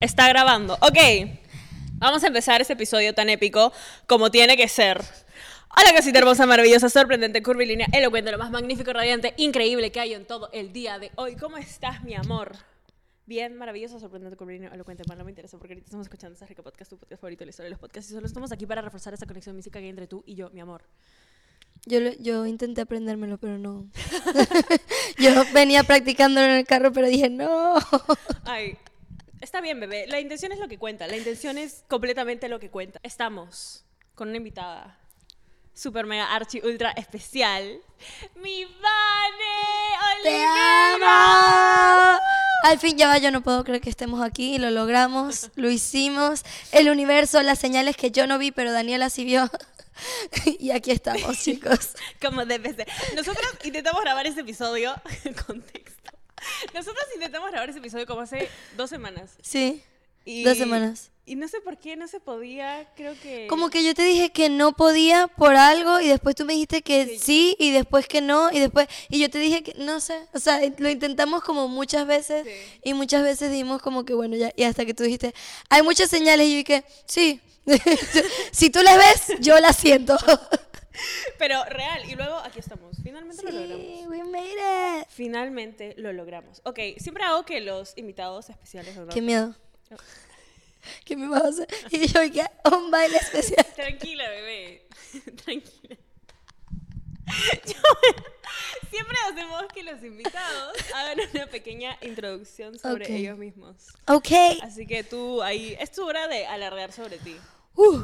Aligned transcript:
Está 0.00 0.28
grabando. 0.28 0.74
Ok. 0.74 0.96
Vamos 1.94 2.22
a 2.22 2.28
empezar 2.28 2.60
este 2.60 2.74
episodio 2.74 3.14
tan 3.14 3.28
épico 3.30 3.72
como 4.06 4.30
tiene 4.30 4.56
que 4.56 4.68
ser. 4.68 5.02
Hola, 5.76 5.92
casita 5.92 6.20
hermosa, 6.20 6.46
maravillosa, 6.46 6.88
sorprendente, 6.88 7.42
curvilínea, 7.42 7.88
elocuente, 7.92 8.30
lo 8.30 8.38
más 8.38 8.52
magnífico, 8.52 8.92
radiante, 8.92 9.34
increíble 9.38 9.90
que 9.90 9.98
hay 9.98 10.14
en 10.14 10.24
todo 10.24 10.50
el 10.52 10.72
día 10.72 11.00
de 11.00 11.10
hoy. 11.16 11.34
¿Cómo 11.34 11.58
estás, 11.58 12.04
mi 12.04 12.14
amor? 12.14 12.52
Bien, 13.26 13.56
maravilloso, 13.56 13.98
sorprendente, 13.98 14.36
curvilíneo, 14.36 14.72
elocuente, 14.72 15.02
mal, 15.08 15.18
no 15.18 15.24
me 15.24 15.32
interesa 15.32 15.58
porque 15.58 15.72
ahorita 15.72 15.86
estamos 15.86 16.06
escuchando 16.06 16.34
este 16.34 16.46
rico 16.46 16.62
podcast, 16.62 16.90
tu 16.90 16.96
podcast 16.96 17.20
favorito 17.20 17.44
la 17.44 17.50
historia 17.50 17.66
de 17.66 17.70
los 17.70 17.80
podcasts 17.80 18.08
y 18.08 18.14
solo 18.14 18.28
estamos 18.28 18.52
aquí 18.52 18.66
para 18.66 18.80
reforzar 18.80 19.14
esa 19.14 19.26
conexión 19.26 19.56
física 19.56 19.80
que 19.80 19.86
hay 19.86 19.90
entre 19.90 20.06
tú 20.06 20.22
y 20.26 20.36
yo, 20.36 20.48
mi 20.50 20.60
amor. 20.60 20.84
Yo, 21.86 21.98
yo 22.20 22.46
intenté 22.46 22.82
aprendérmelo, 22.82 23.38
pero 23.38 23.58
no. 23.58 23.88
yo 25.18 25.32
venía 25.52 25.82
practicándolo 25.82 26.46
en 26.46 26.52
el 26.52 26.66
carro, 26.66 26.92
pero 26.92 27.08
dije, 27.08 27.30
no. 27.30 27.74
Ay, 28.44 28.78
está 29.40 29.60
bien, 29.60 29.80
bebé. 29.80 30.06
La 30.06 30.20
intención 30.20 30.52
es 30.52 30.58
lo 30.58 30.68
que 30.68 30.78
cuenta. 30.78 31.06
La 31.06 31.16
intención 31.16 31.58
es 31.58 31.84
completamente 31.88 32.48
lo 32.48 32.58
que 32.58 32.70
cuenta. 32.70 33.00
Estamos 33.02 33.84
con 34.14 34.28
una 34.28 34.38
invitada 34.38 34.98
super 35.78 36.06
mega 36.06 36.34
archi 36.34 36.60
ultra 36.64 36.90
especial. 36.92 37.80
Mi 38.36 38.64
Vane 38.64 40.22
¡Te 40.22 40.44
amo! 40.44 42.18
Al 42.64 42.78
fin 42.80 42.98
ya 42.98 43.06
va, 43.06 43.18
yo 43.18 43.30
no 43.30 43.42
puedo 43.42 43.62
creer 43.62 43.80
que 43.80 43.90
estemos 43.90 44.20
aquí 44.20 44.56
y 44.56 44.58
lo 44.58 44.70
logramos, 44.70 45.50
lo 45.56 45.70
hicimos. 45.70 46.42
El 46.72 46.90
universo, 46.90 47.40
las 47.42 47.60
señales 47.60 47.96
que 47.96 48.10
yo 48.10 48.26
no 48.26 48.38
vi, 48.38 48.50
pero 48.50 48.72
Daniela 48.72 49.10
sí 49.10 49.24
vio. 49.24 49.48
y 50.58 50.72
aquí 50.72 50.90
estamos, 50.90 51.38
chicos. 51.42 51.90
Como 52.20 52.44
debe 52.44 52.74
ser. 52.74 52.88
Nosotros 53.14 53.46
intentamos 53.64 54.00
grabar 54.02 54.26
este 54.26 54.40
episodio. 54.40 54.94
Contexto. 55.46 55.97
Nosotros 56.74 57.04
intentamos 57.14 57.50
grabar 57.50 57.68
este 57.68 57.80
episodio 57.80 58.06
como 58.06 58.20
hace 58.22 58.48
dos 58.76 58.90
semanas. 58.90 59.30
Sí, 59.42 59.82
Y- 60.24 60.44
dos 60.44 60.56
semanas. 60.58 61.10
Y 61.26 61.34
no 61.36 61.46
sé 61.46 61.60
por 61.60 61.76
qué 61.76 61.94
no 61.94 62.08
se 62.08 62.20
podía. 62.20 62.88
Creo 62.96 63.14
que. 63.22 63.48
Como 63.48 63.68
que 63.68 63.84
yo 63.84 63.92
te 63.94 64.02
dije 64.02 64.30
que 64.32 64.48
no 64.48 64.72
podía 64.72 65.26
por 65.28 65.56
algo 65.56 66.00
y 66.00 66.08
después 66.08 66.34
tú 66.34 66.46
me 66.46 66.54
dijiste 66.54 66.80
que 66.80 67.04
Sí. 67.06 67.18
sí, 67.18 67.56
y 67.58 67.70
después 67.70 68.06
que 68.08 68.22
no 68.22 68.50
y 68.50 68.58
después 68.60 68.88
y 69.10 69.18
yo 69.20 69.28
te 69.28 69.38
dije 69.38 69.62
que 69.62 69.74
no 69.74 70.00
sé, 70.00 70.18
o 70.32 70.38
sea, 70.38 70.58
lo 70.78 70.88
intentamos 70.88 71.42
como 71.44 71.68
muchas 71.68 72.06
veces 72.06 72.46
Sí. 72.46 72.80
y 72.82 72.94
muchas 72.94 73.22
veces 73.22 73.52
dimos 73.52 73.82
como 73.82 74.06
que 74.06 74.14
bueno, 74.14 74.36
ya 74.36 74.52
y 74.56 74.62
hasta 74.62 74.86
que 74.86 74.94
tú 74.94 75.02
dijiste, 75.04 75.34
hay 75.68 75.82
muchas 75.82 76.08
señales 76.08 76.46
y 76.46 76.52
yo 76.52 76.56
dije, 76.58 76.84
sí. 77.06 77.40
si 78.50 78.70
tú 78.70 78.80
las 78.82 78.96
ves, 78.96 79.38
yo 79.40 79.58
las 79.60 79.76
siento. 79.76 80.16
Pero 81.38 81.64
real. 81.64 82.08
Y 82.08 82.14
luego 82.14 82.36
aquí 82.38 82.58
estamos. 82.58 82.96
Finalmente 83.02 83.42
lo 83.42 83.50
logramos. 83.50 84.06
we 84.08 84.24
made 84.24 85.00
it. 85.02 85.08
Finalmente 85.08 85.94
lo 85.96 86.12
logramos. 86.12 86.60
Ok, 86.64 86.78
siempre 86.98 87.24
hago 87.24 87.44
que 87.44 87.60
los 87.60 87.96
invitados 87.96 88.50
especiales. 88.50 88.96
¿verdad? 88.96 89.12
Qué 89.14 89.20
miedo. 89.22 89.54
¿Qué 91.04 91.16
me 91.16 91.28
vas 91.28 91.42
a 91.44 91.48
hacer? 91.48 91.68
Y 91.90 92.06
yo 92.06 92.20
dije, 92.20 92.44
un 92.72 92.90
baile 92.90 93.16
especial. 93.18 93.66
Tranquila, 93.74 94.28
bebé. 94.28 94.86
Tranquila. 95.44 95.96
Yo- 97.66 97.74
siempre 98.90 99.16
hacemos 99.30 99.64
que 99.74 99.82
los 99.82 100.02
invitados 100.02 100.76
hagan 100.94 101.18
una 101.34 101.46
pequeña 101.46 101.98
introducción 102.00 102.78
sobre 102.78 103.14
ellos 103.14 103.36
mismos. 103.38 103.76
Ok. 104.06 104.28
Así 104.62 104.86
que 104.86 105.04
tú 105.04 105.42
ahí, 105.42 105.76
es 105.78 105.92
tu 105.92 106.06
hora 106.06 106.26
de 106.28 106.46
alardear 106.46 106.92
sobre 106.92 107.18
ti. 107.18 107.36
Uh, 107.76 108.02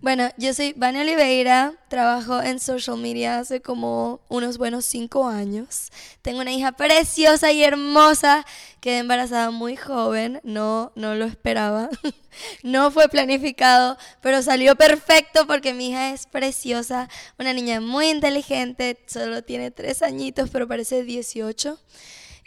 Bueno, 0.00 0.30
yo 0.36 0.54
soy 0.54 0.74
Vania 0.74 1.02
Oliveira, 1.02 1.74
trabajo 1.88 2.40
en 2.40 2.60
social 2.60 2.98
media 2.98 3.40
hace 3.40 3.60
como 3.60 4.20
unos 4.28 4.56
buenos 4.56 4.84
cinco 4.84 5.26
años. 5.26 5.90
Tengo 6.22 6.40
una 6.40 6.52
hija 6.52 6.72
preciosa 6.72 7.50
y 7.50 7.64
hermosa, 7.64 8.46
quedé 8.80 8.98
embarazada 8.98 9.50
muy 9.50 9.74
joven, 9.74 10.40
no, 10.44 10.92
no 10.94 11.16
lo 11.16 11.24
esperaba, 11.24 11.90
no 12.62 12.92
fue 12.92 13.08
planificado, 13.08 13.98
pero 14.20 14.40
salió 14.42 14.76
perfecto 14.76 15.48
porque 15.48 15.74
mi 15.74 15.88
hija 15.90 16.10
es 16.10 16.26
preciosa, 16.26 17.08
una 17.38 17.52
niña 17.52 17.80
muy 17.80 18.08
inteligente, 18.08 19.02
solo 19.08 19.42
tiene 19.42 19.72
tres 19.72 20.02
añitos, 20.02 20.48
pero 20.50 20.68
parece 20.68 21.02
18. 21.02 21.78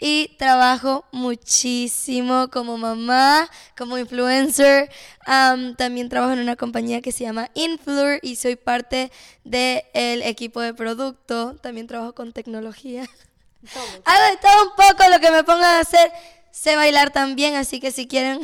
Y 0.03 0.35
trabajo 0.39 1.06
muchísimo 1.12 2.50
como 2.50 2.75
mamá, 2.75 3.47
como 3.78 4.00
influencer. 4.00 4.89
Am, 5.28 5.75
también 5.75 6.09
trabajo 6.09 6.34
en 6.34 6.39
una 6.39 6.56
compañía 6.56 7.01
que 7.01 7.12
se 7.12 7.23
llama 7.23 7.51
Influr 7.53 8.17
y 8.23 8.35
soy 8.35 8.56
parte 8.56 9.11
del 9.44 10.23
equipo 10.23 10.59
de 10.59 10.73
producto. 10.73 11.56
También 11.61 11.85
trabajo 11.85 12.16
con 12.16 12.34
tecnología. 12.34 13.03
Hago 14.06 14.31
de 14.31 14.38
todo 14.38 14.63
un 14.63 14.75
poco 14.75 15.07
lo 15.07 15.19
que 15.19 15.29
me 15.29 15.44
pongan 15.44 15.75
a 15.75 15.79
hacer. 15.81 16.11
Sé 16.50 16.75
bailar 16.75 17.11
también, 17.11 17.53
así 17.53 17.79
que 17.79 17.91
si 17.91 18.07
quieren 18.07 18.41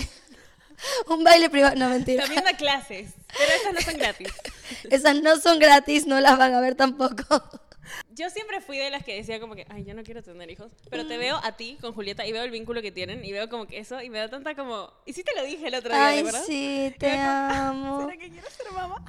un 1.08 1.24
baile 1.24 1.50
privado, 1.50 1.76
no 1.76 1.90
mentira. 1.90 2.22
También 2.22 2.44
da 2.44 2.56
clases, 2.56 3.14
pero 3.36 3.52
esas 3.52 3.74
no 3.74 3.82
son 3.82 3.98
gratis. 4.00 4.28
Esas 4.92 5.22
no 5.24 5.40
son 5.40 5.58
gratis, 5.58 6.06
no 6.06 6.20
las 6.20 6.38
van 6.38 6.54
a 6.54 6.62
ver 6.62 6.76
tampoco. 6.76 7.44
Yo 8.10 8.30
siempre 8.30 8.62
fui 8.62 8.78
de 8.78 8.90
las 8.90 9.04
que 9.04 9.16
decía 9.16 9.40
como 9.40 9.56
que, 9.56 9.66
ay, 9.70 9.84
yo 9.84 9.94
no 9.94 10.04
quiero 10.04 10.24
tener 10.24 10.50
hijos, 10.50 10.72
pero 10.90 11.08
te 11.08 11.18
veo 11.18 11.40
a 11.44 11.58
ti 11.58 11.78
con 11.82 11.94
Julieta 11.94 12.26
y 12.26 12.32
veo 12.32 12.44
el 12.44 12.52
vínculo 12.52 12.82
que 12.82 12.92
tienen 12.92 13.24
y 13.24 13.32
veo 13.32 13.50
como 13.50 13.68
que 13.68 13.80
eso 13.80 14.02
y 14.02 14.10
me 14.10 14.20
da 14.20 14.30
tanta 14.30 14.56
como, 14.56 14.92
y 15.06 15.14
sí 15.14 15.24
te 15.24 15.36
lo 15.36 15.44
dije 15.44 15.68
el 15.68 15.76
otro 15.76 15.94
día, 15.94 16.08
Ay, 16.08 16.24
¿verdad? 16.24 16.44
sí, 16.46 16.94
te 17.00 17.12
amo. 17.12 18.02
¿Será 18.02 18.18
que 18.18 18.30
quiero 18.30 18.50
ser 18.50 18.72
mamá? 18.72 19.04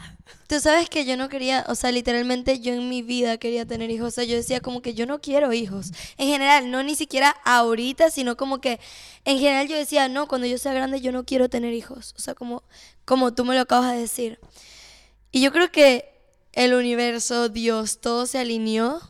Tú 0.49 0.61
sabes 0.61 0.88
que 0.88 1.05
yo 1.05 1.17
no 1.17 1.28
quería, 1.28 1.65
o 1.69 1.75
sea, 1.75 1.93
literalmente 1.93 2.61
yo 2.61 2.72
en 2.72 2.88
mi 2.88 3.03
vida 3.03 3.37
quería 3.37 3.67
tener 3.67 3.91
hijos. 3.91 4.09
O 4.09 4.11
sea, 4.11 4.25
yo 4.25 4.34
decía 4.34 4.61
como 4.61 4.81
que 4.81 4.94
yo 4.94 5.05
no 5.06 5.21
quiero 5.21 5.53
hijos. 5.53 5.93
En 6.17 6.28
general, 6.28 6.71
no 6.71 6.83
ni 6.83 6.94
siquiera 6.94 7.31
ahorita, 7.44 8.11
sino 8.11 8.37
como 8.37 8.61
que 8.61 8.81
en 9.25 9.38
general 9.38 9.69
yo 9.69 9.77
decía, 9.77 10.09
no, 10.09 10.27
cuando 10.27 10.47
yo 10.47 10.56
sea 10.56 10.72
grande 10.72 11.03
yo 11.03 11.12
no 11.12 11.25
quiero 11.25 11.50
tener 11.50 11.75
hijos. 11.75 12.15
O 12.17 12.21
sea, 12.21 12.34
como, 12.34 12.62
como 13.05 13.34
tú 13.34 13.44
me 13.44 13.55
lo 13.55 13.61
acabas 13.61 13.93
de 13.93 14.00
decir. 14.00 14.41
Y 15.31 15.43
yo 15.43 15.53
creo 15.53 15.71
que 15.71 16.18
el 16.64 16.74
universo, 16.74 17.48
Dios, 17.48 18.00
todo 18.00 18.26
se 18.26 18.41
alineó 18.41 19.00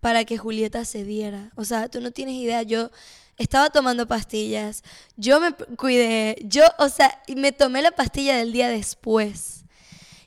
para 0.00 0.24
que 0.24 0.38
Julieta 0.38 0.84
se 0.84 1.04
diera. 1.04 1.52
O 1.54 1.64
sea, 1.64 1.88
tú 1.88 2.00
no 2.00 2.10
tienes 2.10 2.34
idea, 2.34 2.64
yo 2.64 2.90
estaba 3.38 3.70
tomando 3.70 4.08
pastillas, 4.08 4.82
yo 5.16 5.38
me 5.38 5.52
cuidé, 5.52 6.36
yo, 6.42 6.64
o 6.78 6.88
sea, 6.88 7.22
me 7.36 7.52
tomé 7.52 7.80
la 7.80 7.92
pastilla 7.92 8.36
del 8.36 8.52
día 8.52 8.68
después. 8.68 9.64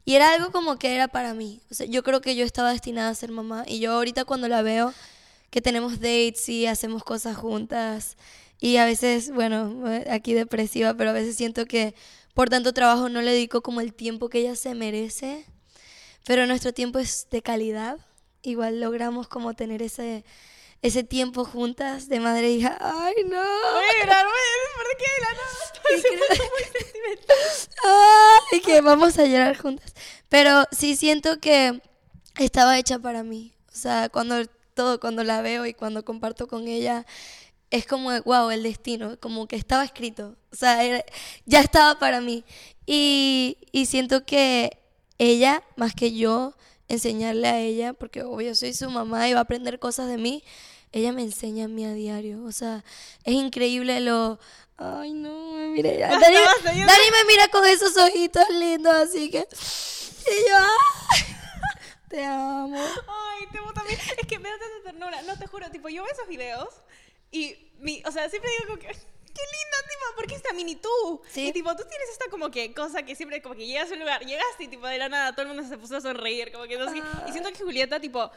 Y 0.05 0.15
era 0.15 0.33
algo 0.33 0.53
como 0.53 0.79
que 0.79 0.95
era 0.95 1.09
para 1.09 1.33
mí. 1.33 1.59
O 1.69 1.73
sea, 1.73 1.85
yo 1.85 2.01
creo 2.01 2.21
que 2.21 2.37
yo 2.37 2.45
estaba 2.45 2.71
destinada 2.71 3.09
a 3.09 3.15
ser 3.15 3.31
mamá. 3.31 3.65
Y 3.67 3.79
yo 3.79 3.91
ahorita 3.91 4.23
cuando 4.23 4.47
la 4.47 4.61
veo, 4.61 4.93
que 5.49 5.61
tenemos 5.61 5.99
dates 5.99 6.47
y 6.47 6.65
hacemos 6.65 7.03
cosas 7.03 7.35
juntas. 7.35 8.15
Y 8.61 8.77
a 8.77 8.85
veces, 8.85 9.31
bueno, 9.31 9.83
aquí 10.09 10.33
depresiva, 10.33 10.93
pero 10.93 11.09
a 11.09 11.13
veces 11.13 11.35
siento 11.35 11.65
que 11.65 11.93
por 12.33 12.49
tanto 12.49 12.73
trabajo 12.73 13.09
no 13.09 13.21
le 13.21 13.31
dedico 13.31 13.61
como 13.61 13.81
el 13.81 13.93
tiempo 13.93 14.29
que 14.29 14.39
ella 14.39 14.55
se 14.55 14.73
merece. 14.75 15.45
Pero 16.25 16.45
nuestro 16.47 16.73
tiempo 16.73 16.99
es 16.99 17.27
de 17.31 17.41
calidad. 17.41 17.97
Igual 18.41 18.79
logramos 18.79 19.27
como 19.27 19.53
tener 19.53 19.81
ese, 19.81 20.25
ese 20.81 21.03
tiempo 21.03 21.45
juntas 21.45 22.09
de 22.09 22.19
madre 22.19 22.47
e 22.47 22.51
hija. 22.51 22.77
¡Ay, 22.79 23.15
no! 23.25 23.37
Voy 23.37 23.85
a 23.85 23.99
llorar, 24.03 24.25
voy 24.25 24.33
a 24.35 24.75
¿por 24.75 24.97
qué 24.97 25.05
la 25.21 25.33
nada? 25.33 25.71
Se 25.95 26.11
puso 26.35 26.49
muy 26.49 26.63
sentimental. 26.81 27.37
Ay, 28.51 28.59
que 28.61 28.81
vamos 28.81 29.17
a 29.17 29.25
llorar 29.25 29.57
juntas. 29.57 29.93
Pero 30.29 30.63
sí 30.71 30.95
siento 30.95 31.39
que 31.39 31.81
estaba 32.39 32.77
hecha 32.77 32.99
para 32.99 33.23
mí. 33.23 33.53
O 33.71 33.75
sea, 33.75 34.09
cuando 34.09 34.45
todo, 34.73 34.99
cuando 34.99 35.23
la 35.23 35.41
veo 35.41 35.65
y 35.65 35.73
cuando 35.73 36.03
comparto 36.03 36.47
con 36.47 36.67
ella, 36.67 37.05
es 37.69 37.85
como, 37.87 38.11
wow, 38.23 38.49
el 38.51 38.63
destino, 38.63 39.19
como 39.19 39.47
que 39.47 39.55
estaba 39.55 39.83
escrito. 39.83 40.35
O 40.51 40.55
sea, 40.55 40.83
era- 40.83 41.03
ya 41.45 41.59
estaba 41.61 41.97
para 41.99 42.21
mí. 42.21 42.43
Y, 42.85 43.57
y 43.71 43.85
siento 43.85 44.25
que 44.25 44.79
ella, 45.17 45.63
más 45.75 45.93
que 45.93 46.13
yo, 46.13 46.55
enseñarle 46.87 47.47
a 47.47 47.59
ella, 47.59 47.93
porque 47.93 48.23
obvio 48.23 48.55
soy 48.55 48.73
su 48.73 48.89
mamá 48.89 49.27
y 49.27 49.33
va 49.33 49.39
a 49.39 49.43
aprender 49.43 49.79
cosas 49.79 50.07
de 50.07 50.17
mí, 50.17 50.43
ella 50.91 51.11
me 51.11 51.23
enseña 51.23 51.65
a 51.65 51.67
mí 51.67 51.85
a 51.85 51.93
diario. 51.93 52.43
O 52.43 52.51
sea, 52.51 52.83
es 53.23 53.33
increíble 53.33 53.99
lo... 53.99 54.39
Ay, 54.77 55.13
no, 55.13 55.53
me 55.53 55.67
mire. 55.69 55.99
Basta, 56.01 56.19
Dani, 56.19 56.83
Dani 56.85 57.11
me 57.11 57.25
mira 57.27 57.47
con 57.49 57.65
esos 57.65 57.95
ojitos 57.97 58.47
lindos, 58.51 58.93
así 58.93 59.29
que... 59.29 59.39
Y 59.39 60.49
yo, 60.49 60.57
ay, 60.57 61.21
te 62.09 62.23
amo. 62.23 62.77
Ay, 62.77 63.47
te 63.51 63.57
amo 63.57 63.73
también. 63.73 63.99
Es 63.99 64.27
que 64.27 64.39
me 64.39 64.49
da 64.49 64.55
tanta 64.57 64.91
ternura. 64.91 65.21
No, 65.23 65.37
te 65.37 65.47
juro, 65.47 65.69
tipo, 65.71 65.89
yo 65.89 66.03
veo 66.03 66.11
esos 66.11 66.27
videos 66.27 66.69
y, 67.31 67.55
mi, 67.79 68.03
o 68.05 68.11
sea, 68.11 68.29
siempre 68.29 68.51
digo 68.51 68.67
como 68.67 68.79
que, 68.79 68.95
linda, 69.41 69.77
tipo, 69.89 70.15
porque 70.15 70.35
esta 70.35 70.53
mini 70.53 70.75
tú. 70.75 71.21
Sí. 71.31 71.47
Y 71.47 71.51
tipo, 71.53 71.69
tú 71.75 71.83
tienes 71.89 72.09
esta 72.11 72.29
como 72.29 72.51
que 72.51 72.73
cosa 72.73 73.03
que 73.03 73.15
siempre 73.15 73.41
como 73.41 73.55
que 73.55 73.65
llegas 73.65 73.89
a 73.89 73.93
un 73.93 73.99
lugar, 73.99 74.25
llegaste 74.25 74.63
y 74.63 74.67
tipo 74.67 74.85
de 74.87 74.97
la 74.97 75.09
nada 75.09 75.31
todo 75.33 75.43
el 75.43 75.47
mundo 75.53 75.67
se 75.67 75.77
puso 75.77 75.97
a 75.97 76.01
sonreír, 76.01 76.51
como 76.51 76.65
que 76.65 76.77
no 76.77 76.87
sé 76.87 76.95
qué. 76.95 77.01
Y 77.29 77.31
siento 77.31 77.51
que 77.51 77.63
Julieta, 77.63 77.99
tipo, 77.99 78.29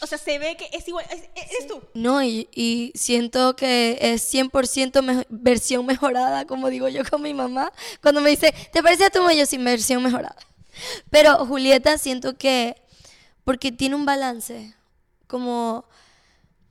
o 0.00 0.06
sea, 0.06 0.18
se 0.18 0.38
ve 0.38 0.56
que 0.56 0.68
es 0.72 0.86
igual, 0.88 1.06
es- 1.10 1.28
eres 1.34 1.66
tú. 1.68 1.80
No, 1.94 2.22
y, 2.22 2.48
y 2.52 2.92
siento 2.94 3.56
que 3.56 3.96
es 4.00 4.22
100% 4.34 5.02
mejo- 5.02 5.24
versión 5.30 5.86
mejorada, 5.86 6.46
como 6.46 6.68
digo 6.68 6.88
yo 6.88 7.02
con 7.08 7.22
mi 7.22 7.32
mamá. 7.32 7.72
Cuando 8.02 8.20
me 8.20 8.30
dice, 8.30 8.52
¿te 8.72 8.82
parece 8.82 9.04
a 9.04 9.10
tu 9.10 9.20
mamá? 9.20 9.32
Yo 9.32 9.46
sí, 9.46 9.56
versión 9.58 10.02
mejorada. 10.02 10.36
Pero 11.10 11.46
Julieta 11.46 11.96
siento 11.96 12.36
que, 12.36 12.76
porque 13.44 13.72
tiene 13.72 13.94
un 13.94 14.04
balance, 14.04 14.74
como 15.26 15.86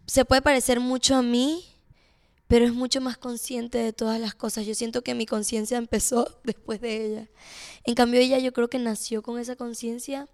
se 0.06 0.24
puede 0.26 0.44
parecer 0.44 0.80
mucho 0.80 1.16
a 1.16 1.24
mí, 1.24 1.66
pero 2.48 2.66
es 2.66 2.74
mucho 2.74 3.02
más 3.02 3.18
consciente 3.18 3.78
de 3.78 3.94
todas 3.94 4.20
las 4.20 4.36
cosas. 4.36 4.66
Yo 4.66 4.76
siento 4.76 5.02
que 5.02 5.16
mi 5.16 5.26
conciencia 5.26 5.78
empezó 5.80 6.40
después 6.44 6.82
de 6.82 7.06
ella. 7.06 7.30
En 7.84 7.96
cambio, 7.96 8.20
ella 8.20 8.40
yo 8.40 8.54
creo 8.54 8.70
que 8.70 8.80
nació 8.80 9.22
con 9.22 9.40
esa 9.40 9.56
conciencia 9.56 10.28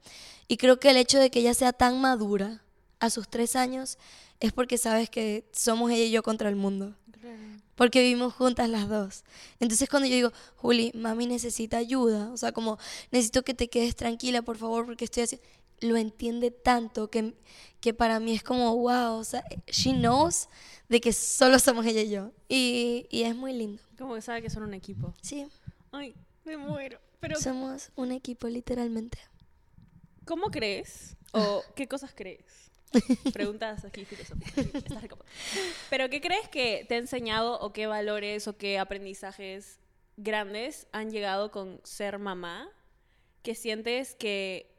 y 0.47 0.57
creo 0.57 0.79
que 0.79 0.89
el 0.89 0.97
hecho 0.97 1.19
de 1.19 1.29
que 1.29 1.39
ella 1.39 1.53
sea 1.53 1.73
tan 1.73 2.01
madura 2.01 2.63
a 2.99 3.09
sus 3.09 3.27
tres 3.29 3.55
años 3.55 3.97
es 4.39 4.51
porque 4.51 4.77
sabes 4.77 5.09
que 5.09 5.45
somos 5.53 5.91
ella 5.91 6.05
y 6.05 6.11
yo 6.11 6.23
contra 6.23 6.49
el 6.49 6.55
mundo. 6.55 6.95
Porque 7.75 8.01
vivimos 8.01 8.33
juntas 8.33 8.69
las 8.69 8.89
dos. 8.89 9.23
Entonces 9.59 9.89
cuando 9.89 10.07
yo 10.07 10.15
digo, 10.15 10.31
Juli, 10.55 10.91
mami 10.93 11.25
necesita 11.25 11.77
ayuda, 11.77 12.29
o 12.31 12.37
sea, 12.37 12.51
como 12.51 12.77
necesito 13.11 13.43
que 13.43 13.53
te 13.53 13.69
quedes 13.69 13.95
tranquila, 13.95 14.41
por 14.41 14.57
favor, 14.57 14.85
porque 14.85 15.05
estoy 15.05 15.23
haciendo... 15.23 15.47
Lo 15.81 15.97
entiende 15.97 16.51
tanto 16.51 17.09
que, 17.09 17.33
que 17.79 17.93
para 17.93 18.19
mí 18.19 18.33
es 18.33 18.43
como, 18.43 18.75
wow, 18.75 19.17
o 19.17 19.23
sea, 19.23 19.43
she 19.67 19.91
knows 19.91 20.47
de 20.87 21.01
que 21.01 21.11
solo 21.11 21.59
somos 21.59 21.85
ella 21.85 22.01
y 22.01 22.09
yo. 22.09 22.31
Y, 22.47 23.07
y 23.09 23.23
es 23.23 23.35
muy 23.35 23.53
lindo. 23.53 23.81
Como 23.97 24.15
que 24.15 24.21
sabe 24.21 24.41
que 24.41 24.49
son 24.49 24.63
un 24.63 24.73
equipo. 24.73 25.13
Sí, 25.21 25.47
Ay, 25.91 26.15
me 26.45 26.57
muero. 26.57 26.99
Pero, 27.19 27.39
somos 27.39 27.91
un 27.95 28.11
equipo 28.11 28.47
literalmente. 28.47 29.19
¿cómo 30.25 30.49
crees? 30.49 31.17
¿O 31.33 31.61
qué 31.75 31.87
cosas 31.87 32.13
crees? 32.15 32.71
Preguntas 33.33 33.85
aquí 33.85 34.05
filosóficas. 34.05 34.65
Pero, 35.89 36.09
¿qué 36.09 36.21
crees 36.21 36.47
que 36.49 36.85
te 36.87 36.95
ha 36.95 36.97
enseñado 36.97 37.59
o 37.59 37.73
qué 37.73 37.87
valores 37.87 38.47
o 38.47 38.57
qué 38.57 38.79
aprendizajes 38.79 39.79
grandes 40.17 40.87
han 40.91 41.11
llegado 41.11 41.51
con 41.51 41.81
ser 41.83 42.19
mamá 42.19 42.69
que 43.43 43.55
sientes 43.55 44.15
que 44.15 44.70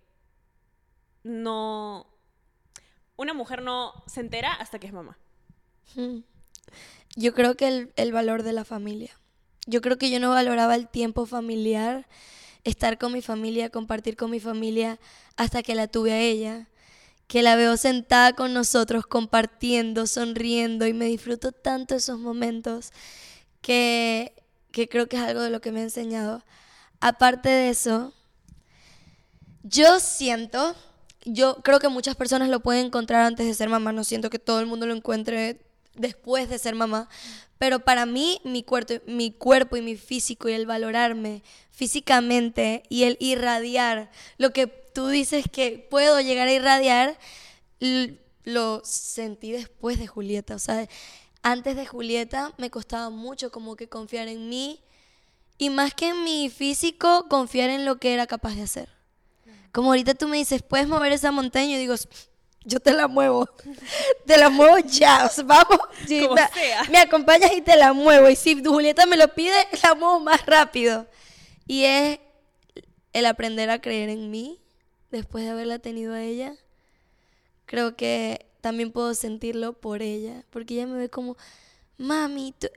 no... 1.22 2.06
Una 3.16 3.34
mujer 3.34 3.62
no 3.62 3.92
se 4.06 4.20
entera 4.20 4.52
hasta 4.52 4.78
que 4.78 4.86
es 4.86 4.92
mamá. 4.92 5.18
Mm. 5.94 6.20
Yo 7.14 7.34
creo 7.34 7.56
que 7.56 7.68
el, 7.68 7.92
el 7.96 8.12
valor 8.12 8.42
de 8.42 8.52
la 8.52 8.64
familia. 8.64 9.18
Yo 9.66 9.80
creo 9.80 9.98
que 9.98 10.10
yo 10.10 10.18
no 10.18 10.30
valoraba 10.30 10.74
el 10.74 10.88
tiempo 10.88 11.26
familiar, 11.26 12.08
estar 12.64 12.98
con 12.98 13.12
mi 13.12 13.22
familia, 13.22 13.70
compartir 13.70 14.16
con 14.16 14.30
mi 14.30 14.40
familia, 14.40 14.98
hasta 15.36 15.62
que 15.62 15.74
la 15.74 15.88
tuve 15.88 16.12
a 16.12 16.20
ella, 16.20 16.68
que 17.26 17.42
la 17.42 17.56
veo 17.56 17.76
sentada 17.76 18.34
con 18.34 18.52
nosotros, 18.52 19.06
compartiendo, 19.06 20.06
sonriendo, 20.06 20.86
y 20.86 20.92
me 20.92 21.06
disfruto 21.06 21.52
tanto 21.52 21.94
esos 21.94 22.18
momentos 22.18 22.92
que, 23.60 24.34
que 24.70 24.88
creo 24.88 25.08
que 25.08 25.16
es 25.16 25.22
algo 25.22 25.40
de 25.40 25.50
lo 25.50 25.60
que 25.60 25.72
me 25.72 25.80
ha 25.80 25.84
enseñado. 25.84 26.44
Aparte 27.00 27.48
de 27.48 27.70
eso, 27.70 28.12
yo 29.62 30.00
siento, 30.00 30.76
yo 31.24 31.56
creo 31.62 31.78
que 31.78 31.88
muchas 31.88 32.16
personas 32.16 32.48
lo 32.48 32.60
pueden 32.60 32.86
encontrar 32.86 33.24
antes 33.24 33.46
de 33.46 33.54
ser 33.54 33.68
mamá, 33.68 33.92
no 33.92 34.04
siento 34.04 34.30
que 34.30 34.38
todo 34.38 34.60
el 34.60 34.66
mundo 34.66 34.86
lo 34.86 34.94
encuentre 34.94 35.60
después 35.94 36.48
de 36.48 36.58
ser 36.58 36.74
mamá, 36.74 37.08
pero 37.58 37.80
para 37.80 38.06
mí 38.06 38.40
mi 38.44 38.62
cuerpo, 38.62 38.94
mi 39.06 39.30
cuerpo 39.30 39.76
y 39.76 39.82
mi 39.82 39.96
físico 39.96 40.48
y 40.48 40.52
el 40.52 40.66
valorarme 40.66 41.42
físicamente 41.70 42.82
y 42.88 43.04
el 43.04 43.16
irradiar, 43.20 44.10
lo 44.38 44.52
que 44.52 44.66
tú 44.66 45.08
dices 45.08 45.44
que 45.50 45.86
puedo 45.90 46.20
llegar 46.20 46.48
a 46.48 46.52
irradiar, 46.52 47.18
lo 48.44 48.82
sentí 48.84 49.52
después 49.52 49.98
de 49.98 50.06
Julieta, 50.06 50.54
o 50.54 50.58
sea, 50.58 50.88
antes 51.42 51.76
de 51.76 51.86
Julieta 51.86 52.52
me 52.58 52.70
costaba 52.70 53.10
mucho 53.10 53.50
como 53.50 53.76
que 53.76 53.88
confiar 53.88 54.28
en 54.28 54.48
mí 54.48 54.80
y 55.58 55.70
más 55.70 55.94
que 55.94 56.08
en 56.08 56.24
mi 56.24 56.50
físico, 56.50 57.26
confiar 57.28 57.70
en 57.70 57.84
lo 57.84 57.96
que 57.96 58.14
era 58.14 58.26
capaz 58.26 58.54
de 58.54 58.62
hacer. 58.62 59.01
Como 59.72 59.88
ahorita 59.88 60.14
tú 60.14 60.28
me 60.28 60.36
dices, 60.36 60.62
¿puedes 60.62 60.86
mover 60.86 61.12
esa 61.12 61.32
montaña? 61.32 61.72
Yo 61.72 61.78
digo, 61.78 61.94
yo 62.64 62.80
te 62.80 62.92
la 62.92 63.08
muevo. 63.08 63.48
Te 64.26 64.36
la 64.36 64.50
muevo 64.50 64.78
ya. 64.78 65.26
O 65.26 65.28
sea, 65.28 65.44
vamos. 65.44 65.66
Como 65.68 66.34
me, 66.34 66.48
sea. 66.48 66.84
me 66.90 66.98
acompañas 66.98 67.52
y 67.52 67.62
te 67.62 67.76
la 67.76 67.92
muevo. 67.92 68.28
Y 68.28 68.36
si 68.36 68.62
Julieta 68.62 69.06
me 69.06 69.16
lo 69.16 69.28
pide, 69.34 69.56
la 69.82 69.94
muevo 69.94 70.20
más 70.20 70.44
rápido. 70.46 71.06
Y 71.66 71.84
es 71.84 72.20
el 73.12 73.26
aprender 73.26 73.70
a 73.70 73.80
creer 73.80 74.08
en 74.08 74.30
mí 74.30 74.60
después 75.10 75.44
de 75.44 75.50
haberla 75.50 75.78
tenido 75.78 76.14
a 76.14 76.22
ella. 76.22 76.54
Creo 77.66 77.96
que 77.96 78.46
también 78.60 78.92
puedo 78.92 79.14
sentirlo 79.14 79.72
por 79.72 80.02
ella. 80.02 80.44
Porque 80.50 80.74
ella 80.74 80.86
me 80.86 80.98
ve 80.98 81.08
como, 81.08 81.36
mami, 81.96 82.54
tú... 82.58 82.68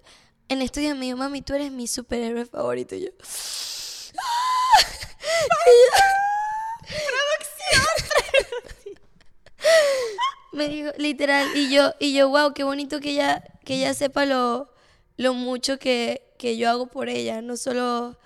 en 0.48 0.62
estos 0.62 0.82
días 0.82 0.96
me 0.96 1.06
dijo, 1.06 1.18
mami, 1.18 1.42
tú 1.42 1.54
eres 1.54 1.72
mi 1.72 1.88
superhéroe 1.88 2.46
favorito. 2.46 2.96
Y 2.96 3.06
yo, 3.06 3.12
Me 10.54 10.70
dijo, 10.70 10.92
literal, 10.98 11.56
y 11.56 11.70
yo, 11.70 11.94
y 12.00 12.14
yo, 12.14 12.30
wow, 12.30 12.54
qué 12.54 12.64
bonito 12.64 13.00
que 13.00 13.12
ella, 13.12 13.44
que 13.66 13.76
ella 13.76 13.94
sepa 13.94 14.26
lo, 14.26 14.72
lo 15.18 15.34
mucho 15.34 15.78
que, 15.80 16.22
que 16.38 16.58
yo 16.58 16.70
hago 16.70 16.88
por 16.88 17.10
ella. 17.10 17.42
No 17.42 17.58
solo, 17.58 18.18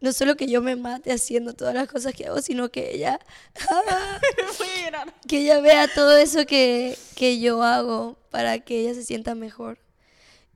no 0.00 0.12
solo 0.12 0.36
que 0.36 0.46
yo 0.46 0.62
me 0.62 0.76
mate 0.76 1.12
haciendo 1.12 1.52
todas 1.52 1.74
las 1.74 1.88
cosas 1.88 2.14
que 2.14 2.26
hago, 2.26 2.40
sino 2.40 2.70
que 2.70 2.94
ella, 2.94 3.20
que 5.28 5.40
ella 5.40 5.60
vea 5.60 5.88
todo 5.88 6.16
eso 6.16 6.46
que, 6.46 6.96
que 7.16 7.38
yo 7.38 7.62
hago 7.62 8.16
para 8.30 8.60
que 8.60 8.80
ella 8.80 8.94
se 8.94 9.04
sienta 9.04 9.34
mejor. 9.34 9.78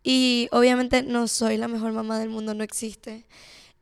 Y 0.02 0.48
obviamente 0.52 1.02
no 1.02 1.28
soy 1.28 1.58
la 1.58 1.68
mejor 1.68 1.92
mamá 1.92 2.18
del 2.18 2.30
mundo, 2.30 2.54
no 2.54 2.64
existe. 2.64 3.26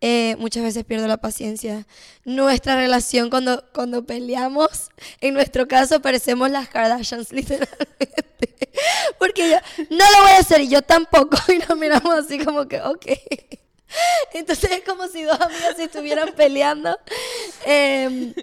Eh, 0.00 0.36
muchas 0.38 0.62
veces 0.62 0.84
pierdo 0.84 1.06
la 1.08 1.16
paciencia. 1.16 1.86
Nuestra 2.24 2.76
relación 2.76 3.30
cuando, 3.30 3.64
cuando 3.72 4.04
peleamos, 4.04 4.90
en 5.20 5.34
nuestro 5.34 5.66
caso 5.66 6.00
parecemos 6.00 6.50
las 6.50 6.68
Kardashians, 6.68 7.32
literalmente. 7.32 8.70
Porque 9.18 9.50
yo, 9.50 9.56
no 9.90 10.04
lo 10.12 10.22
voy 10.22 10.32
a 10.32 10.38
hacer 10.38 10.60
y 10.60 10.68
yo 10.68 10.82
tampoco. 10.82 11.36
Y 11.48 11.58
nos 11.58 11.78
miramos 11.78 12.14
así 12.14 12.38
como 12.38 12.68
que, 12.68 12.80
ok. 12.80 13.06
Entonces 14.34 14.70
es 14.70 14.82
como 14.82 15.08
si 15.08 15.22
dos 15.22 15.40
amigas 15.40 15.78
estuvieran 15.78 16.32
peleando. 16.36 16.98
Em, 17.64 18.34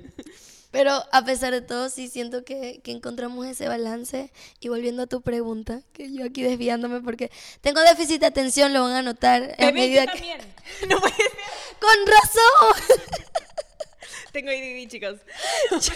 pero 0.73 1.03
a 1.11 1.23
pesar 1.23 1.53
de 1.53 1.61
todo, 1.61 1.87
sí 1.87 2.07
siento 2.07 2.43
que, 2.43 2.81
que 2.83 2.89
encontramos 2.89 3.45
ese 3.45 3.67
balance. 3.67 4.31
Y 4.59 4.69
volviendo 4.69 5.03
a 5.03 5.07
tu 5.07 5.21
pregunta, 5.21 5.83
que 5.93 6.11
yo 6.11 6.25
aquí 6.25 6.41
desviándome 6.41 6.99
porque 7.01 7.29
tengo 7.61 7.79
déficit 7.81 8.21
de 8.21 8.25
atención, 8.25 8.73
lo 8.73 8.81
van 8.81 8.93
a 8.93 9.01
notar 9.03 9.55
Bebé, 9.59 9.71
medida 9.71 10.07
que... 10.07 10.13
también. 10.13 10.39
No 10.89 10.99
puede 10.99 11.13
ser. 11.13 11.31
¡Con 11.79 12.07
razón! 12.07 12.97
Tengo 14.33 14.49
ADD, 14.49 14.89
chicos. 14.89 15.19
yo, 15.69 15.93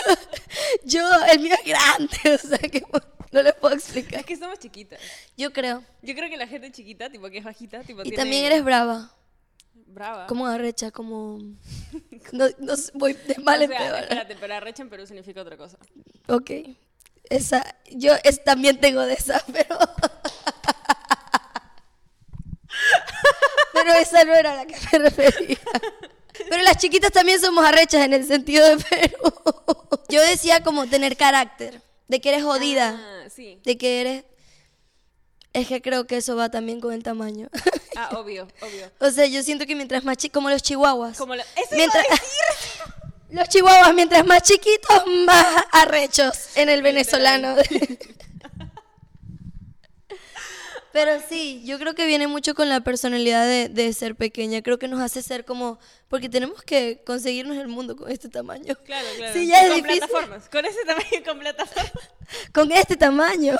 yo, 0.83 1.09
el 1.31 1.39
mío 1.39 1.55
es 1.55 1.65
grande, 1.65 2.35
o 2.43 2.47
sea 2.47 2.59
que 2.59 2.83
no 3.31 3.41
les 3.41 3.55
puedo 3.55 3.73
explicar. 3.73 4.19
Es 4.19 4.25
que 4.27 4.37
somos 4.37 4.59
chiquitas. 4.59 4.99
Yo 5.35 5.51
creo. 5.53 5.83
Yo 6.03 6.13
creo 6.13 6.29
que 6.29 6.37
la 6.37 6.45
gente 6.45 6.71
chiquita, 6.71 7.09
tipo 7.09 7.31
que 7.31 7.39
es 7.39 7.43
bajita, 7.43 7.81
tipo 7.81 8.01
Y 8.01 8.03
tiene- 8.03 8.17
también 8.17 8.45
eres 8.45 8.63
brava, 8.63 9.11
brava. 9.87 10.27
como 10.27 10.45
arrecha, 10.47 10.91
como... 10.91 11.39
No, 12.31 12.45
no 12.59 12.73
voy 12.95 13.13
de 13.13 13.35
mal 13.41 13.61
o 13.61 13.63
en 13.63 13.69
sea, 13.69 13.77
peor. 13.79 13.99
espérate, 14.03 14.35
pero 14.39 14.53
arrecha 14.55 14.81
en 14.83 14.89
Perú 14.89 15.05
significa 15.07 15.41
otra 15.41 15.55
cosa. 15.57 15.77
Ok. 16.27 16.51
Esa, 17.29 17.63
yo 17.91 18.13
es, 18.23 18.43
también 18.43 18.79
tengo 18.79 19.01
de 19.01 19.13
esa, 19.13 19.41
pero... 19.53 19.77
pero 23.73 23.93
esa 23.93 24.23
no 24.23 24.33
era 24.35 24.53
a 24.53 24.55
la 24.57 24.65
que 24.65 24.75
me 24.91 24.99
refería. 24.99 25.57
Pero 26.49 26.61
las 26.63 26.77
chiquitas 26.77 27.11
también 27.11 27.39
somos 27.39 27.65
arrechas 27.65 28.05
en 28.05 28.13
el 28.13 28.25
sentido 28.25 28.65
de 28.67 28.77
Perú. 28.83 29.33
Yo 30.09 30.21
decía 30.21 30.61
como 30.63 30.85
tener 30.87 31.17
carácter, 31.17 31.81
de 32.07 32.21
que 32.21 32.29
eres 32.29 32.43
jodida, 32.43 32.95
Ah, 32.97 33.29
sí. 33.29 33.59
de 33.63 33.77
que 33.77 34.01
eres... 34.01 34.23
Es 35.57 35.67
que 35.67 35.81
creo 35.81 36.05
que 36.05 36.17
eso 36.17 36.35
va 36.35 36.49
también 36.51 36.79
con 36.79 36.93
el 36.93 37.01
tamaño. 37.01 37.47
Ah, 37.95 38.09
obvio, 38.17 38.47
obvio. 38.61 38.91
o 38.99 39.09
sea, 39.09 39.25
yo 39.25 39.41
siento 39.41 39.65
que 39.65 39.75
mientras 39.75 40.03
más 40.03 40.17
chiquitos, 40.17 40.33
como 40.39 40.49
los 40.51 40.61
chihuahuas. 40.61 41.17
Como 41.17 41.33
la... 41.35 41.41
Eso 41.43 41.75
Mientras- 41.75 42.05
iba 42.05 42.15
a 42.15 42.19
decir. 42.19 42.93
Los 43.29 43.49
chihuahuas, 43.49 43.93
mientras 43.93 44.25
más 44.25 44.41
chiquitos, 44.43 45.03
más 45.25 45.65
arrechos 45.73 46.55
en 46.55 46.69
el 46.69 46.81
venezolano. 46.81 47.55
Pero 50.93 51.11
sí, 51.27 51.61
yo 51.65 51.77
creo 51.77 51.93
que 51.93 52.05
viene 52.07 52.27
mucho 52.27 52.55
con 52.55 52.69
la 52.69 52.79
personalidad 52.81 53.45
de, 53.45 53.67
de 53.69 53.91
ser 53.93 54.15
pequeña. 54.15 54.61
Creo 54.63 54.79
que 54.79 54.87
nos 54.87 54.99
hace 55.01 55.21
ser 55.21 55.43
como... 55.45 55.77
Porque 56.07 56.29
tenemos 56.29 56.63
que 56.63 57.03
conseguirnos 57.05 57.57
el 57.57 57.67
mundo 57.67 57.95
con 57.97 58.09
este 58.09 58.29
tamaño. 58.29 58.75
Claro, 58.85 59.07
claro. 59.17 59.33
Sí, 59.33 59.45
ya 59.47 59.61
es 59.63 59.67
con 59.71 59.75
difícil. 59.83 59.99
plataformas. 59.99 60.49
Con 60.49 60.65
ese 60.65 60.85
tamaño, 60.85 61.23
con 61.25 61.39
plataformas. 61.39 61.91
Con 62.53 62.71
este 62.71 62.95
tamaño. 62.95 63.57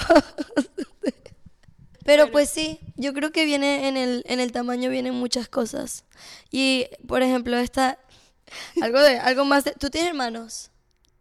Pero 2.08 2.32
pues 2.32 2.50
sí, 2.50 2.80
yo 2.96 3.14
creo 3.14 3.32
que 3.32 3.46
viene 3.46 3.88
en 3.88 3.98
el, 3.98 4.24
en 4.28 4.40
el 4.40 4.52
tamaño 4.52 4.90
vienen 4.90 5.14
muchas 5.14 5.48
cosas. 5.48 6.06
Y, 6.52 6.88
por 7.08 7.22
ejemplo, 7.22 7.58
esta... 7.58 8.00
Algo 8.82 9.02
de 9.02 9.20
algo 9.20 9.44
más 9.46 9.66
de... 9.66 9.74
¿Tú 9.74 9.90
tienes 9.90 10.10
hermanos? 10.10 10.72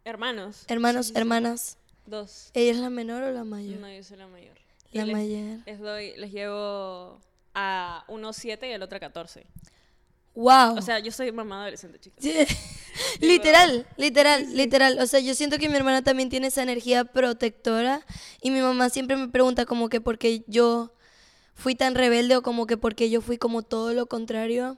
Hermanos. 0.05 0.63
Hermanos, 0.69 1.11
hermanas. 1.13 1.77
Dos. 2.05 2.51
¿Ella 2.53 2.71
es 2.71 2.77
la 2.77 2.89
menor 2.89 3.21
o 3.23 3.31
la 3.31 3.43
mayor? 3.43 3.79
No, 3.79 3.91
yo 3.91 4.01
soy 4.01 4.15
la 4.17 4.27
mayor. 4.27 4.57
La 4.93 5.03
les- 5.05 5.13
mayor. 5.15 5.59
Les 5.65 5.79
doy, 5.79 6.13
les 6.15 6.31
llevo 6.31 7.19
a 7.53 8.05
uno 8.07 8.31
7 8.31 8.69
y 8.69 8.71
al 8.73 8.81
otro 8.81 8.95
a 8.95 8.99
14. 9.01 9.45
Wow. 10.37 10.77
O 10.77 10.81
sea, 10.83 10.99
yo 10.99 11.11
soy 11.11 11.31
mamá 11.31 11.63
adolescente, 11.63 11.99
chicos. 11.99 12.23
Literal, 13.21 13.87
literal, 13.97 14.55
literal. 14.55 14.99
O 14.99 15.07
sea, 15.07 15.19
yo 15.19 15.33
siento 15.33 15.57
que 15.57 15.67
mi 15.67 15.75
hermana 15.75 16.03
también 16.03 16.29
tiene 16.29 16.47
esa 16.47 16.61
energía 16.61 17.05
protectora 17.05 18.05
y 18.41 18.51
mi 18.51 18.61
mamá 18.61 18.89
siempre 18.89 19.17
me 19.17 19.29
pregunta 19.29 19.65
como 19.65 19.89
que 19.89 19.99
por 19.99 20.19
qué 20.19 20.43
yo 20.45 20.93
fui 21.55 21.73
tan 21.73 21.95
rebelde 21.95 22.35
o 22.35 22.43
como 22.43 22.67
que 22.67 22.77
porque 22.77 23.09
yo 23.09 23.21
fui 23.21 23.39
como 23.39 23.63
todo 23.63 23.93
lo 23.93 24.05
contrario 24.05 24.77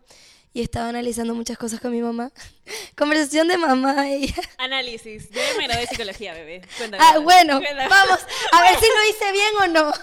y 0.53 0.61
estaba 0.61 0.87
analizando 0.87 1.35
muchas 1.35 1.57
cosas 1.57 1.81
con 1.81 1.91
mi 1.91 2.01
mamá. 2.01 2.31
Conversación 2.97 3.49
de 3.49 3.57
mamá 3.57 4.07
y. 4.15 4.33
Análisis. 4.57 5.29
Yo 5.29 5.41
me 5.57 5.65
gradué 5.65 5.81
de 5.81 5.87
psicología, 5.87 6.33
bebé. 6.33 6.61
Cuéntame. 6.77 7.03
Ah, 7.05 7.19
bueno, 7.19 7.59
Cuéntame. 7.59 7.89
vamos 7.89 8.19
a 8.53 8.61
ver 8.61 8.79
si 8.79 8.85
lo 8.85 9.09
hice 9.09 9.31
bien 9.33 9.53
o 9.61 9.67
no. 9.67 9.93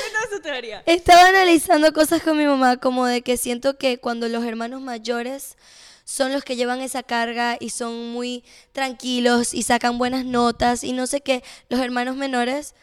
Cuéntame 0.00 0.36
su 0.36 0.40
teoría. 0.40 0.82
Estaba 0.86 1.28
analizando 1.28 1.92
cosas 1.92 2.22
con 2.22 2.36
mi 2.36 2.46
mamá, 2.46 2.76
como 2.78 3.06
de 3.06 3.22
que 3.22 3.36
siento 3.36 3.78
que 3.78 3.98
cuando 3.98 4.28
los 4.28 4.44
hermanos 4.44 4.80
mayores 4.80 5.56
son 6.04 6.32
los 6.32 6.44
que 6.44 6.56
llevan 6.56 6.80
esa 6.80 7.02
carga 7.02 7.56
y 7.58 7.70
son 7.70 8.10
muy 8.10 8.44
tranquilos 8.72 9.54
y 9.54 9.62
sacan 9.62 9.98
buenas 9.98 10.24
notas 10.24 10.84
y 10.84 10.92
no 10.92 11.06
sé 11.06 11.20
qué, 11.20 11.42
los 11.68 11.80
hermanos 11.80 12.16
menores 12.16 12.74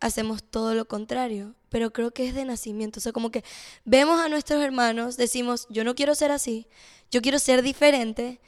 hacemos 0.00 0.42
todo 0.42 0.74
lo 0.74 0.86
contrario, 0.86 1.54
pero 1.70 1.92
creo 1.92 2.10
que 2.12 2.28
es 2.28 2.34
de 2.34 2.44
nacimiento, 2.44 3.00
o 3.00 3.02
sea, 3.02 3.12
como 3.12 3.30
que 3.30 3.44
vemos 3.84 4.20
a 4.20 4.28
nuestros 4.28 4.62
hermanos, 4.62 5.16
decimos, 5.16 5.66
yo 5.70 5.84
no 5.84 5.94
quiero 5.94 6.14
ser 6.14 6.30
así, 6.32 6.66
yo 7.10 7.22
quiero 7.22 7.38
ser 7.38 7.62
diferente 7.62 8.40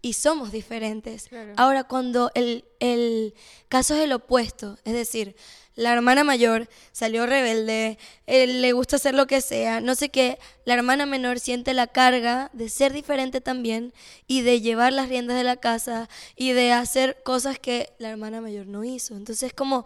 y 0.00 0.14
somos 0.14 0.52
diferentes. 0.52 1.28
Claro. 1.28 1.52
Ahora, 1.56 1.84
cuando 1.84 2.30
el, 2.34 2.64
el 2.80 3.34
caso 3.68 3.94
es 3.94 4.00
el 4.02 4.12
opuesto, 4.12 4.78
es 4.84 4.94
decir, 4.94 5.36
la 5.76 5.92
hermana 5.92 6.24
mayor 6.24 6.68
salió 6.90 7.26
rebelde, 7.26 7.98
eh, 8.26 8.46
le 8.46 8.72
gusta 8.72 8.96
hacer 8.96 9.14
lo 9.14 9.26
que 9.26 9.40
sea, 9.40 9.80
no 9.80 9.94
sé 9.94 10.08
qué, 10.08 10.38
la 10.64 10.74
hermana 10.74 11.06
menor 11.06 11.38
siente 11.38 11.74
la 11.74 11.86
carga 11.86 12.50
de 12.52 12.68
ser 12.68 12.92
diferente 12.92 13.40
también 13.40 13.92
y 14.26 14.40
de 14.40 14.60
llevar 14.60 14.92
las 14.92 15.08
riendas 15.08 15.36
de 15.36 15.44
la 15.44 15.56
casa 15.56 16.08
y 16.34 16.52
de 16.52 16.72
hacer 16.72 17.22
cosas 17.22 17.58
que 17.58 17.92
la 17.98 18.08
hermana 18.08 18.40
mayor 18.40 18.66
no 18.66 18.82
hizo. 18.82 19.14
Entonces, 19.14 19.52
como, 19.52 19.84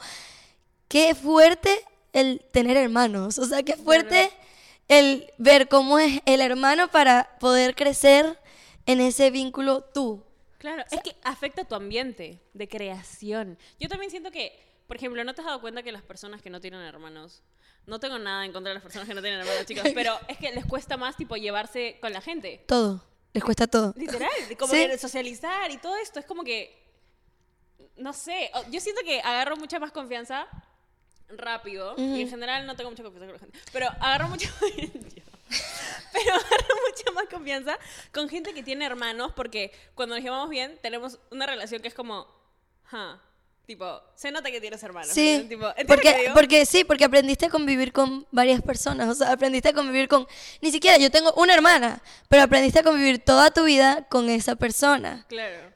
qué 0.89 1.15
fuerte 1.15 1.85
el 2.13 2.41
tener 2.53 2.77
hermanos, 2.77 3.39
o 3.39 3.45
sea, 3.45 3.63
qué 3.63 3.77
fuerte 3.77 4.31
el 4.89 5.31
ver 5.39 5.69
cómo 5.69 5.99
es 5.99 6.21
el 6.25 6.41
hermano 6.41 6.89
para 6.89 7.37
poder 7.39 7.75
crecer 7.75 8.39
en 8.87 9.01
ese 9.01 9.31
vínculo 9.31 9.83
tú. 9.83 10.23
Claro, 10.59 10.85
es 10.91 11.01
que 11.01 11.17
afecta 11.23 11.65
tu 11.65 11.75
ambiente 11.75 12.39
de 12.53 12.69
creación. 12.69 13.57
Yo 13.79 13.89
también 13.89 14.11
siento 14.11 14.31
que, 14.31 14.53
por 14.91 14.97
ejemplo, 14.97 15.23
¿no 15.23 15.33
te 15.37 15.41
has 15.41 15.47
dado 15.47 15.61
cuenta 15.61 15.85
que 15.85 15.93
las 15.93 16.03
personas 16.03 16.43
que 16.43 16.51
no 16.51 16.61
tienen 16.61 16.81
hermanos, 16.81 17.45
no 17.87 18.01
tengo 18.01 18.19
nada 18.19 18.45
en 18.45 18.53
contra 18.53 18.71
de 18.71 18.75
las 18.75 18.83
personas 18.83 19.07
que 19.07 19.15
no 19.15 19.23
tienen 19.23 19.39
hermanos, 19.39 19.65
chicos, 19.65 19.85
pero 19.95 20.19
es 20.27 20.37
que 20.37 20.51
les 20.51 20.67
cuesta 20.67 20.97
más, 20.97 21.17
tipo, 21.17 21.37
llevarse 21.37 21.97
con 22.01 22.13
la 22.13 22.21
gente. 22.21 22.65
Todo, 22.67 23.01
les 23.33 23.45
cuesta 23.45 23.69
todo. 23.69 23.95
Literal, 23.97 24.29
como 24.59 24.75
Sí. 24.75 24.89
que 24.89 24.99
socializar 24.99 25.71
y 25.71 25.77
todo 25.79 25.97
esto, 25.97 26.19
es 26.19 26.27
como 26.27 26.43
que, 26.43 26.77
no 27.99 28.13
sé, 28.13 28.51
yo 28.73 28.81
siento 28.81 29.01
que 29.05 29.21
agarro 29.21 29.57
mucha 29.57 29.79
más 29.79 29.93
confianza 29.93 30.49
rápido, 31.29 31.95
y 31.97 32.23
en 32.23 32.29
general 32.29 32.67
no 32.67 32.75
tengo 32.75 32.91
mucha 32.91 33.05
confianza 33.05 33.27
con 33.27 33.35
la 33.35 33.39
gente, 33.39 33.59
pero 33.73 33.87
agarro 34.01 34.29
mucho... 34.29 34.49
Pero 36.13 36.35
agarro 36.35 36.75
mucha 36.89 37.13
más 37.13 37.25
confianza 37.31 37.79
con 38.13 38.29
gente 38.29 38.53
que 38.53 38.65
tiene 38.65 38.85
hermanos, 38.85 39.33
porque 39.37 39.71
cuando 39.95 40.17
nos 40.17 40.25
llevamos 40.25 40.49
bien, 40.51 40.77
tenemos 40.83 41.21
una 41.31 41.47
relación 41.47 41.81
que 41.81 41.87
es 41.89 41.95
como, 41.95 42.27
"Ja", 42.87 43.21
tipo, 43.71 44.03
se 44.17 44.33
nota 44.33 44.51
que 44.51 44.61
tienes 44.61 44.83
hermanos. 44.83 45.13
Sí. 45.13 45.47
Tipo, 45.49 45.69
¿entiendes 45.69 45.97
lo 45.97 46.03
que 46.03 46.11
porque, 46.11 46.31
porque 46.35 46.67
sí, 46.67 46.83
porque 46.83 47.05
aprendiste 47.05 47.47
a 47.47 47.51
convivir 47.51 47.93
con 47.93 48.27
varias 48.33 48.61
personas, 48.63 49.09
o 49.09 49.15
sea, 49.15 49.31
aprendiste 49.31 49.69
a 49.69 49.73
convivir 49.73 50.09
con, 50.09 50.27
ni 50.61 50.73
siquiera 50.73 50.99
yo 50.99 51.09
tengo 51.09 51.33
una 51.35 51.55
hermana, 51.55 52.03
pero 52.29 52.43
aprendiste 52.43 52.81
a 52.81 52.83
convivir 52.83 53.21
toda 53.25 53.53
tu 53.53 53.63
vida 53.63 54.09
con 54.11 54.29
esa 54.29 54.57
persona. 54.57 55.25
Claro. 55.29 55.73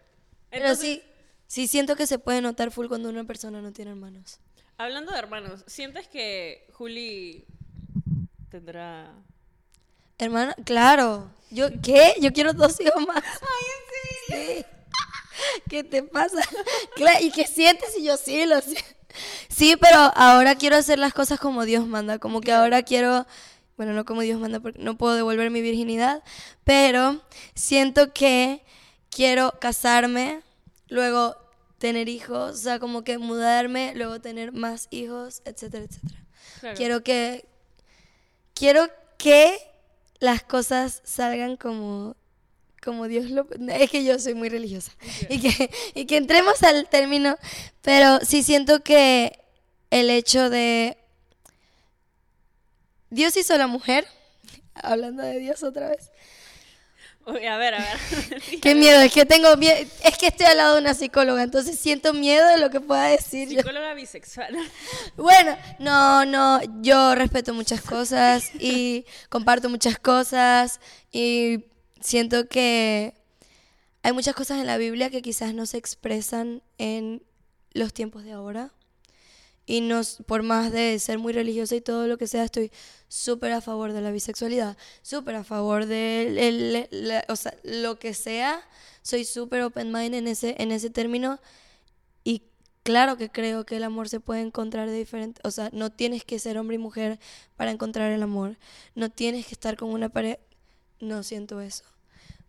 Pero 0.50 0.64
Entonces, 0.64 0.84
sí, 0.84 1.02
sí 1.46 1.66
siento 1.68 1.94
que 1.94 2.08
se 2.08 2.18
puede 2.18 2.40
notar 2.40 2.72
full 2.72 2.88
cuando 2.88 3.08
una 3.08 3.22
persona 3.22 3.62
no 3.62 3.72
tiene 3.72 3.92
hermanos. 3.92 4.40
Hablando 4.76 5.12
de 5.12 5.18
hermanos, 5.20 5.62
¿sientes 5.68 6.08
que 6.08 6.66
Juli 6.72 7.44
tendrá 8.50 9.12
Hermana, 10.18 10.56
claro. 10.64 11.30
Yo, 11.52 11.68
¿qué? 11.80 12.14
Yo 12.20 12.32
quiero 12.32 12.54
dos 12.54 12.80
hijos 12.80 13.06
más. 13.06 13.22
Ay, 14.32 14.46
¿en 14.56 14.64
Sí. 14.64 14.66
¿Qué 15.68 15.84
te 15.84 16.02
pasa? 16.02 16.40
¿Y 17.20 17.30
qué 17.30 17.46
sientes? 17.46 17.96
Y 17.98 18.04
yo 18.04 18.16
sí, 18.16 18.46
lo 18.46 18.60
sé. 18.60 18.76
Sí, 19.48 19.76
pero 19.80 19.96
ahora 20.16 20.56
quiero 20.56 20.76
hacer 20.76 20.98
las 20.98 21.14
cosas 21.14 21.38
como 21.38 21.64
Dios 21.64 21.86
manda. 21.86 22.18
Como 22.18 22.40
que 22.40 22.52
ahora 22.52 22.82
quiero, 22.82 23.26
bueno, 23.76 23.92
no 23.92 24.04
como 24.04 24.22
Dios 24.22 24.40
manda 24.40 24.60
porque 24.60 24.80
no 24.80 24.96
puedo 24.96 25.14
devolver 25.14 25.50
mi 25.50 25.62
virginidad, 25.62 26.22
pero 26.64 27.22
siento 27.54 28.12
que 28.12 28.64
quiero 29.10 29.54
casarme, 29.60 30.42
luego 30.88 31.36
tener 31.78 32.08
hijos, 32.08 32.52
o 32.52 32.56
sea, 32.56 32.78
como 32.78 33.04
que 33.04 33.18
mudarme, 33.18 33.92
luego 33.94 34.20
tener 34.20 34.52
más 34.52 34.88
hijos, 34.90 35.42
etcétera, 35.44 35.84
etcétera. 35.84 36.24
Claro. 36.60 36.76
Quiero 36.76 37.02
que 37.02 37.44
quiero 38.54 38.88
que 39.18 39.58
las 40.18 40.42
cosas 40.42 41.02
salgan 41.04 41.56
como 41.56 42.16
como 42.84 43.08
Dios 43.08 43.30
lo 43.30 43.46
es 43.68 43.90
que 43.90 44.04
yo 44.04 44.18
soy 44.18 44.34
muy 44.34 44.48
religiosa 44.48 44.92
y 45.28 45.40
que 45.40 45.70
y 45.94 46.04
que 46.04 46.16
entremos 46.16 46.62
al 46.62 46.88
término, 46.88 47.36
pero 47.80 48.20
sí 48.20 48.42
siento 48.42 48.82
que 48.82 49.38
el 49.90 50.10
hecho 50.10 50.50
de 50.50 50.98
Dios 53.10 53.36
hizo 53.36 53.56
la 53.56 53.68
mujer, 53.68 54.06
hablando 54.74 55.22
de 55.22 55.38
Dios 55.38 55.62
otra 55.62 55.88
vez. 55.88 56.10
Uy, 57.26 57.46
a 57.46 57.56
ver, 57.56 57.74
a 57.74 57.78
ver. 57.78 58.42
Qué 58.60 58.74
miedo, 58.74 59.00
es 59.00 59.12
que 59.12 59.24
tengo 59.24 59.56
miedo, 59.56 59.76
es 60.02 60.18
que 60.18 60.26
estoy 60.26 60.46
al 60.46 60.58
lado 60.58 60.74
de 60.74 60.80
una 60.82 60.92
psicóloga, 60.92 61.42
entonces 61.42 61.78
siento 61.78 62.12
miedo 62.12 62.46
de 62.48 62.58
lo 62.58 62.70
que 62.70 62.80
pueda 62.80 63.06
decir. 63.06 63.48
yo. 63.48 63.58
Psicóloga 63.58 63.94
bisexual. 63.94 64.56
Bueno, 65.16 65.56
no, 65.78 66.24
no, 66.24 66.60
yo 66.82 67.14
respeto 67.14 67.54
muchas 67.54 67.80
cosas 67.80 68.50
y 68.58 69.06
comparto 69.30 69.70
muchas 69.70 69.98
cosas 69.98 70.80
y 71.12 71.64
siento 72.04 72.48
que 72.48 73.14
hay 74.02 74.12
muchas 74.12 74.34
cosas 74.36 74.60
en 74.60 74.66
la 74.66 74.78
Biblia 74.78 75.10
que 75.10 75.22
quizás 75.22 75.54
no 75.54 75.66
se 75.66 75.78
expresan 75.78 76.62
en 76.78 77.22
los 77.74 77.92
tiempos 77.94 78.24
de 78.24 78.32
ahora. 78.32 78.72
Y 79.66 79.80
no, 79.82 80.00
s- 80.00 80.22
por 80.24 80.42
más 80.42 80.72
de 80.72 80.98
ser 80.98 81.18
muy 81.18 81.32
religiosa 81.32 81.74
y 81.76 81.80
todo 81.80 82.06
lo 82.06 82.18
que 82.18 82.26
sea, 82.26 82.44
estoy 82.44 82.70
súper 83.08 83.52
a 83.52 83.60
favor 83.62 83.92
de 83.92 84.00
la 84.02 84.10
bisexualidad, 84.12 84.76
súper 85.02 85.36
a 85.36 85.44
favor 85.44 85.86
de 85.86 87.24
o 87.28 87.36
sea, 87.36 87.54
lo 87.64 87.98
que 87.98 88.14
sea. 88.14 88.62
Soy 89.02 89.24
súper 89.24 89.62
open 89.62 89.92
mind 89.92 90.14
en 90.14 90.28
ese, 90.28 90.56
en 90.58 90.72
ese 90.72 90.90
término. 90.90 91.40
Y 92.24 92.42
claro 92.84 93.16
que 93.16 93.30
creo 93.30 93.64
que 93.66 93.76
el 93.76 93.84
amor 93.84 94.08
se 94.08 94.20
puede 94.20 94.40
encontrar 94.42 94.88
de 94.90 94.96
diferente, 94.98 95.40
o 95.44 95.50
sea, 95.50 95.70
no 95.72 95.90
tienes 95.92 96.24
que 96.24 96.38
ser 96.38 96.58
hombre 96.58 96.76
y 96.76 96.78
mujer 96.78 97.18
para 97.56 97.70
encontrar 97.70 98.12
el 98.12 98.22
amor. 98.22 98.58
No 98.94 99.10
tienes 99.10 99.46
que 99.46 99.54
estar 99.54 99.76
con 99.76 99.90
una 99.90 100.08
pareja. 100.10 100.38
No 101.00 101.22
siento 101.22 101.60
eso. 101.60 101.84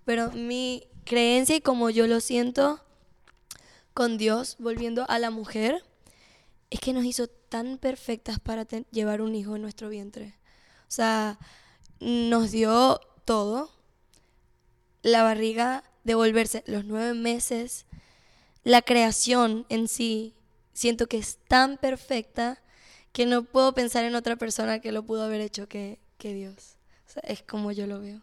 Pero 0.05 0.31
mi 0.31 0.87
creencia 1.03 1.55
y 1.55 1.61
como 1.61 1.89
yo 1.89 2.07
lo 2.07 2.19
siento 2.19 2.79
con 3.93 4.17
Dios, 4.17 4.55
volviendo 4.59 5.05
a 5.09 5.19
la 5.19 5.31
mujer, 5.31 5.83
es 6.69 6.79
que 6.79 6.93
nos 6.93 7.05
hizo 7.05 7.27
tan 7.27 7.77
perfectas 7.77 8.39
para 8.39 8.65
llevar 8.91 9.21
un 9.21 9.35
hijo 9.35 9.55
en 9.55 9.61
nuestro 9.61 9.89
vientre. 9.89 10.35
O 10.87 10.91
sea, 10.91 11.39
nos 11.99 12.51
dio 12.51 12.99
todo. 13.23 13.71
La 15.01 15.23
barriga, 15.23 15.83
devolverse 16.03 16.63
los 16.67 16.85
nueve 16.85 17.13
meses, 17.13 17.85
la 18.63 18.81
creación 18.81 19.65
en 19.69 19.87
sí, 19.87 20.33
siento 20.73 21.07
que 21.07 21.17
es 21.17 21.37
tan 21.47 21.77
perfecta 21.77 22.61
que 23.11 23.25
no 23.25 23.43
puedo 23.43 23.73
pensar 23.73 24.03
en 24.03 24.15
otra 24.15 24.35
persona 24.35 24.79
que 24.79 24.91
lo 24.91 25.03
pudo 25.03 25.23
haber 25.23 25.41
hecho 25.41 25.69
que, 25.69 25.99
que 26.17 26.33
Dios. 26.33 26.77
O 27.07 27.11
sea, 27.13 27.23
es 27.27 27.43
como 27.43 27.71
yo 27.71 27.87
lo 27.87 28.01
veo. 28.01 28.21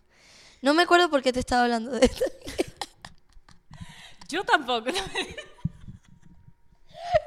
No 0.62 0.74
me 0.74 0.84
acuerdo 0.84 1.10
por 1.10 1.22
qué 1.22 1.32
te 1.32 1.40
estaba 1.40 1.64
hablando 1.64 1.90
de 1.90 2.06
esto. 2.06 2.24
Yo 4.28 4.44
tampoco. 4.44 4.90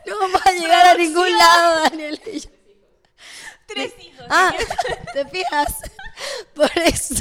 No 0.08 0.20
vamos 0.20 0.42
a 0.46 0.52
llegar 0.52 0.88
a 0.88 0.96
ningún 0.96 1.32
lado, 1.38 1.82
Daniel. 1.84 2.20
y 2.32 2.40
yo. 2.40 2.50
Tres 3.68 3.94
hijos. 4.00 4.26
Ah, 4.30 4.54
¿te 5.14 5.26
fijas? 5.26 5.82
Por 6.56 6.72
eso. 6.78 7.16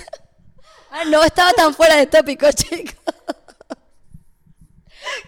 Ah, 0.90 1.04
no 1.04 1.22
estaba 1.24 1.52
tan 1.52 1.74
fuera 1.74 1.96
de 1.96 2.06
tópico, 2.06 2.50
chicos. 2.52 2.94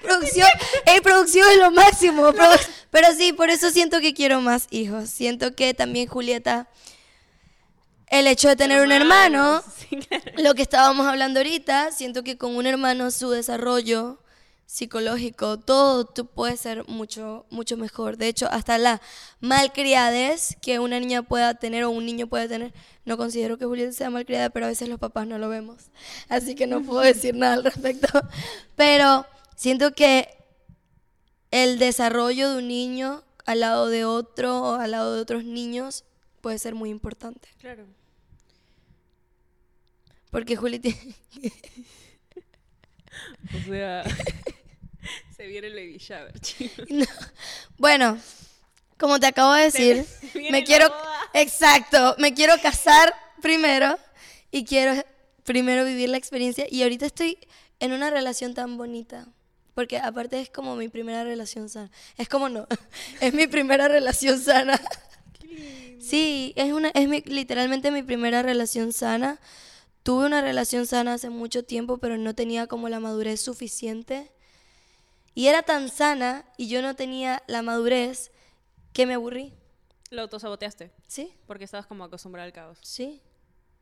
Producción, 0.01 0.49
eh, 0.87 1.03
producción 1.03 1.49
es 1.51 1.59
lo 1.59 1.71
máximo. 1.71 2.33
Pero 2.91 3.13
sí, 3.17 3.33
por 3.33 3.51
eso 3.51 3.71
siento 3.71 4.01
que 4.01 4.15
quiero 4.15 4.41
más 4.41 4.69
hijos. 4.71 5.11
Siento 5.11 5.55
que 5.55 5.75
también 5.75 6.07
Julieta, 6.07 6.69
el 8.09 8.27
hecho 8.27 8.49
de 8.49 8.57
tener 8.57 8.83
un 8.83 8.93
hermano, 8.93 9.63
Sí, 9.77 9.97
claro. 9.97 10.25
lo 10.39 10.55
que 10.55 10.63
estábamos 10.63 11.07
hablando 11.07 11.41
ahorita, 11.41 11.93
siento 11.93 12.23
que 12.23 12.37
con 12.39 12.57
un 12.57 12.67
hermano 12.67 13.11
su 13.11 13.31
desarrollo 13.31 14.19
psicológico, 14.67 15.59
todo 15.59 16.05
tú 16.05 16.27
puede 16.27 16.57
ser 16.57 16.87
mucho, 16.89 17.47
mucho 17.51 17.77
mejor. 17.77 18.17
De 18.17 18.27
hecho, 18.29 18.49
hasta 18.51 18.79
la 18.79 19.01
malcriadez 19.41 20.57
que 20.61 20.81
una 20.81 20.99
niña 20.99 21.23
pueda 21.23 21.55
tener 21.55 21.85
o 21.85 21.91
un 21.91 22.05
niño 22.05 22.27
puede 22.27 22.49
tener, 22.49 22.75
no 23.05 23.17
considero 23.17 23.59
que 23.59 23.65
Julieta 23.65 23.93
sea 23.93 24.11
malcriada, 24.11 24.51
pero 24.51 24.67
a 24.67 24.71
veces 24.71 24.89
los 24.89 24.99
papás 24.99 25.27
no 25.27 25.39
lo 25.39 25.49
vemos. 25.49 25.85
Así 26.29 26.57
que 26.57 26.67
no 26.67 26.83
puedo 26.83 27.01
decir 27.01 27.35
nada 27.37 27.55
al 27.55 27.65
respecto. 27.65 28.09
Pero 28.75 29.25
siento 29.55 29.93
que 29.93 30.29
el 31.53 31.79
desarrollo 31.79 32.51
de 32.51 32.59
un 32.59 32.69
niño 32.69 33.23
al 33.45 33.61
lado 33.61 33.89
de 33.89 34.05
otro 34.05 34.61
o 34.61 34.75
al 34.75 34.91
lado 34.91 35.15
de 35.15 35.21
otros 35.21 35.45
niños 35.45 36.05
puede 36.47 36.61
ser 36.61 36.77
muy 36.77 36.91
importante. 36.91 37.49
Claro. 37.59 37.85
Porque 40.31 40.55
Juli 40.55 40.79
tiene... 40.79 41.17
O 43.53 43.69
sea, 43.69 44.05
se 45.37 45.47
viene 45.49 45.67
el 45.67 45.75
baby 45.75 45.99
shower, 45.99 46.39
chicos. 46.39 46.87
No. 46.91 47.05
Bueno, 47.79 48.21
como 48.97 49.19
te 49.19 49.27
acabo 49.27 49.55
de 49.55 49.65
decir, 49.65 50.07
me 50.53 50.63
quiero... 50.63 50.87
Exacto, 51.35 52.15
me 52.19 52.33
quiero 52.33 52.55
casar 52.63 53.13
primero 53.43 53.99
y 54.53 54.65
quiero 54.65 55.05
primero 55.43 55.85
vivir 55.85 56.11
la 56.11 56.17
experiencia. 56.17 56.69
Y 56.71 56.85
ahorita 56.85 57.07
estoy 57.07 57.39
en 57.81 57.93
una 57.93 58.09
relación 58.09 58.55
tan 58.55 58.77
bonita. 58.77 59.27
Porque 59.75 59.99
aparte 59.99 60.41
es 60.41 60.51
como 60.51 60.77
mi 60.77 60.89
primera 60.89 61.25
relación 61.25 61.69
sana. 61.69 61.91
Es 62.17 62.29
como 62.29 62.49
no, 62.49 62.69
es 63.21 63.35
mi 63.35 63.49
primera 63.49 63.89
relación 63.89 64.41
sana. 64.41 64.81
Sí, 66.09 66.53
es, 66.57 66.73
una, 66.73 66.89
es 66.91 67.09
mi- 67.09 67.23
literalmente 67.23 67.91
mi 67.91 68.03
primera 68.03 68.43
relación 68.43 68.93
sana. 68.93 69.41
Tuve 70.03 70.27
una 70.27 70.41
relación 70.41 70.87
sana 70.87 71.15
hace 71.15 71.31
mucho 71.31 71.65
tiempo, 71.65 71.99
pero 71.99 72.17
no 72.17 72.35
tenía 72.35 72.67
como 72.67 72.89
la 72.89 73.01
madurez 73.01 73.41
suficiente. 73.41 74.31
Y 75.35 75.49
era 75.49 75.63
tan 75.63 75.89
sana 75.89 76.45
y 76.57 76.69
yo 76.69 76.81
no 76.81 76.95
tenía 76.97 77.43
la 77.47 77.63
madurez 77.63 78.31
que 78.93 79.05
me 79.07 79.15
aburrí. 79.15 79.53
Lo 80.11 80.23
autosaboteaste, 80.23 80.93
¿Sí? 81.09 81.35
porque 81.47 81.65
estabas 81.65 81.87
como 81.87 82.05
acostumbrada 82.05 82.47
al 82.47 82.53
caos. 82.53 82.79
Sí. 82.83 83.21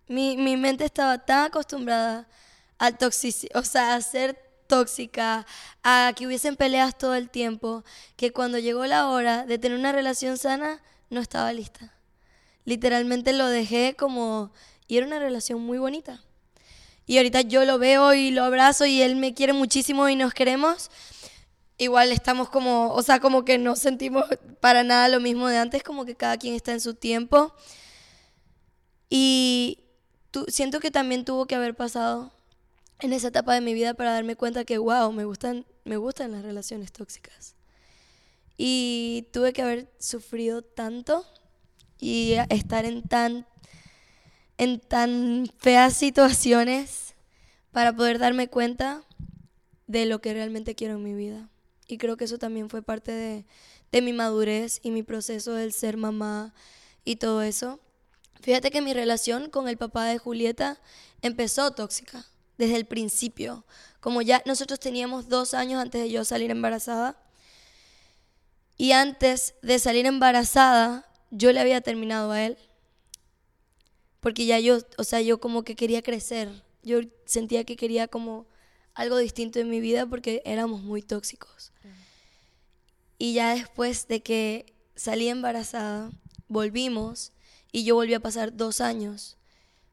Mi, 0.09 0.37
mi 0.37 0.57
mente 0.57 0.85
estaba 0.85 1.19
tan 1.25 1.45
acostumbrada 1.47 2.27
al 2.79 2.97
o 3.55 3.63
sea, 3.63 3.95
a 3.95 4.01
ser 4.01 4.37
tóxica, 4.67 5.47
a 5.83 6.13
que 6.17 6.27
hubiesen 6.27 6.57
peleas 6.57 6.97
todo 6.99 7.15
el 7.15 7.29
tiempo, 7.31 7.85
que 8.17 8.33
cuando 8.33 8.59
llegó 8.59 8.87
la 8.87 9.09
hora 9.09 9.45
de 9.47 9.59
tener 9.59 9.79
una 9.79 9.93
relación 9.93 10.39
sana, 10.39 10.83
no 11.11 11.21
estaba 11.21 11.53
lista. 11.53 11.95
Literalmente 12.65 13.33
lo 13.33 13.47
dejé 13.47 13.95
como... 13.97 14.53
Y 14.87 14.99
era 14.99 15.07
una 15.07 15.19
relación 15.19 15.61
muy 15.61 15.79
bonita. 15.79 16.23
Y 17.07 17.17
ahorita 17.17 17.43
yo 17.43 17.65
lo 17.65 17.79
veo 17.79 18.15
y 18.15 18.31
lo 18.31 18.45
abrazo 18.45 18.87
y 18.87 19.03
él 19.03 19.17
me 19.17 19.35
quiere 19.35 19.53
muchísimo 19.53 20.09
y 20.09 20.17
nos 20.17 20.35
queremos. 20.35 20.91
Igual 21.77 22.13
estamos 22.13 22.49
como, 22.51 22.93
o 22.93 23.03
sea, 23.03 23.19
como 23.19 23.45
que 23.45 23.59
no 23.59 23.77
sentimos 23.77 24.25
para 24.61 24.85
nada 24.85 25.09
lo 25.09 25.21
mismo 25.21 25.49
de 25.49 25.59
antes, 25.59 25.83
como 25.83 26.05
que 26.05 26.15
cada 26.15 26.37
quien 26.39 26.55
está 26.55 26.73
en 26.73 26.81
su 26.81 26.95
tiempo. 26.95 27.53
Y 29.11 29.81
tu- 30.31 30.47
siento 30.49 30.81
que 30.81 30.91
también 30.91 31.25
tuvo 31.25 31.47
que 31.47 31.55
haber 31.55 31.75
pasado 31.75 32.33
en 33.01 33.13
esa 33.13 33.29
etapa 33.29 33.55
de 33.55 33.61
mi 33.61 33.75
vida 33.75 33.95
para 33.95 34.13
darme 34.13 34.37
cuenta 34.37 34.65
que, 34.65 34.79
wow, 34.79 35.13
me 35.13 35.25
gustan, 35.25 35.67
me 35.85 35.97
gustan 35.97 36.33
las 36.33 36.43
relaciones 36.43 36.93
tóxicas. 36.93 37.55
Y 38.57 39.29
tuve 39.33 39.53
que 39.53 39.63
haber 39.63 39.91
sufrido 39.99 40.63
tanto 40.63 41.27
y 41.99 42.35
estar 42.51 42.85
en 42.85 43.03
tan, 43.03 43.47
en 44.59 44.81
tan 44.81 45.47
feas 45.59 45.95
situaciones 45.95 47.15
para 47.73 47.95
poder 47.95 48.19
darme 48.19 48.49
cuenta 48.49 49.03
de 49.87 50.07
lo 50.07 50.21
que 50.21 50.33
realmente 50.33 50.75
quiero 50.75 50.95
en 50.95 51.03
mi 51.03 51.15
vida. 51.15 51.49
Y 51.87 51.99
creo 51.99 52.17
que 52.17 52.25
eso 52.25 52.39
también 52.39 52.71
fue 52.71 52.83
parte 52.83 53.13
de, 53.13 53.45
de 53.93 54.03
mi 54.03 54.13
madurez 54.13 54.81
y 54.83 54.91
mi 54.91 55.03
proceso 55.03 55.53
del 55.53 55.73
ser 55.73 55.97
mamá 55.97 56.55
y 57.05 57.17
todo 57.17 57.43
eso. 57.43 57.81
Fíjate 58.41 58.71
que 58.71 58.83
mi 58.83 58.93
relación 58.93 59.51
con 59.51 59.69
el 59.69 59.77
papá 59.77 60.05
de 60.05 60.19
Julieta 60.19 60.81
empezó 61.23 61.71
tóxica 61.73 62.27
desde 62.59 62.77
el 62.77 62.87
principio. 62.87 63.65
Como 64.01 64.23
ya 64.23 64.43
nosotros 64.47 64.81
teníamos 64.81 65.29
dos 65.29 65.55
años 65.55 65.81
antes 65.81 66.03
de 66.03 66.11
yo 66.11 66.25
salir 66.25 66.51
embarazada. 66.51 67.17
Y 68.77 68.93
antes 68.93 69.55
de 69.63 69.79
salir 69.79 70.07
embarazada, 70.07 71.07
yo 71.31 71.53
le 71.53 71.61
había 71.61 71.81
terminado 71.81 72.33
a 72.33 72.45
él. 72.45 72.59
Porque 74.21 74.47
ya 74.47 74.59
yo, 74.59 74.79
o 74.97 75.05
sea, 75.05 75.21
yo 75.21 75.39
como 75.39 75.65
que 75.65 75.77
quería 75.77 76.03
crecer. 76.03 76.49
Yo 76.83 77.01
sentía 77.27 77.65
que 77.65 77.77
quería 77.77 78.09
como 78.09 78.47
algo 78.95 79.19
distinto 79.19 79.59
en 79.59 79.69
mi 79.69 79.81
vida 79.81 80.07
porque 80.07 80.43
éramos 80.45 80.83
muy 80.83 81.03
tóxicos. 81.03 81.73
Y 83.19 83.35
ya 83.35 83.55
después 83.55 84.09
de 84.09 84.23
que 84.23 84.75
salí 84.95 85.29
embarazada, 85.29 86.11
volvimos 86.49 87.33
y 87.73 87.85
yo 87.85 87.95
volví 87.97 88.15
a 88.15 88.21
pasar 88.21 88.57
dos 88.57 88.81
años. 88.81 89.37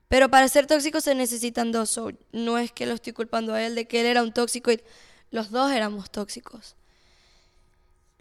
Pero 0.08 0.30
para 0.30 0.48
ser 0.50 0.67
tóxico 0.67 1.02
se 1.02 1.15
necesitan 1.15 1.72
dos. 1.72 2.00
no 2.32 2.58
es 2.58 2.72
que 2.72 2.86
lo 2.86 2.94
estoy 2.94 3.13
culpando 3.13 3.54
a 3.54 3.65
él 3.65 3.76
de 3.76 3.88
que 3.88 4.02
él 4.02 4.08
era 4.08 4.24
un 4.24 4.34
tóxico 4.34 4.72
y 4.72 4.82
los 5.32 5.52
dos 5.52 5.72
éramos 5.72 6.12
tóxicos. 6.12 6.76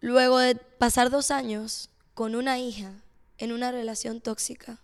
Luego 0.00 0.38
de 0.38 0.54
pasar 0.54 1.10
dos 1.10 1.30
años 1.30 1.89
con 2.14 2.34
una 2.34 2.58
hija 2.58 3.02
en 3.38 3.52
una 3.52 3.72
relación 3.72 4.20
tóxica 4.20 4.80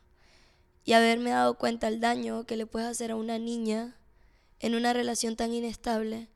y 0.85 0.93
haberme 0.93 1.31
dado 1.31 1.59
cuenta 1.59 1.89
el 1.89 2.01
daño 2.01 2.45
que 2.47 2.57
le 2.57 2.67
puedes 2.67 2.89
hacer 2.89 3.11
a 3.11 3.17
una 3.17 3.39
niña 3.39 3.97
en 4.61 4.75
una 4.75 4.93
relación 4.93 5.37
tan 5.37 5.53
inestable 5.53 6.29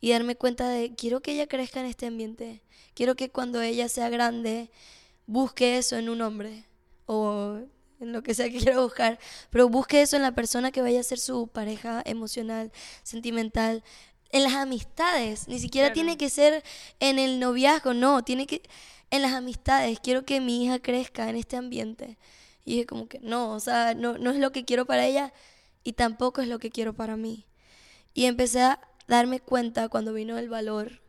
y 0.00 0.10
darme 0.10 0.34
cuenta 0.34 0.68
de 0.68 0.94
quiero 0.94 1.20
que 1.20 1.32
ella 1.32 1.46
crezca 1.46 1.80
en 1.80 1.86
este 1.86 2.06
ambiente, 2.06 2.62
quiero 2.94 3.14
que 3.14 3.30
cuando 3.30 3.60
ella 3.62 3.88
sea 3.88 4.08
grande 4.08 4.70
busque 5.26 5.78
eso 5.78 5.96
en 5.96 6.08
un 6.08 6.20
hombre 6.22 6.64
o 7.06 7.60
en 8.00 8.12
lo 8.12 8.22
que 8.22 8.34
sea 8.34 8.50
que 8.50 8.58
quiera 8.58 8.80
buscar, 8.80 9.18
pero 9.50 9.68
busque 9.68 10.02
eso 10.02 10.16
en 10.16 10.22
la 10.22 10.34
persona 10.34 10.72
que 10.72 10.82
vaya 10.82 10.98
a 11.00 11.04
ser 11.04 11.18
su 11.18 11.46
pareja 11.46 12.02
emocional, 12.04 12.72
sentimental, 13.04 13.84
en 14.30 14.42
las 14.42 14.54
amistades, 14.54 15.46
ni 15.46 15.58
siquiera 15.58 15.88
Claro. 15.88 15.94
tiene 15.94 16.16
que 16.16 16.30
ser 16.30 16.64
en 16.98 17.18
el 17.18 17.38
noviazgo, 17.38 17.94
no, 17.94 18.24
tiene 18.24 18.46
que 18.46 18.62
en 19.12 19.20
las 19.20 19.34
amistades, 19.34 20.00
quiero 20.00 20.24
que 20.24 20.40
mi 20.40 20.64
hija 20.64 20.80
crezca 20.80 21.28
en 21.28 21.36
este 21.36 21.56
ambiente. 21.56 22.18
Y 22.64 22.72
dije 22.72 22.86
como 22.86 23.08
que 23.08 23.20
no, 23.20 23.52
o 23.52 23.60
sea, 23.60 23.94
no, 23.94 24.16
no 24.16 24.30
es 24.30 24.38
lo 24.38 24.52
que 24.52 24.64
quiero 24.64 24.86
para 24.86 25.06
ella 25.06 25.34
y 25.84 25.92
tampoco 25.92 26.40
es 26.40 26.48
lo 26.48 26.58
que 26.58 26.70
quiero 26.70 26.94
para 26.94 27.16
mí. 27.16 27.46
Y 28.14 28.24
empecé 28.24 28.62
a 28.62 28.80
darme 29.06 29.38
cuenta 29.38 29.90
cuando 29.90 30.14
vino 30.14 30.38
el 30.38 30.48
valor 30.48 31.02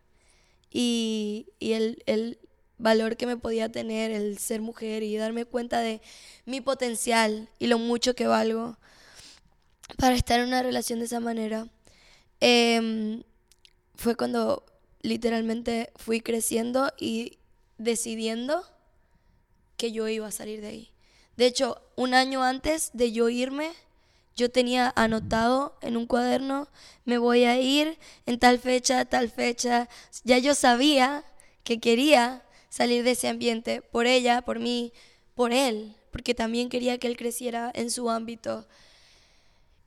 y, 0.69 1.47
y 1.59 1.73
el, 1.73 2.03
el 2.05 2.39
valor 2.77 3.15
que 3.15 3.25
me 3.25 3.37
podía 3.37 3.71
tener 3.71 4.11
el 4.11 4.37
ser 4.37 4.61
mujer 4.61 5.01
y 5.03 5.15
darme 5.15 5.45
cuenta 5.45 5.79
de 5.79 6.01
mi 6.45 6.59
potencial 6.59 7.47
y 7.57 7.67
lo 7.67 7.79
mucho 7.79 8.15
que 8.15 8.27
valgo 8.27 8.77
para 9.97 10.15
estar 10.15 10.41
en 10.41 10.47
una 10.47 10.61
relación 10.61 10.99
de 10.99 11.05
esa 11.05 11.21
manera. 11.21 11.69
Em, 12.41 13.23
fue 13.95 14.17
cuando 14.17 14.65
literalmente 15.03 15.93
fui 15.95 16.19
creciendo 16.19 16.91
y 16.99 17.37
decidiendo 17.77 18.63
que 19.77 19.91
yo 19.91 20.07
iba 20.07 20.27
a 20.27 20.31
salir 20.31 20.61
de 20.61 20.67
ahí. 20.67 20.89
De 21.35 21.45
hecho, 21.45 21.81
un 21.95 22.13
año 22.13 22.43
antes 22.43 22.91
de 22.93 23.11
yo 23.11 23.29
irme, 23.29 23.71
yo 24.35 24.49
tenía 24.49 24.91
anotado 24.95 25.77
en 25.81 25.97
un 25.97 26.07
cuaderno, 26.07 26.67
me 27.05 27.17
voy 27.17 27.43
a 27.43 27.59
ir 27.59 27.97
en 28.25 28.39
tal 28.39 28.59
fecha, 28.59 29.05
tal 29.05 29.29
fecha. 29.29 29.89
Ya 30.23 30.37
yo 30.37 30.55
sabía 30.55 31.23
que 31.63 31.79
quería 31.79 32.43
salir 32.69 33.03
de 33.03 33.11
ese 33.11 33.27
ambiente 33.27 33.81
por 33.81 34.07
ella, 34.07 34.41
por 34.41 34.59
mí, 34.59 34.91
por 35.35 35.53
él, 35.53 35.95
porque 36.11 36.33
también 36.33 36.69
quería 36.69 36.97
que 36.97 37.07
él 37.07 37.17
creciera 37.17 37.71
en 37.73 37.91
su 37.91 38.09
ámbito. 38.09 38.67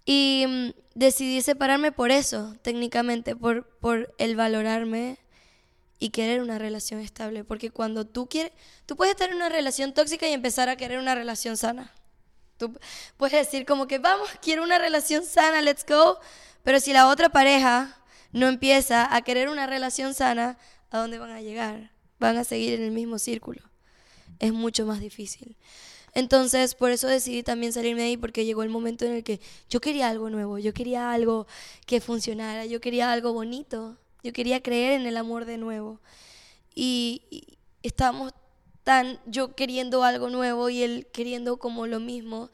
Y 0.04 0.44
mm, 0.46 0.70
decidí 0.94 1.42
separarme 1.42 1.90
por 1.90 2.12
eso, 2.12 2.54
técnicamente, 2.62 3.34
por, 3.34 3.66
por 3.78 4.14
el 4.18 4.36
valorarme 4.36 5.18
y 5.98 6.10
querer 6.10 6.40
una 6.40 6.58
relación 6.58 7.00
estable. 7.00 7.44
Porque 7.44 7.70
cuando 7.70 8.06
tú 8.06 8.28
quieres, 8.28 8.52
tú 8.86 8.96
puedes 8.96 9.12
estar 9.12 9.30
en 9.30 9.36
una 9.36 9.48
relación 9.48 9.94
tóxica 9.94 10.28
y 10.28 10.32
empezar 10.32 10.68
a 10.68 10.76
querer 10.76 10.98
una 10.98 11.14
relación 11.14 11.56
sana. 11.56 11.92
Tú 12.58 12.78
puedes 13.16 13.36
decir 13.36 13.66
como 13.66 13.86
que 13.86 13.98
vamos, 13.98 14.28
quiero 14.40 14.62
una 14.62 14.78
relación 14.78 15.24
sana, 15.24 15.60
let's 15.62 15.84
go. 15.86 16.18
Pero 16.62 16.80
si 16.80 16.92
la 16.92 17.08
otra 17.08 17.28
pareja 17.28 18.00
no 18.32 18.48
empieza 18.48 19.14
a 19.14 19.22
querer 19.22 19.48
una 19.48 19.66
relación 19.66 20.14
sana, 20.14 20.58
¿a 20.90 20.98
dónde 20.98 21.18
van 21.18 21.30
a 21.30 21.40
llegar? 21.40 21.92
Van 22.18 22.36
a 22.36 22.44
seguir 22.44 22.74
en 22.74 22.82
el 22.82 22.92
mismo 22.92 23.18
círculo. 23.18 23.62
Es 24.38 24.52
mucho 24.52 24.86
más 24.86 25.00
difícil. 25.00 25.56
Entonces, 26.14 26.74
por 26.74 26.90
eso 26.92 27.08
decidí 27.08 27.42
también 27.42 27.74
salirme 27.74 28.00
de 28.00 28.08
ahí, 28.08 28.16
porque 28.16 28.46
llegó 28.46 28.62
el 28.62 28.70
momento 28.70 29.04
en 29.04 29.12
el 29.12 29.22
que 29.22 29.38
yo 29.68 29.82
quería 29.82 30.08
algo 30.08 30.30
nuevo, 30.30 30.58
yo 30.58 30.72
quería 30.72 31.12
algo 31.12 31.46
que 31.84 32.00
funcionara, 32.00 32.64
yo 32.64 32.80
quería 32.80 33.12
algo 33.12 33.34
bonito, 33.34 33.98
yo 34.26 34.32
quería 34.32 34.60
creer 34.60 35.00
en 35.00 35.06
el 35.06 35.16
amor 35.16 35.44
de 35.44 35.56
nuevo. 35.56 36.00
Y, 36.74 37.22
y 37.30 37.58
estábamos 37.82 38.32
tan 38.82 39.20
yo 39.26 39.54
queriendo 39.54 40.02
algo 40.02 40.30
nuevo 40.30 40.68
y 40.68 40.82
él 40.82 41.06
queriendo 41.12 41.58
como 41.58 41.86
lo 41.86 42.00
mismo 42.00 42.50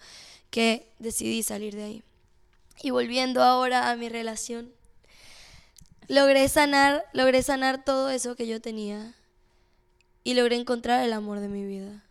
que 0.50 0.92
decidí 0.98 1.42
salir 1.42 1.74
de 1.74 1.84
ahí. 1.84 2.02
Y 2.82 2.90
volviendo 2.90 3.42
ahora 3.42 3.90
a 3.90 3.96
mi 3.96 4.08
relación, 4.10 4.70
logré 6.08 6.46
sanar, 6.48 7.04
logré 7.14 7.42
sanar 7.42 7.84
todo 7.84 8.10
eso 8.10 8.36
que 8.36 8.46
yo 8.46 8.60
tenía 8.60 9.14
y 10.24 10.34
logré 10.34 10.56
encontrar 10.56 11.02
el 11.04 11.12
amor 11.14 11.40
de 11.40 11.48
mi 11.48 11.64
vida, 11.64 12.04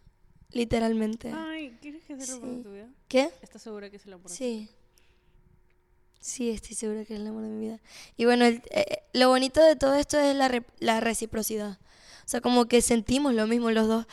literalmente. 0.51 1.31
Ay, 1.33 1.77
¿quieres 1.81 2.03
que 2.03 2.19
sea 2.19 2.35
el 2.35 2.41
amor 2.41 2.57
de 2.57 2.63
tu 2.63 2.71
vida? 2.71 2.89
¿Qué? 3.07 3.29
¿Estás 3.41 3.61
segura 3.61 3.89
que 3.89 3.97
es 3.97 4.05
el 4.05 4.13
amor? 4.13 4.23
de 4.23 4.29
tu 4.29 4.35
Sí. 4.35 4.69
Sí, 6.21 6.51
estoy 6.51 6.75
segura 6.75 7.03
que 7.05 7.15
es 7.15 7.19
el 7.19 7.27
amor 7.27 7.43
de 7.43 7.49
mi 7.49 7.59
vida. 7.67 7.79
Y 8.17 8.25
bueno, 8.25 8.45
el- 8.45 8.61
eh, 8.71 9.03
lo 9.13 9.29
bonito 9.29 9.61
de 9.63 9.75
todo 9.75 9.95
esto 9.95 10.19
es 10.19 10.35
la, 10.35 10.47
re- 10.49 10.65
la 10.79 10.99
reciprocidad. 10.99 11.79
O 12.25 12.29
sea, 12.29 12.41
como 12.41 12.67
que 12.67 12.81
sentimos 12.81 13.33
lo 13.33 13.47
mismo 13.47 13.71
los 13.71 13.87
dos. 13.87 14.05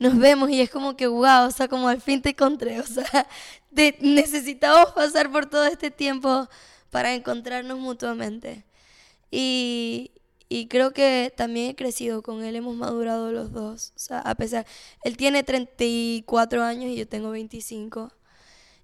nos 0.00 0.18
vemos 0.18 0.50
y 0.50 0.60
es 0.62 0.70
como 0.70 0.96
que, 0.96 1.06
wow, 1.08 1.46
o 1.48 1.52
sea, 1.52 1.68
como 1.68 1.88
al 1.88 2.02
fin 2.02 2.22
te 2.22 2.30
encontré, 2.30 2.80
o 2.80 2.86
sea, 2.86 3.28
necesitamos 4.00 4.92
pasar 4.94 5.30
por 5.32 5.46
todo 5.46 5.66
este 5.66 5.90
tiempo 5.92 6.48
para 6.90 7.14
encontrarnos 7.14 7.78
mutuamente. 7.80 8.64
Y, 9.30 10.12
y 10.48 10.68
creo 10.68 10.92
que 10.92 11.32
también 11.36 11.70
he 11.70 11.76
crecido 11.76 12.22
con 12.22 12.42
él, 12.44 12.56
hemos 12.56 12.76
madurado 12.76 13.32
los 13.32 13.52
dos, 13.52 13.92
o 13.96 13.98
sea, 13.98 14.20
a 14.20 14.34
pesar, 14.34 14.66
él 15.04 15.16
tiene 15.16 15.42
34 15.44 16.64
años 16.64 16.86
y 16.90 16.96
yo 16.96 17.08
tengo 17.08 17.30
25, 17.30 18.12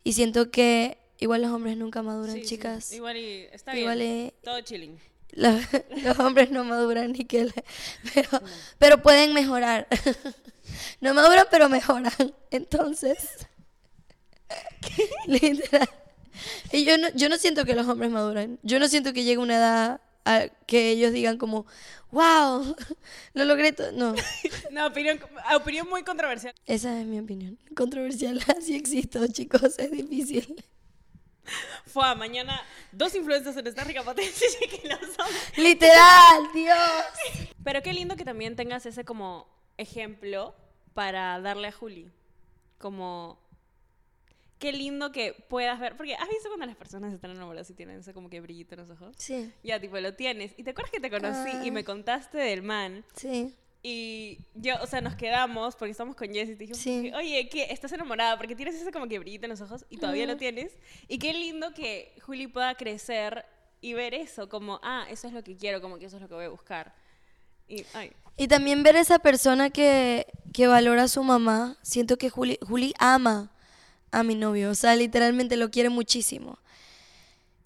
y 0.04 0.12
siento 0.14 0.50
que 0.50 0.98
igual 1.18 1.42
los 1.42 1.50
hombres 1.50 1.76
nunca 1.76 2.02
maduran, 2.02 2.34
Sí, 2.34 2.40
sí. 2.42 2.46
chicas. 2.48 2.92
Igual 2.92 3.16
y 3.16 3.46
está 3.52 3.76
Igual 3.76 3.98
bien. 3.98 4.26
y- 4.26 4.44
Todo 4.44 4.60
chilling. 4.60 4.98
los, 5.32 5.60
los 6.04 6.18
hombres 6.18 6.50
no 6.50 6.64
maduran 6.64 7.12
ni 7.12 7.24
que 7.24 7.44
le- 7.46 7.64
pero, 8.14 8.28
pero 8.78 9.02
pueden 9.02 9.32
mejorar. 9.34 9.86
No 11.00 11.14
maduran, 11.14 11.46
pero 11.48 11.68
mejoran. 11.68 12.12
Entonces, 12.50 13.46
literal. 15.26 15.88
Y 16.72 16.84
yo 16.84 16.98
no, 16.98 17.08
yo 17.14 17.28
no 17.28 17.38
siento 17.38 17.64
que 17.64 17.74
los 17.74 17.86
hombres 17.88 18.10
maduran. 18.10 18.58
Yo 18.62 18.78
no 18.78 18.88
siento 18.88 19.12
que 19.12 19.24
llegue 19.24 19.38
una 19.38 19.56
edad 19.56 20.00
a 20.24 20.48
que 20.66 20.90
ellos 20.90 21.12
digan 21.12 21.38
como, 21.38 21.66
wow, 22.10 22.76
lo 23.34 23.44
logré 23.44 23.72
todo. 23.72 23.92
No, 23.92 24.14
No, 24.72 24.86
opinión, 24.86 25.20
opinión 25.54 25.88
muy 25.88 26.02
controversial. 26.02 26.52
esa 26.66 26.98
es 27.00 27.06
mi 27.06 27.18
opinión. 27.20 27.58
Controversial, 27.76 28.42
así 28.58 28.74
existo, 28.74 29.26
chicos, 29.28 29.78
es 29.78 29.90
difícil. 29.90 30.62
Fue 31.86 32.06
a 32.06 32.14
mañana 32.14 32.60
dos 32.92 33.14
influencers 33.14 33.56
en 33.56 33.66
esta 33.66 33.84
rica 33.84 34.02
potencia 34.02 34.48
que 34.70 34.88
los 34.88 35.00
hombres. 35.18 35.52
Literal, 35.58 36.52
Dios. 36.54 36.76
Pero 37.64 37.82
qué 37.82 37.92
lindo 37.92 38.16
que 38.16 38.24
también 38.24 38.56
tengas 38.56 38.86
ese 38.86 39.04
como 39.04 39.48
ejemplo 39.76 40.54
para 40.94 41.40
darle 41.40 41.68
a 41.68 41.72
Juli. 41.72 42.10
Como 42.78 43.38
qué 44.58 44.72
lindo 44.72 45.12
que 45.12 45.32
puedas 45.48 45.78
ver, 45.78 45.96
porque 45.96 46.14
has 46.14 46.28
visto 46.28 46.48
cuando 46.48 46.66
las 46.66 46.76
personas 46.76 47.12
están 47.12 47.30
enamoradas 47.32 47.68
y 47.70 47.74
tienen 47.74 48.00
ese 48.00 48.14
como 48.14 48.30
que 48.30 48.40
brillito 48.40 48.74
en 48.74 48.80
los 48.80 48.90
ojos. 48.90 49.14
Sí, 49.18 49.52
Ya, 49.62 49.78
tipo, 49.80 49.98
lo 50.00 50.14
tienes. 50.14 50.52
Y 50.56 50.62
te 50.64 50.70
acuerdas 50.70 50.90
que 50.92 51.00
te 51.00 51.10
conocí 51.10 51.50
y 51.64 51.68
Ah. 51.68 51.72
me 51.72 51.84
contaste 51.84 52.38
del 52.38 52.62
man. 52.62 53.04
sí. 53.14 53.54
Y 53.88 54.40
yo, 54.56 54.74
o 54.82 54.86
sea, 54.88 55.00
nos 55.00 55.14
quedamos 55.14 55.76
porque 55.76 55.92
estamos 55.92 56.16
con 56.16 56.26
Jess 56.34 56.48
y 56.48 56.56
te 56.56 56.64
dijimos, 56.64 56.78
Sí. 56.82 57.02
que, 57.04 57.14
oye, 57.14 57.48
¿qué? 57.48 57.68
¿Estás 57.70 57.92
enamorada? 57.92 58.36
Porque 58.36 58.56
tienes 58.56 58.74
ese 58.74 58.90
como 58.90 59.06
que 59.06 59.20
brillito 59.20 59.44
en 59.44 59.50
los 59.50 59.60
ojos 59.60 59.86
y 59.88 59.96
todavía 59.98 60.26
lo 60.26 60.36
tienes. 60.36 60.72
Y 61.06 61.20
qué 61.20 61.32
lindo 61.32 61.72
que 61.72 62.12
Juli 62.22 62.48
pueda 62.48 62.74
crecer 62.74 63.46
y 63.80 63.92
ver 63.94 64.12
eso, 64.12 64.48
como, 64.48 64.80
ah, 64.82 65.06
eso 65.08 65.28
es 65.28 65.32
lo 65.32 65.44
que 65.44 65.54
quiero, 65.56 65.80
como 65.80 66.00
que 66.00 66.06
eso 66.06 66.16
es 66.16 66.22
lo 66.22 66.26
que 66.26 66.34
voy 66.34 66.46
a 66.46 66.48
buscar. 66.48 66.94
Y, 67.68 67.84
ay, 67.94 68.10
Y 68.36 68.48
también 68.48 68.82
ver 68.82 68.96
a 68.96 69.00
esa 69.02 69.20
persona 69.20 69.70
que, 69.70 70.26
que 70.52 70.66
valora 70.66 71.04
a 71.04 71.08
su 71.08 71.22
mamá. 71.22 71.76
Siento 71.82 72.18
que 72.18 72.28
Juli, 72.28 72.58
Juli 72.66 72.92
ama 72.98 73.52
a 74.10 74.24
mi 74.24 74.34
novio. 74.34 74.70
O 74.70 74.74
sea, 74.74 74.96
literalmente 74.96 75.56
lo 75.56 75.70
quiere 75.70 75.90
muchísimo. 75.90 76.58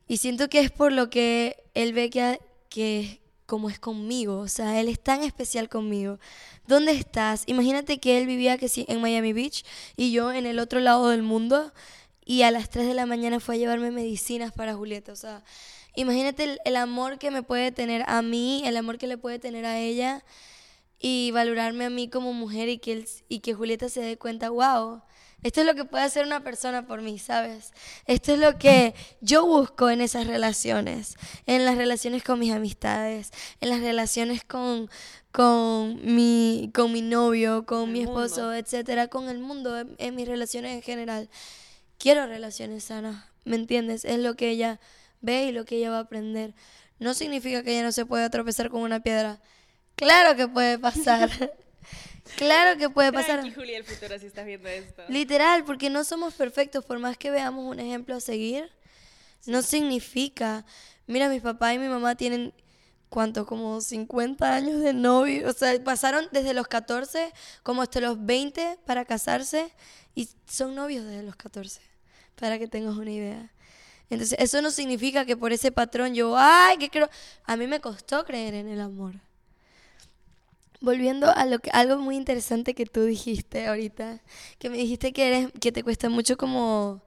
Y 0.07 0.19
siento 0.19 0.51
que 0.51 0.61
es 0.61 0.71
por 0.71 0.93
lo 0.93 1.09
que 1.09 1.57
él 1.73 1.95
ve 1.95 2.11
que, 2.11 2.41
que 2.69 3.20
como 3.51 3.69
es 3.69 3.81
conmigo. 3.81 4.39
O 4.39 4.47
sea, 4.47 4.81
él 4.81 4.89
es 4.89 5.01
tan 5.01 5.25
especial 5.25 5.69
conmigo. 5.69 6.21
¿Dónde 6.69 6.93
estás? 6.93 7.43
Imagínate 7.47 7.99
que 7.99 8.17
él 8.19 8.27
vivía 8.27 8.59
que 8.59 8.69
sí, 8.69 8.87
en 8.89 9.01
Miami 9.01 9.33
Beach 9.33 9.65
y 9.97 10.13
yo 10.13 10.33
en 10.33 10.47
el 10.47 10.61
otro 10.61 10.79
lado 10.79 11.09
del 11.09 11.25
mundo. 11.25 11.73
Y 12.25 12.43
a 12.43 12.53
las 12.53 12.71
3 12.71 12.87
de 12.87 12.95
la 12.95 13.07
mañana 13.07 13.41
fue 13.41 13.57
a 13.57 13.59
llevarme 13.59 13.91
medicinas 13.91 14.53
para 14.53 14.75
Julieta. 14.75 15.11
O 15.11 15.17
sea, 15.17 15.43
imagínate 15.97 16.61
el, 16.65 16.77
amor 16.77 17.19
que 17.19 17.33
me 17.33 17.43
puede 17.43 17.73
tener 17.73 18.05
a 18.07 18.23
mí, 18.23 18.63
el 18.67 18.77
amor 18.77 18.99
que 18.99 19.09
le 19.09 19.19
puede 19.19 19.41
tener 19.41 19.67
a 19.67 19.81
ella 19.81 20.25
y 21.01 21.33
valorarme 21.33 21.87
a 21.87 21.91
mí 21.91 22.09
como 22.09 22.33
mujer 22.33 22.69
y 22.69 22.79
que, 22.79 23.05
y 23.29 23.41
que 23.41 23.55
Julieta 23.55 23.89
se 23.89 24.01
dé 24.01 24.17
cuenta, 24.17 24.51
wow, 24.51 25.03
esto 25.43 25.61
es 25.61 25.67
lo 25.67 25.75
que 25.75 25.85
puede 25.85 26.05
hacer 26.05 26.27
una 26.27 26.43
persona 26.43 26.87
por 26.87 27.01
mí, 27.03 27.19
¿sabes? 27.19 27.73
Esto 28.07 28.33
es 28.35 28.39
lo 28.39 28.59
que 28.59 28.95
yo 29.21 29.47
busco 29.47 29.91
en 29.91 30.01
esas 30.01 30.27
relaciones, 30.27 31.17
en 31.47 31.65
las 31.65 31.77
relaciones 31.77 32.23
con 32.23 32.39
mis 32.39 32.53
amistades, 32.53 33.31
en 33.61 33.71
las 33.71 33.81
relaciones 33.81 34.45
con, 34.45 34.91
con, 35.33 36.01
mi, 36.15 36.71
con 36.75 36.93
mi 36.93 37.03
novio, 37.03 37.65
con 37.67 37.85
El 37.89 37.93
mi 37.93 38.05
mundo. 38.05 38.25
esposo, 38.25 38.53
etcétera, 38.55 39.09
con 39.09 39.29
el 39.29 39.39
mundo, 39.39 39.79
en, 39.79 39.95
en 39.99 40.15
mis 40.15 40.29
relaciones 40.29 40.73
en 40.75 40.83
general. 40.83 41.29
Quiero 41.99 42.27
relaciones 42.27 42.85
sanas, 42.85 43.25
¿me 43.45 43.57
entiendes? 43.57 44.05
Es 44.05 44.19
lo 44.19 44.35
que 44.37 44.51
ella 44.51 44.81
ve 45.21 45.45
y 45.45 45.53
lo 45.53 45.65
que 45.65 45.77
ella 45.77 45.91
va 45.91 45.99
a 45.99 46.01
aprender. 46.01 46.55
No 46.99 47.15
significa 47.15 47.63
que 47.63 47.73
ella 47.73 47.83
no 47.83 47.93
se 47.93 48.05
pueda 48.07 48.29
tropezar 48.31 48.71
con 48.71 48.83
una 48.83 49.01
piedra. 49.01 49.41
Claro 49.97 50.37
que 50.37 50.49
puede 50.49 50.79
pasar. 50.79 51.31
claro 52.37 52.79
que 52.79 52.89
puede 52.91 53.13
pasar. 53.13 53.41
Tranqui, 53.41 53.55
Juli, 53.55 53.75
el 53.75 53.85
futuro 53.85 54.19
si 54.19 54.27
estás 54.27 54.47
viendo 54.47 54.69
esto. 54.69 55.03
Literal, 55.09 55.65
porque 55.65 55.91
no 55.91 56.05
somos 56.05 56.35
perfectos, 56.35 56.85
por 56.85 56.99
más 56.99 57.17
que 57.17 57.31
veamos 57.31 57.65
un 57.65 57.81
ejemplo 57.81 58.15
a 58.17 58.21
seguir, 58.21 58.71
no 59.47 59.63
significa. 59.63 60.65
Mira, 61.07 61.29
mi 61.29 61.41
papá 61.41 61.75
y 61.75 61.79
mi 61.79 61.89
mamá 61.89 62.15
tienen, 62.15 62.53
¿cuánto? 63.09 63.47
Como 63.47 63.81
50 63.81 64.55
años 64.55 64.81
de 64.81 64.93
novio. 64.93 65.49
O 65.49 65.53
sea, 65.53 65.83
pasaron 65.83 66.29
desde 66.33 66.55
los 66.55 66.69
14 66.69 67.33
como 67.63 67.83
hasta 67.83 68.01
los 68.01 68.25
20 68.25 68.79
para 68.85 69.05
casarse 69.05 69.73
y 70.15 70.29
son 70.47 70.75
novios 70.75 71.05
desde 71.05 71.23
los 71.23 71.37
14, 71.37 71.81
para 72.37 72.59
que 72.59 72.69
tengas 72.69 72.97
una 72.97 73.11
idea. 73.11 73.53
Entonces, 74.11 74.37
eso 74.41 74.61
no 74.61 74.71
significa 74.73 75.25
que 75.25 75.37
por 75.37 75.53
ese 75.53 75.71
patrón 75.71 76.15
yo, 76.15 76.37
ay, 76.37 76.79
que 76.79 76.91
creo. 76.91 77.09
A 77.45 77.57
mí 77.57 77.67
me 77.69 77.81
costó 77.81 78.25
creer 78.25 78.55
en 78.55 78.69
el 78.69 78.81
amor. 78.81 79.15
Volviendo 80.81 81.31
a 81.31 81.45
lo 81.45 81.59
que 81.59 81.71
algo 81.73 81.99
muy 81.99 82.17
interesante 82.17 82.75
que 82.75 82.87
tú 82.87 83.05
dijiste 83.05 83.67
ahorita, 83.67 84.21
que 84.59 84.71
me 84.71 84.79
dijiste 84.79 85.13
que 85.13 85.27
eres 85.29 85.49
que 85.61 85.73
te 85.73 85.83
cuesta 85.83 86.09
mucho 86.09 86.37
como 86.39 87.03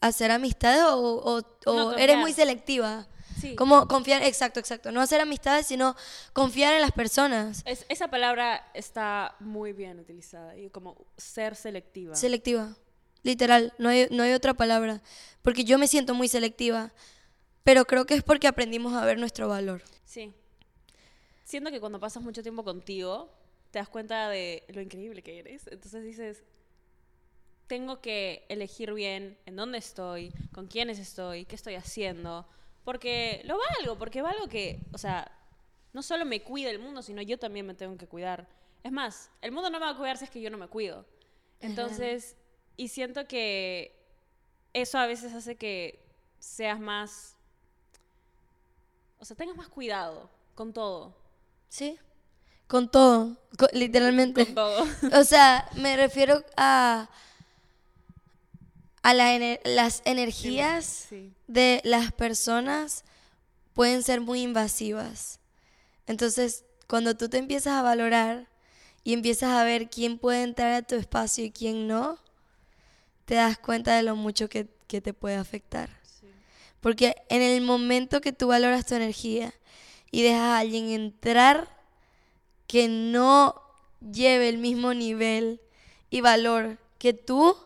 hacer 0.00 0.30
amistades 0.30 0.82
o, 0.84 0.96
o- 0.98 1.44
o 1.66 1.74
No, 1.74 1.96
eres 1.96 2.16
muy 2.18 2.32
selectiva. 2.32 3.06
Sí. 3.40 3.54
Como 3.56 3.88
confiar, 3.88 4.22
exacto, 4.22 4.60
exacto, 4.60 4.92
no 4.92 5.00
hacer 5.00 5.20
amistades, 5.20 5.66
sino 5.66 5.96
confiar 6.32 6.74
en 6.74 6.82
las 6.82 6.92
personas. 6.92 7.62
Es- 7.64 7.86
esa 7.88 8.08
palabra 8.08 8.70
está 8.74 9.34
muy 9.40 9.72
bien 9.72 9.98
utilizada 9.98 10.56
y 10.56 10.68
como 10.70 10.96
ser 11.16 11.56
selectiva. 11.56 12.14
Selectiva. 12.14 12.76
Literal, 13.22 13.72
no 13.78 13.88
hay, 13.90 14.08
no 14.10 14.22
hay 14.22 14.32
otra 14.32 14.54
palabra, 14.54 15.02
porque 15.42 15.64
yo 15.64 15.78
me 15.78 15.86
siento 15.88 16.14
muy 16.14 16.28
selectiva, 16.28 16.92
pero 17.64 17.84
creo 17.84 18.06
que 18.06 18.14
es 18.14 18.22
porque 18.22 18.48
aprendimos 18.48 18.94
a 18.94 19.04
ver 19.04 19.18
nuestro 19.18 19.48
valor. 19.48 19.82
Sí. 20.04 20.32
Siento 21.50 21.72
que 21.72 21.80
cuando 21.80 21.98
pasas 21.98 22.22
mucho 22.22 22.44
tiempo 22.44 22.62
contigo, 22.62 23.28
te 23.72 23.80
das 23.80 23.88
cuenta 23.88 24.28
de 24.28 24.62
lo 24.68 24.80
increíble 24.80 25.20
que 25.20 25.40
eres. 25.40 25.66
Entonces 25.66 26.04
dices, 26.04 26.44
tengo 27.66 28.00
que 28.00 28.46
elegir 28.48 28.94
bien 28.94 29.36
en 29.46 29.56
dónde 29.56 29.78
estoy, 29.78 30.32
con 30.52 30.68
quiénes 30.68 31.00
estoy, 31.00 31.46
qué 31.46 31.56
estoy 31.56 31.74
haciendo. 31.74 32.46
Porque 32.84 33.42
lo 33.46 33.58
valgo, 33.58 33.98
porque 33.98 34.22
valgo 34.22 34.46
que, 34.46 34.78
o 34.92 34.98
sea, 34.98 35.28
no 35.92 36.04
solo 36.04 36.24
me 36.24 36.40
cuida 36.40 36.70
el 36.70 36.78
mundo, 36.78 37.02
sino 37.02 37.20
yo 37.20 37.36
también 37.36 37.66
me 37.66 37.74
tengo 37.74 37.96
que 37.96 38.06
cuidar. 38.06 38.46
Es 38.84 38.92
más, 38.92 39.28
el 39.42 39.50
mundo 39.50 39.70
no 39.70 39.80
me 39.80 39.86
va 39.86 39.90
a 39.90 39.98
cuidar 39.98 40.18
si 40.18 40.26
es 40.26 40.30
que 40.30 40.40
yo 40.40 40.50
no 40.50 40.56
me 40.56 40.68
cuido. 40.68 41.04
Entonces, 41.58 42.36
y 42.76 42.86
siento 42.86 43.26
que 43.26 44.00
eso 44.72 44.98
a 44.98 45.06
veces 45.08 45.34
hace 45.34 45.56
que 45.56 46.00
seas 46.38 46.78
más, 46.78 47.36
o 49.18 49.24
sea, 49.24 49.36
tengas 49.36 49.56
más 49.56 49.68
cuidado 49.68 50.30
con 50.54 50.72
todo. 50.72 51.19
¿Sí? 51.70 51.98
Con 52.66 52.90
todo, 52.90 53.38
literalmente. 53.72 54.44
Con 54.44 54.54
todo. 54.54 54.86
O 55.18 55.24
sea, 55.24 55.66
me 55.76 55.96
refiero 55.96 56.44
a, 56.58 57.08
a 59.02 59.14
la 59.14 59.34
ener- 59.34 59.60
las 59.64 60.02
energías 60.04 61.06
Sí. 61.08 61.32
de 61.46 61.80
las 61.84 62.12
personas 62.12 63.04
pueden 63.74 64.02
ser 64.02 64.20
muy 64.20 64.42
invasivas. 64.42 65.40
Entonces, 66.06 66.64
cuando 66.88 67.16
tú 67.16 67.28
te 67.28 67.38
empiezas 67.38 67.74
a 67.74 67.82
valorar 67.82 68.46
y 69.04 69.12
empiezas 69.14 69.50
a 69.50 69.64
ver 69.64 69.88
quién 69.88 70.18
puede 70.18 70.42
entrar 70.42 70.72
a 70.72 70.82
tu 70.82 70.96
espacio 70.96 71.44
y 71.44 71.50
quién 71.50 71.86
no, 71.88 72.18
te 73.24 73.36
das 73.36 73.58
cuenta 73.58 73.94
de 73.96 74.02
lo 74.02 74.16
mucho 74.16 74.48
que, 74.48 74.66
que 74.86 75.00
te 75.00 75.14
puede 75.14 75.36
afectar. 75.36 75.88
Porque 76.80 77.14
en 77.28 77.42
el 77.42 77.60
momento 77.62 78.20
que 78.20 78.32
tú 78.32 78.48
valoras 78.48 78.86
tu 78.86 78.94
energía 78.94 79.52
y 80.10 80.22
dejas 80.22 80.40
a 80.40 80.58
alguien 80.58 80.90
entrar 80.90 81.68
que 82.66 82.88
no 82.88 83.60
lleve 84.00 84.48
el 84.48 84.58
mismo 84.58 84.94
nivel 84.94 85.60
y 86.10 86.20
valor 86.20 86.78
que 86.98 87.12
tú, 87.12 87.56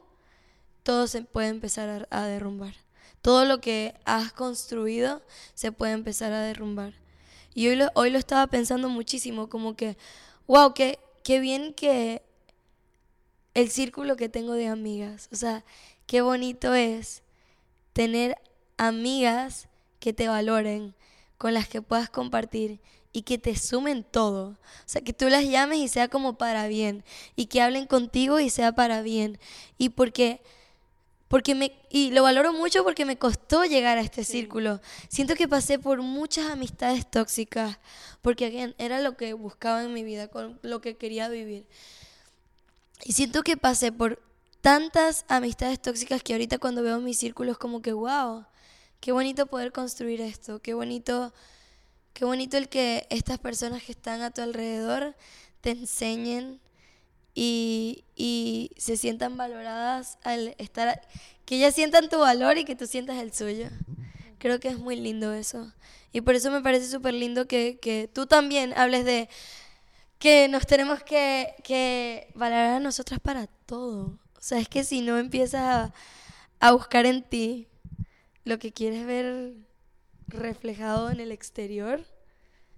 todo 0.83 1.07
se 1.07 1.23
puede 1.23 1.49
empezar 1.49 2.07
a, 2.11 2.27
derrumbar. 2.27 2.75
Todo 3.23 3.45
lo 3.45 3.61
que 3.61 3.95
has 4.05 4.33
construido 4.33 5.23
se 5.55 5.73
puede 5.73 5.93
empezar 5.93 6.33
a 6.33 6.43
derrumbar. 6.43 6.95
Y 7.55 7.69
hoy 7.69 7.77
lo, 7.77 7.91
hoy 7.95 8.11
lo 8.11 8.19
estaba 8.19 8.47
pensando 8.47 8.89
muchísimo, 8.89 9.49
como 9.49 9.77
que, 9.77 9.97
wow, 10.47 10.75
qué, 10.75 10.99
qué 11.23 11.41
bien 11.41 11.73
que 11.73 12.23
el 13.55 13.71
círculo 13.71 14.17
que 14.17 14.29
tengo 14.29 14.53
de 14.53 14.67
amigas, 14.67 15.29
o 15.33 15.37
sea, 15.37 15.65
qué 16.07 16.21
bonito 16.21 16.75
es 16.75 17.23
tener 17.93 18.37
amigas 18.77 19.69
que 20.01 20.13
te 20.13 20.29
valoren, 20.29 20.95
con 21.45 21.53
las 21.53 21.69
que 21.69 21.83
puedas 21.83 22.09
compartir 22.09 22.81
y 23.13 23.21
que 23.21 23.37
te 23.37 23.55
sumen 23.55 24.03
todo. 24.03 24.53
O 24.53 24.87
sea, 24.87 25.03
que 25.03 25.13
tú 25.13 25.29
las 25.29 25.45
llames 25.45 25.77
y 25.77 25.89
sea 25.89 26.09
como 26.09 26.39
para 26.39 26.69
bien. 26.69 27.05
Y 27.37 27.49
que 27.49 27.61
hablen 27.61 27.87
contigo 27.87 28.41
y 28.41 28.49
sea 28.49 28.73
para 28.73 29.03
bien. 29.03 29.39
Y 29.77 29.91
porque, 29.91 30.41
porque 31.29 31.55
me, 31.55 31.77
y 31.91 32.13
lo 32.13 32.23
valoro 32.23 32.55
mucho 32.55 32.83
porque 32.83 33.05
me 33.05 33.19
costó 33.19 33.67
llegar 33.67 33.99
a 33.99 34.01
este 34.01 34.25
círculo. 34.25 34.81
Siento 35.11 35.35
que 35.35 35.47
pasé 35.47 35.79
por 35.79 36.01
muchas 36.01 36.51
amistades 36.51 37.11
tóxicas. 37.11 37.79
Porque 38.23 38.47
again, 38.47 38.75
era 38.79 39.03
lo 39.03 39.19
que 39.19 39.35
buscaba 39.35 39.85
en 39.85 39.93
mi 39.93 40.03
vida, 40.03 40.29
con 40.29 40.59
lo 40.63 40.81
que 40.81 40.97
quería 40.97 41.29
vivir. 41.29 41.67
Y 43.05 43.13
siento 43.13 43.43
que 43.43 43.59
pasé 43.59 43.93
por 43.93 44.19
tantas 44.63 45.27
amistades 45.29 45.79
tóxicas 45.79 46.23
que 46.23 46.33
ahorita 46.33 46.57
cuando 46.57 46.83
veo 46.83 46.99
mis 47.01 47.19
círculos 47.19 47.59
como 47.59 47.83
que, 47.83 47.93
wow, 47.93 48.47
qué 49.05 49.13
bonito 49.13 49.45
poder 49.45 49.71
construir 49.71 50.23
esto, 50.23 50.61
qué 50.61 50.73
bonito 50.73 51.33
Qué 52.15 52.25
bonito 52.25 52.57
el 52.57 52.69
que 52.69 53.09
estas 53.11 53.39
personas 53.41 53.83
que 53.83 53.91
están 53.91 54.23
a 54.23 54.31
tu 54.31 54.41
alrededor 54.41 55.17
te 55.61 55.71
enseñen 55.71 56.61
y, 57.35 58.05
y 58.15 58.71
se 58.77 58.97
sientan 58.97 59.37
valoradas 59.37 60.19
al 60.23 60.55
estar, 60.59 61.03
que 61.45 61.57
ellas 61.57 61.75
sientan 61.75 62.09
tu 62.09 62.21
valor 62.21 62.57
y 62.57 62.65
que 62.65 62.77
tú 62.77 62.87
sientas 62.87 63.17
el 63.17 63.35
suyo. 63.35 63.67
Creo 64.39 64.61
que 64.61 64.69
es 64.69 64.79
muy 64.79 64.95
lindo 64.95 65.33
eso. 65.33 65.73
Y 66.13 66.21
por 66.21 66.37
eso 66.37 66.53
me 66.53 66.61
parece 66.61 66.89
súper 66.89 67.15
lindo 67.15 67.49
que, 67.49 67.81
que, 67.83 68.09
tú 68.13 68.27
también 68.27 68.73
hables 68.79 69.05
de 69.05 69.29
que 70.21 70.47
nos 70.47 70.69
tenemos 70.69 71.03
que, 71.03 71.57
que 71.65 72.29
valorar 72.37 72.77
a 72.77 72.81
nosotras 72.81 73.19
para 73.19 73.49
todo. 73.67 74.21
O 74.39 74.41
sea, 74.41 74.61
es 74.61 74.69
que 74.69 74.85
si 74.85 75.01
no 75.01 75.19
empiezas 75.19 75.63
a, 75.63 75.95
a 76.61 76.71
buscar 76.71 77.07
en 77.07 77.25
ti 77.25 77.67
lo 78.45 78.59
que 78.59 78.73
quieres 78.73 79.07
ver 79.07 79.55
reflejado 80.29 81.11
en 81.11 81.21
el 81.21 81.33
exterior, 81.33 82.05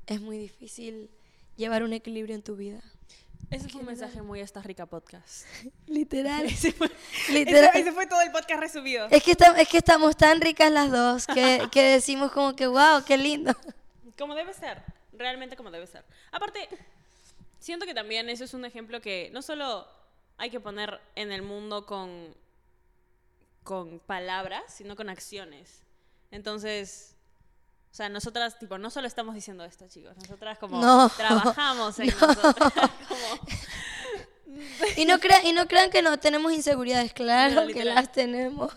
es 0.06 0.20
muy 0.20 0.38
difícil 0.38 1.10
llevar 1.56 1.82
un 1.82 1.92
equilibrio 1.92 2.34
en 2.34 2.42
tu 2.42 2.56
vida. 2.56 2.80
Ese 3.50 3.68
fue 3.68 3.80
un 3.80 3.86
mensaje 3.86 4.22
muy 4.22 4.40
esta 4.40 4.60
rica 4.62 4.86
podcast. 4.86 5.46
Literal. 5.86 6.44
Ese 6.46 6.72
fue, 6.72 6.90
Literal. 7.30 7.70
ese- 7.70 7.80
ese 7.80 7.92
fue 7.92 8.06
todo 8.06 8.20
el 8.20 8.30
podcast 8.32 8.60
resumido. 8.60 9.06
Es 9.10 9.22
que, 9.22 9.32
es 9.32 9.68
que 9.68 9.78
estamos 9.78 10.16
tan 10.16 10.40
ricas 10.40 10.70
las 10.72 10.90
dos 10.90 11.26
que, 11.26 11.68
que 11.70 11.82
decimos 11.82 12.32
como 12.32 12.56
que, 12.56 12.66
wow, 12.66 13.04
qué 13.06 13.16
lindo. 13.16 13.52
Como 14.18 14.34
debe 14.34 14.52
ser, 14.54 14.82
realmente 15.12 15.56
como 15.56 15.70
debe 15.70 15.86
ser. 15.86 16.04
Aparte, 16.32 16.68
siento 17.60 17.86
que 17.86 17.94
también 17.94 18.28
eso 18.28 18.44
es 18.44 18.54
un 18.54 18.64
ejemplo 18.64 19.00
que 19.00 19.30
no 19.32 19.42
solo 19.42 19.86
hay 20.38 20.50
que 20.50 20.58
poner 20.60 21.00
en 21.14 21.32
el 21.32 21.42
mundo 21.42 21.86
con, 21.86 22.34
con 23.66 23.98
palabras, 23.98 24.62
sino 24.68 24.96
con 24.96 25.10
acciones. 25.10 25.82
Entonces, 26.30 27.14
o 27.92 27.94
sea, 27.96 28.08
nosotras, 28.08 28.58
tipo, 28.58 28.78
no 28.78 28.90
solo 28.90 29.06
estamos 29.08 29.34
diciendo 29.34 29.64
esto, 29.64 29.86
chicos, 29.88 30.16
nosotras 30.16 30.56
como 30.58 30.80
No. 30.80 31.10
trabajamos 31.10 31.98
en 31.98 32.06
nosotras, 32.20 32.72
como- 33.08 33.40
Y 34.96 35.04
no, 35.04 35.18
crean, 35.18 35.44
y 35.46 35.52
no 35.52 35.66
crean 35.66 35.90
que 35.90 36.00
no 36.02 36.16
tenemos 36.18 36.52
inseguridades, 36.52 37.12
claro 37.12 37.66
No, 37.66 37.72
que 37.72 37.84
las 37.84 38.10
tenemos. 38.12 38.72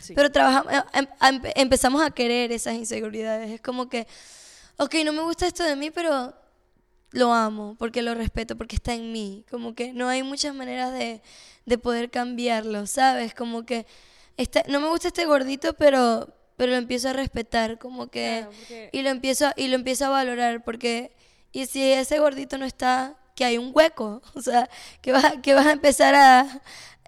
Sí. 0.00 0.14
Pero 0.14 0.30
trabajamos, 0.30 0.72
em- 0.94 1.08
em- 1.20 1.52
empezamos 1.56 2.00
a 2.02 2.10
querer 2.10 2.52
esas 2.52 2.74
inseguridades. 2.74 3.50
Es 3.50 3.60
como 3.60 3.88
que, 3.88 4.06
ok, 4.78 4.94
no 5.04 5.12
me 5.12 5.22
gusta 5.22 5.46
esto 5.46 5.64
de 5.64 5.76
mí, 5.76 5.90
pero 5.90 6.34
lo 7.10 7.32
amo, 7.34 7.74
porque 7.78 8.00
lo 8.02 8.14
respeto, 8.14 8.56
porque 8.56 8.76
está 8.76 8.94
en 8.94 9.12
mí. 9.12 9.44
Como 9.50 9.74
que 9.74 9.92
no 9.92 10.08
hay 10.08 10.22
muchas 10.22 10.54
maneras 10.54 10.92
de, 10.92 11.20
de 11.66 11.78
poder 11.78 12.10
cambiarlo, 12.10 12.86
¿sabes? 12.86 13.34
Como 13.34 13.66
que 13.66 13.86
está, 14.38 14.62
no 14.68 14.80
me 14.80 14.88
gusta 14.88 15.08
este 15.08 15.26
gordito, 15.26 15.74
pero, 15.74 16.34
pero 16.56 16.72
lo 16.72 16.78
empiezo 16.78 17.10
a 17.10 17.12
respetar, 17.12 17.78
como 17.78 18.06
que... 18.08 18.38
Claro, 18.46 18.50
porque- 18.58 18.90
Y 18.92 19.02
lo 19.02 19.10
empiezo, 19.10 19.50
y 19.56 19.68
lo 19.68 19.74
empiezo 19.74 20.06
a 20.06 20.08
valorar, 20.10 20.64
porque... 20.64 21.14
Y 21.52 21.66
si 21.66 21.82
ese 21.92 22.18
gordito 22.18 22.56
no 22.58 22.64
está, 22.64 23.16
que 23.36 23.44
hay 23.44 23.58
un 23.58 23.72
hueco, 23.74 24.22
o 24.34 24.40
sea, 24.40 24.68
que 25.02 25.12
vas, 25.12 25.34
que 25.42 25.52
vas 25.54 25.66
a 25.66 25.72
empezar 25.72 26.14
a... 26.14 26.62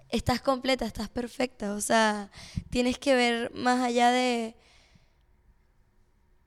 Estás 0.09 0.41
completa, 0.41 0.85
estás 0.85 1.07
perfecta, 1.09 1.73
o 1.73 1.79
sea, 1.79 2.29
tienes 2.69 2.97
que 2.99 3.15
ver 3.15 3.49
más 3.53 3.81
allá 3.81 4.11
de, 4.11 4.55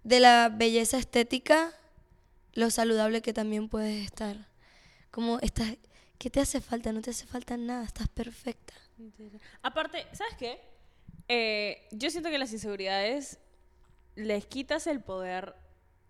de 0.03 0.20
la 0.20 0.51
belleza 0.53 0.99
estética, 0.99 1.73
lo 2.53 2.70
saludable 2.70 3.23
que 3.23 3.33
también 3.33 3.70
puedes 3.70 4.05
estar. 4.05 4.49
Como 5.11 5.38
estás, 5.40 5.77
¿qué 6.18 6.29
te 6.29 6.40
hace 6.40 6.61
falta? 6.61 6.92
No 6.92 7.01
te 7.01 7.11
hace 7.11 7.25
falta 7.27 7.57
nada, 7.57 7.85
estás 7.85 8.09
perfecta. 8.09 8.75
Aparte, 9.62 10.07
¿sabes 10.12 10.35
qué? 10.38 10.61
Eh, 11.28 11.87
yo 11.90 12.10
siento 12.10 12.30
que 12.30 12.38
las 12.38 12.52
inseguridades 12.52 13.38
les 14.14 14.46
quitas 14.46 14.87
el 14.87 15.00
poder 15.00 15.54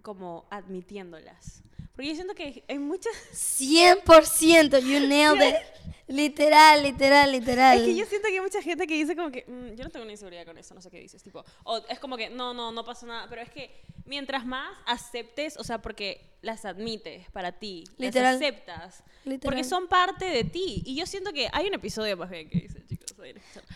como 0.02 0.46
admitiéndolas. 0.50 1.62
Porque 1.94 2.08
yo 2.08 2.14
siento 2.14 2.34
que 2.34 2.64
hay 2.68 2.78
muchas... 2.78 3.12
100%, 3.32 4.80
you 4.80 5.06
nailed 5.06 5.42
it. 5.48 5.56
Literal, 6.06 6.82
literal, 6.82 7.32
literal. 7.32 7.78
Es 7.78 7.84
que 7.86 7.94
yo 7.96 8.04
siento 8.04 8.28
que 8.28 8.34
hay 8.34 8.40
mucha 8.40 8.60
gente 8.60 8.86
que 8.86 8.92
dice 8.94 9.16
como 9.16 9.30
que 9.30 9.44
"Mm, 9.46 9.74
yo 9.74 9.84
no 9.84 9.90
tengo 9.90 10.02
una 10.02 10.12
inseguridad 10.12 10.44
con 10.44 10.58
eso, 10.58 10.74
no 10.74 10.82
sé 10.82 10.90
qué 10.90 10.98
dices, 11.00 11.22
tipo, 11.22 11.42
o 11.64 11.78
es 11.88 11.98
como 11.98 12.18
que 12.18 12.28
no, 12.28 12.52
no, 12.52 12.72
no 12.72 12.84
pasa 12.84 13.06
nada, 13.06 13.26
pero 13.30 13.40
es 13.40 13.50
que 13.50 13.70
mientras 14.04 14.44
más 14.44 14.68
aceptes, 14.84 15.56
o 15.56 15.64
sea, 15.64 15.80
porque 15.80 16.36
las 16.42 16.66
admites 16.66 17.26
para 17.30 17.52
ti, 17.52 17.84
Literal. 17.96 18.34
las 18.34 18.42
aceptas, 18.42 19.02
Literal. 19.24 19.40
porque 19.40 19.64
son 19.64 19.88
parte 19.88 20.26
de 20.26 20.44
ti. 20.44 20.82
Y 20.84 20.94
yo 20.94 21.06
siento 21.06 21.32
que 21.32 21.48
hay 21.52 21.68
un 21.68 21.74
episodio 21.74 22.18
más 22.18 22.28
bien 22.28 22.50
que 22.50 22.58
dice, 22.60 22.84
chicos, 22.86 23.16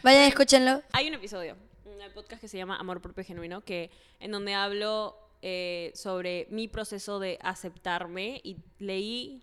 vayan 0.02 0.24
escúchenlo. 0.24 0.82
Hay 0.92 1.08
un 1.08 1.14
episodio, 1.14 1.56
un 1.86 1.96
podcast 2.12 2.42
que 2.42 2.48
se 2.48 2.58
llama 2.58 2.76
Amor 2.76 3.00
Propio 3.00 3.24
Genuino, 3.24 3.62
que 3.64 3.90
en 4.20 4.32
donde 4.32 4.52
hablo 4.52 5.16
eh, 5.42 5.92
sobre 5.94 6.46
mi 6.50 6.68
proceso 6.68 7.18
de 7.18 7.38
aceptarme 7.42 8.40
y 8.42 8.56
leí 8.78 9.42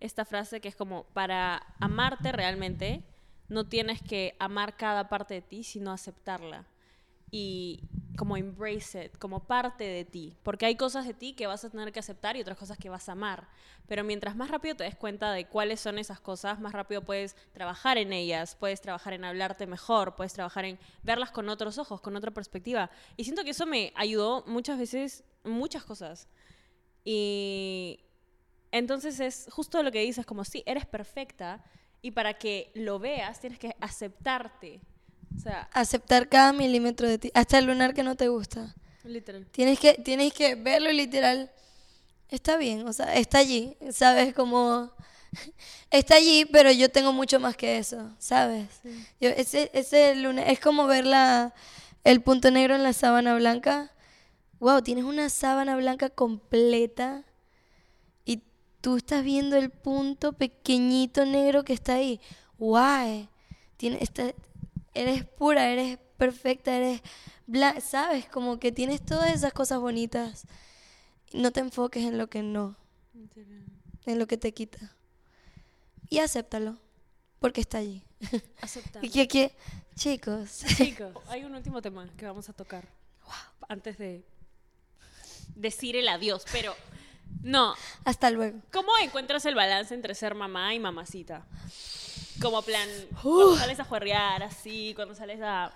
esta 0.00 0.24
frase 0.24 0.60
que 0.60 0.68
es 0.68 0.76
como, 0.76 1.04
para 1.12 1.74
amarte 1.80 2.32
realmente, 2.32 3.02
no 3.48 3.66
tienes 3.66 4.00
que 4.02 4.36
amar 4.38 4.76
cada 4.76 5.08
parte 5.08 5.34
de 5.34 5.42
ti, 5.42 5.64
sino 5.64 5.90
aceptarla. 5.90 6.66
Y 7.30 7.82
como 8.18 8.36
embrace 8.36 9.04
it, 9.04 9.18
como 9.18 9.46
parte 9.46 9.84
de 9.84 10.04
ti. 10.04 10.36
Porque 10.42 10.66
hay 10.66 10.76
cosas 10.76 11.06
de 11.06 11.14
ti 11.14 11.34
que 11.34 11.46
vas 11.46 11.64
a 11.64 11.70
tener 11.70 11.92
que 11.92 12.00
aceptar 12.00 12.36
y 12.36 12.40
otras 12.40 12.58
cosas 12.58 12.76
que 12.76 12.90
vas 12.90 13.08
a 13.08 13.12
amar. 13.12 13.48
Pero 13.86 14.02
mientras 14.02 14.34
más 14.34 14.50
rápido 14.50 14.74
te 14.74 14.84
des 14.84 14.96
cuenta 14.96 15.32
de 15.32 15.46
cuáles 15.46 15.80
son 15.80 15.98
esas 15.98 16.20
cosas, 16.20 16.60
más 16.60 16.72
rápido 16.72 17.02
puedes 17.02 17.36
trabajar 17.52 17.96
en 17.96 18.12
ellas, 18.12 18.56
puedes 18.56 18.80
trabajar 18.80 19.12
en 19.12 19.24
hablarte 19.24 19.66
mejor, 19.66 20.16
puedes 20.16 20.32
trabajar 20.32 20.64
en 20.64 20.78
verlas 21.02 21.30
con 21.30 21.48
otros 21.48 21.78
ojos, 21.78 22.00
con 22.00 22.16
otra 22.16 22.32
perspectiva. 22.32 22.90
Y 23.16 23.24
siento 23.24 23.44
que 23.44 23.50
eso 23.50 23.66
me 23.66 23.92
ayudó 23.94 24.44
muchas 24.46 24.78
veces, 24.78 25.24
muchas 25.44 25.84
cosas. 25.84 26.28
Y 27.04 28.00
entonces 28.72 29.20
es 29.20 29.48
justo 29.50 29.82
lo 29.82 29.92
que 29.92 30.00
dices, 30.00 30.26
como 30.26 30.44
sí, 30.44 30.62
eres 30.66 30.86
perfecta 30.86 31.64
y 32.02 32.10
para 32.10 32.34
que 32.34 32.72
lo 32.74 32.98
veas 32.98 33.40
tienes 33.40 33.58
que 33.58 33.76
aceptarte. 33.80 34.80
O 35.36 35.40
sea, 35.40 35.68
Aceptar 35.72 36.28
cada 36.28 36.52
milímetro 36.52 37.08
de 37.08 37.18
ti, 37.18 37.30
hasta 37.34 37.58
el 37.58 37.66
lunar 37.66 37.94
que 37.94 38.02
no 38.02 38.16
te 38.16 38.28
gusta. 38.28 38.74
literal. 39.04 39.46
Tienes 39.50 39.78
que, 39.78 39.94
tienes 39.94 40.32
que 40.32 40.54
verlo 40.54 40.90
literal. 40.92 41.50
Está 42.28 42.56
bien, 42.56 42.86
o 42.86 42.92
sea, 42.92 43.14
está 43.14 43.38
allí, 43.38 43.76
¿sabes? 43.90 44.34
Como 44.34 44.90
está 45.90 46.16
allí, 46.16 46.44
pero 46.44 46.70
yo 46.70 46.90
tengo 46.90 47.12
mucho 47.12 47.40
más 47.40 47.56
que 47.56 47.78
eso, 47.78 48.10
¿sabes? 48.18 48.68
Yo, 49.20 49.30
ese, 49.30 49.70
ese 49.72 50.14
lunar 50.14 50.48
es 50.48 50.60
como 50.60 50.86
ver 50.86 51.06
la, 51.06 51.54
el 52.04 52.20
punto 52.22 52.50
negro 52.50 52.74
en 52.74 52.82
la 52.82 52.92
sábana 52.92 53.34
blanca. 53.36 53.92
Wow, 54.60 54.82
tienes 54.82 55.04
una 55.04 55.28
sábana 55.28 55.76
blanca 55.76 56.10
completa 56.10 57.24
y 58.24 58.42
tú 58.80 58.96
estás 58.96 59.22
viendo 59.24 59.56
el 59.56 59.70
punto 59.70 60.32
pequeñito 60.32 61.24
negro 61.24 61.64
que 61.64 61.72
está 61.72 61.94
ahí. 61.94 62.20
Guay, 62.58 63.28
tiene, 63.76 63.98
está, 64.02 64.34
eres 64.94 65.24
pura, 65.24 65.70
eres 65.70 65.98
perfecta, 66.16 66.76
eres 66.76 67.00
blanca, 67.46 67.80
¿sabes? 67.80 68.26
Como 68.26 68.58
que 68.58 68.72
tienes 68.72 69.04
todas 69.04 69.32
esas 69.32 69.52
cosas 69.52 69.80
bonitas. 69.80 70.46
No 71.32 71.50
te 71.52 71.60
enfoques 71.60 72.04
en 72.04 72.18
lo 72.18 72.28
que 72.28 72.42
no, 72.42 72.76
en 74.06 74.18
lo 74.18 74.26
que 74.26 74.36
te 74.36 74.52
quita. 74.52 74.94
Y 76.08 76.18
acéptalo, 76.18 76.78
porque 77.38 77.60
está 77.60 77.78
allí. 77.78 78.02
Aceptar. 78.60 79.04
Y 79.04 79.10
que, 79.10 79.28
que, 79.28 79.54
chicos, 79.94 80.64
Chicos, 80.76 81.14
hay 81.28 81.44
un 81.44 81.54
último 81.54 81.82
tema 81.82 82.08
que 82.16 82.24
vamos 82.24 82.48
a 82.48 82.52
tocar. 82.52 82.88
Antes 83.68 83.98
de 83.98 84.24
decir 85.54 85.96
el 85.96 86.08
adiós, 86.08 86.44
pero 86.50 86.74
no. 87.42 87.74
hasta 88.04 88.30
luego. 88.30 88.60
¿Cómo 88.72 88.96
encuentras 88.98 89.44
el 89.44 89.54
balance 89.54 89.94
entre 89.94 90.14
ser 90.14 90.34
mamá 90.34 90.74
y 90.74 90.78
mamacita? 90.78 91.46
Como 92.40 92.62
plan, 92.62 92.88
cuando 93.22 93.56
sales 93.56 93.80
a 93.80 93.84
juerrear 93.84 94.42
así, 94.42 94.92
cuando 94.94 95.14
sales 95.14 95.40
a... 95.42 95.72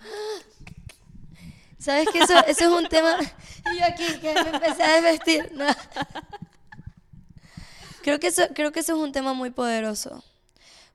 ¿Sabes 1.79 2.09
que 2.11 2.21
eso, 2.21 2.35
eso 2.47 2.65
es 2.65 2.83
un 2.83 2.89
tema? 2.89 3.17
Y 3.75 3.79
yo 3.79 3.85
aquí, 3.85 4.05
que 4.21 4.35
me 4.35 4.51
empecé 4.51 4.83
a 4.83 5.01
desvestir. 5.01 5.51
No. 5.55 5.67
Creo, 8.03 8.19
que 8.19 8.29
eso, 8.29 8.43
creo 8.55 8.73
que 8.73 8.81
eso 8.81 8.93
es 8.95 8.99
un 8.99 9.13
tema 9.13 9.33
muy 9.35 9.51
poderoso. 9.51 10.23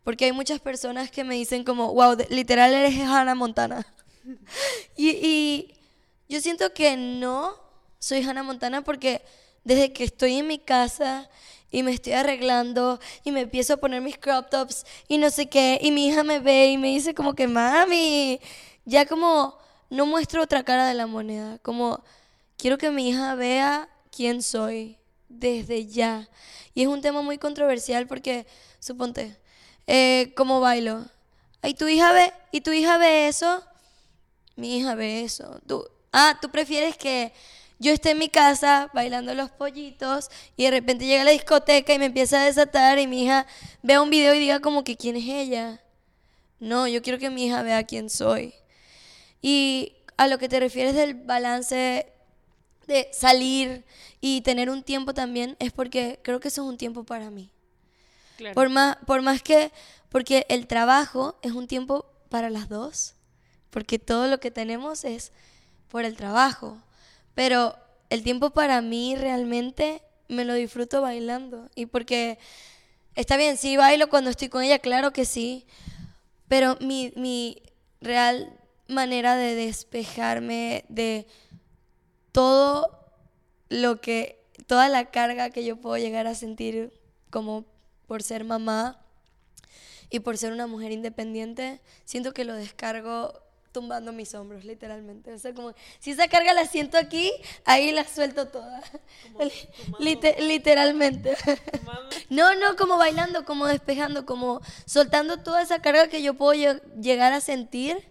Porque 0.04 0.26
hay 0.26 0.32
muchas 0.32 0.60
personas 0.60 1.12
que 1.12 1.24
me 1.24 1.36
dicen 1.36 1.64
como, 1.64 1.94
wow, 1.94 2.16
de- 2.16 2.28
literal 2.30 2.74
eres 2.74 2.98
Hannah 3.00 3.36
Montana. 3.36 3.86
Y, 4.98 5.10
y 5.10 5.74
yo 6.28 6.42
siento 6.42 6.74
que 6.74 6.98
no 6.98 7.54
soy 8.00 8.22
Hannah 8.24 8.44
Montana 8.44 8.84
porque 8.84 9.22
desde 9.64 9.94
que 9.94 10.04
estoy 10.04 10.36
en 10.40 10.48
mi 10.48 10.60
casa 10.60 11.30
y 11.72 11.84
me 11.84 11.92
estoy 11.92 12.14
arreglando 12.14 13.00
y 13.24 13.32
me 13.32 13.42
empiezo 13.42 13.74
a 13.74 13.78
poner 13.78 14.02
mis 14.02 14.18
crop 14.18 14.50
tops 14.50 14.86
y 15.08 15.18
no 15.18 15.30
sé 15.30 15.48
qué, 15.48 15.80
y 15.82 15.92
mi 15.92 16.08
hija 16.08 16.24
me 16.24 16.40
ve 16.40 16.68
y 16.68 16.78
me 16.78 16.88
dice 16.88 17.14
como 17.14 17.34
que, 17.34 17.48
mami, 17.48 18.40
ya 18.86 19.06
como 19.06 19.58
no 19.90 20.06
muestro 20.06 20.44
otra 20.44 20.64
cara 20.64 20.88
de 20.88 20.94
la 20.94 21.08
moneda, 21.08 21.60
como 21.60 22.04
quiero 22.58 22.78
que 22.78 22.92
mi 22.92 23.10
hija 23.10 23.36
vea 23.36 23.90
quién 24.12 24.42
soy 24.42 24.98
desde 25.30 25.88
ya. 25.88 26.30
Y 26.74 26.84
es 26.84 26.88
un 26.88 27.02
tema 27.02 27.22
muy 27.22 27.38
controversial 27.38 28.08
porque, 28.08 28.46
suponte, 28.80 29.38
eh, 29.88 30.34
como 30.36 30.60
bailo, 30.60 31.06
¿y 31.64 31.74
tu 31.74 31.88
hija 31.88 32.12
ve? 32.12 32.34
¿Y 32.52 32.62
tu 32.62 32.72
hija 32.72 32.98
ve 32.98 33.28
eso? 33.28 33.64
Mi 34.56 34.78
hija 34.78 34.96
ve 34.96 35.24
eso. 35.24 35.60
Tú, 35.68 35.88
ah, 36.12 36.38
tú 36.42 36.50
prefieres 36.50 36.98
que 36.98 37.34
yo 37.80 37.92
esté 37.92 38.12
en 38.12 38.20
mi 38.20 38.30
casa 38.30 38.90
bailando 38.94 39.34
los 39.34 39.52
pollitos 39.52 40.30
y 40.56 40.64
de 40.64 40.72
repente 40.72 41.06
llega 41.06 41.22
a 41.22 41.26
la 41.26 41.32
discoteca 41.32 41.94
y 41.94 42.00
me 42.00 42.06
empieza 42.06 42.42
a 42.42 42.46
desatar 42.46 43.00
y 43.00 43.08
mi 43.08 43.24
hija 43.24 43.46
vea 43.84 44.02
un 44.02 44.10
video 44.10 44.34
y 44.34 44.40
diga 44.40 44.60
como 44.60 44.84
que 44.84 44.98
quién 44.98 45.16
es 45.16 45.26
ella. 45.26 45.82
No, 46.60 46.88
yo 46.88 47.02
quiero 47.02 47.20
que 47.20 47.30
mi 47.30 47.46
hija 47.46 47.62
vea 47.62 47.84
quién 47.84 48.10
soy. 48.10 48.54
Y 49.42 49.94
a 50.18 50.28
lo 50.28 50.40
que 50.40 50.50
te 50.50 50.60
refieres 50.60 50.96
del 50.96 51.14
balance 51.14 52.12
de 52.88 53.10
salir 53.12 53.86
y 54.22 54.42
tener 54.42 54.70
un 54.70 54.82
tiempo 54.82 55.14
también 55.14 55.56
es 55.60 55.72
porque 55.72 56.20
creo 56.24 56.40
que 56.40 56.48
eso 56.48 56.64
es 56.64 56.68
un 56.68 56.78
tiempo 56.78 57.04
para 57.04 57.30
mí. 57.30 57.52
Por, 58.54 58.70
más, 58.70 58.98
por 59.06 59.22
más 59.22 59.42
que, 59.42 59.72
porque 60.10 60.46
el 60.50 60.68
trabajo 60.68 61.38
es 61.42 61.52
un 61.52 61.68
tiempo 61.68 62.06
para 62.30 62.50
las 62.50 62.70
dos, 62.70 63.16
porque 63.70 64.00
todo 64.00 64.28
lo 64.28 64.40
que 64.40 64.52
tenemos 64.52 65.06
es 65.06 65.32
por 65.90 66.06
el 66.06 66.16
trabajo, 66.16 66.78
pero 67.38 67.76
el 68.10 68.24
tiempo 68.24 68.50
para 68.50 68.82
mí 68.82 69.16
realmente 69.16 70.02
me 70.28 70.44
lo 70.44 70.56
disfruto 70.56 71.04
bailando. 71.04 71.70
Y 71.76 71.86
porque 71.86 72.40
está 73.14 73.38
bien, 73.38 73.58
sí 73.58 73.78
bailo 73.78 74.10
cuando 74.10 74.32
estoy 74.32 74.50
con 74.50 74.64
ella, 74.64 74.80
claro 74.80 75.14
que 75.14 75.24
sí, 75.24 75.68
pero 76.48 76.78
mi, 76.82 77.14
mi 77.16 77.62
real 78.02 78.58
manera 78.88 79.36
de 79.36 79.54
despejarme 79.54 80.84
de 80.90 81.28
todo 82.32 83.06
lo 83.70 84.02
que, 84.02 84.44
toda 84.66 84.90
la 84.90 85.12
carga 85.12 85.52
que 85.52 85.64
yo 85.64 85.76
puedo 85.76 85.98
llegar 85.98 86.26
a 86.26 86.34
sentir 86.34 86.92
como 87.30 87.66
por 88.08 88.24
ser 88.24 88.46
mamá 88.46 89.00
y 90.10 90.22
por 90.22 90.40
ser 90.40 90.54
una 90.54 90.66
mujer 90.66 90.92
independiente, 90.92 91.82
siento 92.04 92.34
que 92.34 92.46
lo 92.46 92.56
descargo 92.56 93.47
tumbando 93.78 94.12
mis 94.12 94.34
hombros, 94.34 94.66
literalmente. 94.66 95.32
O 95.32 95.38
sea, 95.38 95.54
como 95.54 95.72
si 96.00 96.10
esa 96.10 96.28
carga 96.28 96.52
la 96.54 96.66
siento 96.66 96.98
aquí, 96.98 97.32
ahí 97.64 97.92
la 97.92 98.06
suelto 98.08 98.48
toda. 98.48 98.82
literalmente. 100.00 101.38
no, 102.32 102.56
no, 102.56 102.76
como 102.76 102.98
bailando, 102.98 103.46
como 103.46 103.68
despejando, 103.68 104.26
como 104.26 104.62
soltando 104.88 105.44
toda 105.44 105.62
esa 105.62 105.80
carga 105.80 106.08
que 106.08 106.24
yo 106.24 106.34
puedo 106.34 106.54
llegar 107.00 107.34
a 107.34 107.40
sentir, 107.40 108.10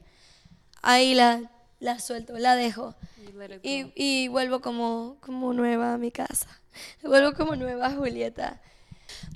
ahí 0.82 1.16
la, 1.16 1.50
la 1.80 1.98
suelto, 1.98 2.38
la 2.38 2.54
dejo. 2.54 2.94
Y, 3.64 3.92
y, 3.96 4.28
vuelvo 4.28 4.60
como, 4.60 5.16
como 5.20 5.52
nueva 5.52 5.94
a 5.94 5.98
mi 5.98 6.12
casa. 6.12 6.46
Vuelvo 7.02 7.36
como 7.36 7.56
nueva 7.56 7.90
Julieta. 7.90 8.62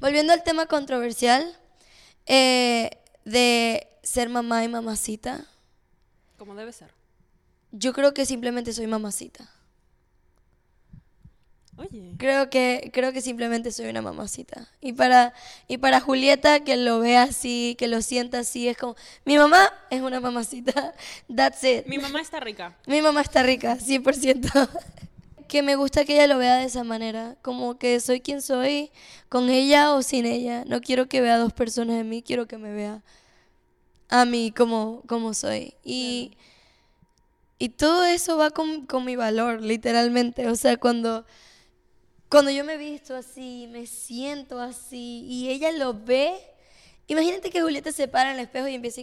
Volviendo 0.01 0.33
al 0.33 0.45
tema 0.45 0.67
controversial 0.67 1.59
eh, 2.27 2.91
de 3.25 3.89
ser 4.05 4.29
mamá 4.29 4.63
y 4.63 4.69
mamacita. 4.69 5.50
Como 6.41 6.55
debe 6.55 6.73
ser. 6.73 6.91
Yo 7.71 7.93
creo 7.93 8.15
que 8.15 8.25
simplemente 8.25 8.73
soy 8.73 8.87
mamacita. 8.87 9.47
Oye. 11.77 12.15
Creo 12.17 12.49
que, 12.49 12.91
creo 12.95 13.13
que 13.13 13.21
simplemente 13.21 13.71
soy 13.71 13.91
una 13.91 14.01
mamacita. 14.01 14.67
Y 14.81 14.95
para, 14.95 15.35
y 15.69 15.77
para 15.77 16.01
Julieta, 16.01 16.61
que 16.61 16.79
lo 16.79 16.99
vea 16.99 17.25
así, 17.25 17.77
que 17.79 17.89
lo 17.89 18.01
sienta 18.01 18.39
así, 18.39 18.69
es 18.69 18.79
como, 18.79 18.97
mi 19.27 19.37
mamá 19.37 19.71
es 19.91 20.01
una 20.01 20.19
mamacita. 20.19 20.95
That's 21.37 21.63
it. 21.63 21.85
Mi 21.85 21.99
mamá 21.99 22.23
está 22.23 22.41
rica. 22.41 22.75
Mi 22.87 23.03
mamá 23.03 23.21
está 23.21 23.43
rica, 23.43 23.77
100%. 23.77 24.71
que 25.47 25.61
me 25.61 25.77
gusta 25.77 26.07
que 26.07 26.15
ella 26.15 26.27
lo 26.27 26.39
vea 26.39 26.57
de 26.57 26.65
esa 26.65 26.85
manera, 26.85 27.37
como 27.43 27.77
que 27.77 28.01
soy 28.01 28.23
quien 28.23 28.41
soy, 28.41 28.91
con 29.29 29.51
ella 29.51 29.93
o 29.93 30.01
sin 30.01 30.25
ella. 30.25 30.65
No 30.65 30.81
quiero 30.81 31.07
que 31.07 31.21
vea 31.21 31.37
dos 31.37 31.53
personas 31.53 31.97
en 31.97 32.09
mí, 32.09 32.23
quiero 32.23 32.47
que 32.47 32.57
me 32.57 32.73
vea 32.73 33.03
a 34.11 34.25
mí 34.25 34.53
como, 34.55 35.03
como 35.07 35.33
soy. 35.33 35.75
Y, 35.85 36.37
y 37.59 37.71
todo 37.71 38.05
eso 38.05 38.37
va 38.37 38.51
con, 38.51 38.87
con, 38.87 39.05
mi 39.05 39.17
valor, 39.17 39.63
literalmente. 39.63 40.49
O 40.49 40.57
sea, 40.57 40.77
cuando, 40.77 41.25
cuando 42.29 42.51
yo 42.51 42.65
me 42.65 42.77
visto 42.77 43.15
así, 43.15 43.69
me 43.71 43.87
siento 43.87 44.61
así, 44.61 45.25
y 45.27 45.49
ella 45.49 45.71
lo 45.73 45.95
ve, 45.95 46.35
imagínate 47.07 47.51
que 47.51 47.63
Julieta 47.63 47.93
se 47.93 48.09
para 48.09 48.33
en 48.33 48.39
el 48.39 48.45
espejo 48.45 48.69
y 48.69 48.75
empieza. 48.75 49.03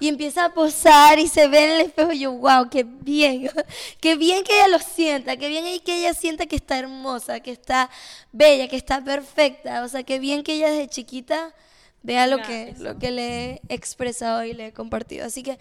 Y 0.00 0.08
empieza 0.08 0.46
a 0.46 0.54
posar 0.54 1.18
y 1.20 1.28
se 1.28 1.46
ve 1.46 1.64
en 1.64 1.70
el 1.72 1.80
espejo 1.82 2.12
y 2.12 2.20
yo, 2.20 2.32
wow, 2.32 2.68
qué 2.70 2.82
bien, 2.82 3.48
qué 4.00 4.16
bien 4.16 4.42
que 4.42 4.54
ella 4.54 4.68
lo 4.68 4.78
sienta, 4.80 5.36
qué 5.36 5.48
bien 5.48 5.64
que 5.80 5.98
ella 5.98 6.14
sienta 6.14 6.46
que 6.46 6.56
está 6.56 6.78
hermosa, 6.78 7.40
que 7.40 7.52
está 7.52 7.88
bella, 8.32 8.66
que 8.68 8.76
está 8.76 9.04
perfecta, 9.04 9.84
o 9.84 9.88
sea, 9.88 10.02
qué 10.02 10.18
bien 10.18 10.42
que 10.42 10.54
ella 10.54 10.70
desde 10.70 10.88
chiquita 10.88 11.54
vea 12.02 12.26
lo 12.26 12.42
que, 12.42 12.74
lo 12.78 12.98
que 12.98 13.10
le 13.10 13.50
he 13.50 13.60
expresado 13.68 14.44
y 14.44 14.52
le 14.52 14.68
he 14.68 14.72
compartido. 14.72 15.26
Así 15.26 15.42
que 15.42 15.58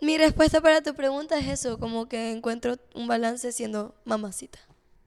mi 0.00 0.18
respuesta 0.18 0.60
para 0.60 0.82
tu 0.82 0.94
pregunta 0.94 1.38
es 1.38 1.46
eso, 1.46 1.78
como 1.78 2.08
que 2.08 2.32
encuentro 2.32 2.76
un 2.94 3.06
balance 3.06 3.52
siendo 3.52 3.94
mamacita. 4.04 4.58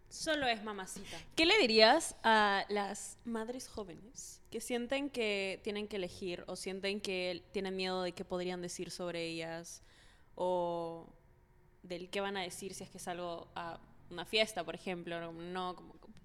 Solo 0.10 0.48
es 0.48 0.64
mamacita. 0.64 1.18
¿Qué 1.36 1.46
le 1.46 1.58
dirías 1.60 2.16
a 2.24 2.66
las 2.70 3.18
madres 3.26 3.68
jóvenes 3.68 4.42
que 4.50 4.62
sienten 4.62 5.10
que 5.10 5.60
tienen 5.64 5.88
que 5.88 5.98
elegir 5.98 6.44
o 6.48 6.56
sienten 6.56 7.02
que 7.02 7.44
tienen 7.52 7.76
miedo 7.76 8.02
de 8.02 8.14
qué 8.14 8.24
podrían 8.24 8.62
decir 8.62 8.90
sobre 8.90 9.26
ellas 9.26 9.84
o 10.36 11.08
del 11.84 12.10
qué 12.10 12.22
van 12.22 12.38
a 12.38 12.42
decir 12.42 12.74
si 12.74 12.84
es 12.84 12.90
que 12.90 13.00
salgo 13.00 13.50
a 13.54 13.80
una 14.10 14.26
fiesta, 14.26 14.64
por 14.64 14.76
ejemplo? 14.76 15.32
No, 15.34 15.76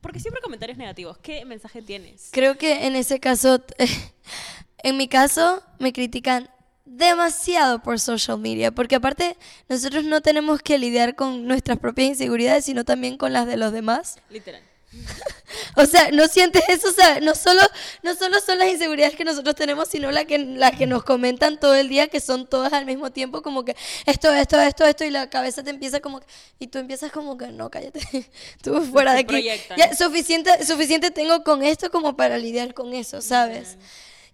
porque 0.02 0.20
siempre 0.20 0.42
comentarios 0.42 0.76
negativos. 0.76 1.16
¿Qué 1.18 1.44
mensaje 1.46 1.80
tienes? 1.80 2.28
Creo 2.32 2.58
que 2.58 2.86
en 2.86 2.96
ese 2.96 3.20
caso, 3.20 3.62
en 4.82 4.96
mi 4.98 5.08
caso, 5.08 5.62
me 5.78 5.92
critican 5.94 6.50
demasiado 6.84 7.82
por 7.82 7.98
social 7.98 8.38
media, 8.38 8.72
porque 8.72 8.96
aparte 8.96 9.36
nosotros 9.68 10.04
no 10.04 10.20
tenemos 10.20 10.60
que 10.60 10.76
lidiar 10.78 11.14
con 11.14 11.46
nuestras 11.46 11.78
propias 11.78 12.08
inseguridades, 12.08 12.66
sino 12.66 12.84
también 12.84 13.16
con 13.16 13.32
las 13.32 13.46
de 13.46 13.56
los 13.56 13.72
demás. 13.72 14.18
Literal. 14.28 14.62
o 15.76 15.86
sea, 15.86 16.10
no 16.10 16.28
sientes 16.28 16.62
eso, 16.68 16.88
o 16.88 16.92
sea, 16.92 17.20
no 17.20 17.34
solo, 17.34 17.62
no 18.02 18.14
solo 18.14 18.40
son 18.40 18.58
las 18.58 18.68
inseguridades 18.68 19.16
que 19.16 19.24
nosotros 19.24 19.54
tenemos, 19.54 19.88
sino 19.88 20.10
las 20.10 20.26
que, 20.26 20.38
las 20.38 20.76
que 20.76 20.86
nos 20.86 21.02
comentan 21.04 21.58
todo 21.58 21.74
el 21.74 21.88
día, 21.88 22.08
que 22.08 22.20
son 22.20 22.46
todas 22.46 22.72
al 22.72 22.86
mismo 22.86 23.10
tiempo, 23.10 23.42
como 23.42 23.64
que 23.64 23.76
esto, 24.06 24.32
esto, 24.32 24.60
esto, 24.60 24.84
esto, 24.84 25.04
y 25.04 25.10
la 25.10 25.30
cabeza 25.30 25.62
te 25.62 25.70
empieza 25.70 26.00
como 26.00 26.20
que, 26.20 26.26
y 26.58 26.66
tú 26.66 26.78
empiezas 26.78 27.10
como 27.10 27.36
que, 27.36 27.48
no, 27.48 27.70
cállate, 27.70 28.00
tú 28.62 28.82
fuera 28.82 29.14
de 29.14 29.20
aquí. 29.20 29.44
Ya, 29.76 29.94
suficiente, 29.96 30.64
suficiente 30.64 31.10
tengo 31.10 31.42
con 31.42 31.62
esto 31.62 31.90
como 31.90 32.16
para 32.16 32.38
lidiar 32.38 32.74
con 32.74 32.92
eso, 32.92 33.20
¿sabes? 33.20 33.78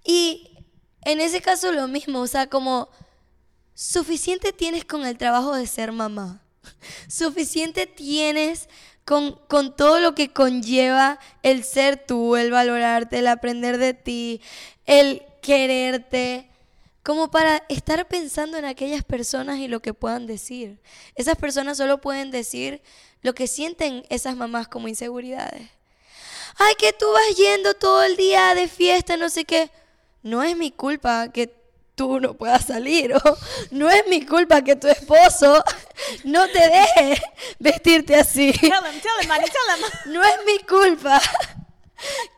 Y 0.05 0.51
en 1.03 1.21
ese 1.21 1.41
caso 1.41 1.73
lo 1.73 1.89
mismo, 1.89 2.21
o 2.21 2.27
sea, 2.27 2.49
como 2.49 2.89
suficiente 3.75 4.53
tienes 4.53 4.85
con 4.85 5.07
el 5.07 5.17
trabajo 5.17 5.55
de 5.55 5.67
ser 5.67 5.93
mamá. 5.93 6.43
Suficiente 7.09 7.87
tienes 7.87 8.69
con, 9.09 9.41
con, 9.49 9.75
todo 9.75 10.01
lo 10.01 10.15
que 10.15 10.35
conlleva 10.35 11.19
el 11.43 11.65
ser 11.65 11.97
tú, 11.97 12.37
el 12.37 12.51
valorarte, 12.51 13.21
el 13.21 13.27
aprender 13.27 13.79
de 13.79 13.95
ti, 13.95 14.43
el 14.85 15.23
quererte, 15.41 16.51
como 17.03 17.31
para 17.31 17.65
estar 17.71 18.07
pensando 18.07 18.59
en 18.59 18.67
aquellas 18.67 19.03
personas 19.03 19.61
y 19.61 19.67
lo 19.67 19.81
que 19.81 19.95
puedan 19.95 20.27
decir. 20.27 20.79
Esas 21.15 21.37
personas 21.37 21.79
solo 21.79 22.03
pueden 22.03 22.31
decir 22.31 22.83
lo 23.23 23.35
que 23.35 23.47
sienten 23.47 24.05
esas 24.11 24.37
mamás 24.37 24.69
como 24.69 24.89
inseguridades. 24.89 25.71
Ay, 26.59 26.75
que 26.79 26.93
tú 26.93 27.07
vas 27.11 27.35
yendo 27.35 27.73
todo 27.73 28.03
el 28.03 28.15
día 28.15 28.55
de 28.55 28.69
fiesta, 28.69 29.17
no 29.17 29.31
sé 29.31 29.47
qué 29.47 29.71
no 30.23 30.43
es 30.43 30.57
mi 30.57 30.71
culpa 30.71 31.31
que 31.33 31.47
tú 31.99 32.21
no 32.21 32.35
puedas 32.35 32.65
salir 32.65 33.13
o 33.13 33.21
no 33.73 33.91
es 33.91 34.07
mi 34.09 34.25
culpa 34.25 34.63
que 34.63 34.77
tu 34.77 34.87
esposo 34.87 35.63
no 36.25 36.47
te 36.47 36.61
deje 36.61 37.23
vestirte 37.59 38.15
así. 38.15 38.55
No 40.07 40.25
es 40.25 40.37
mi 40.47 40.59
culpa 40.61 41.21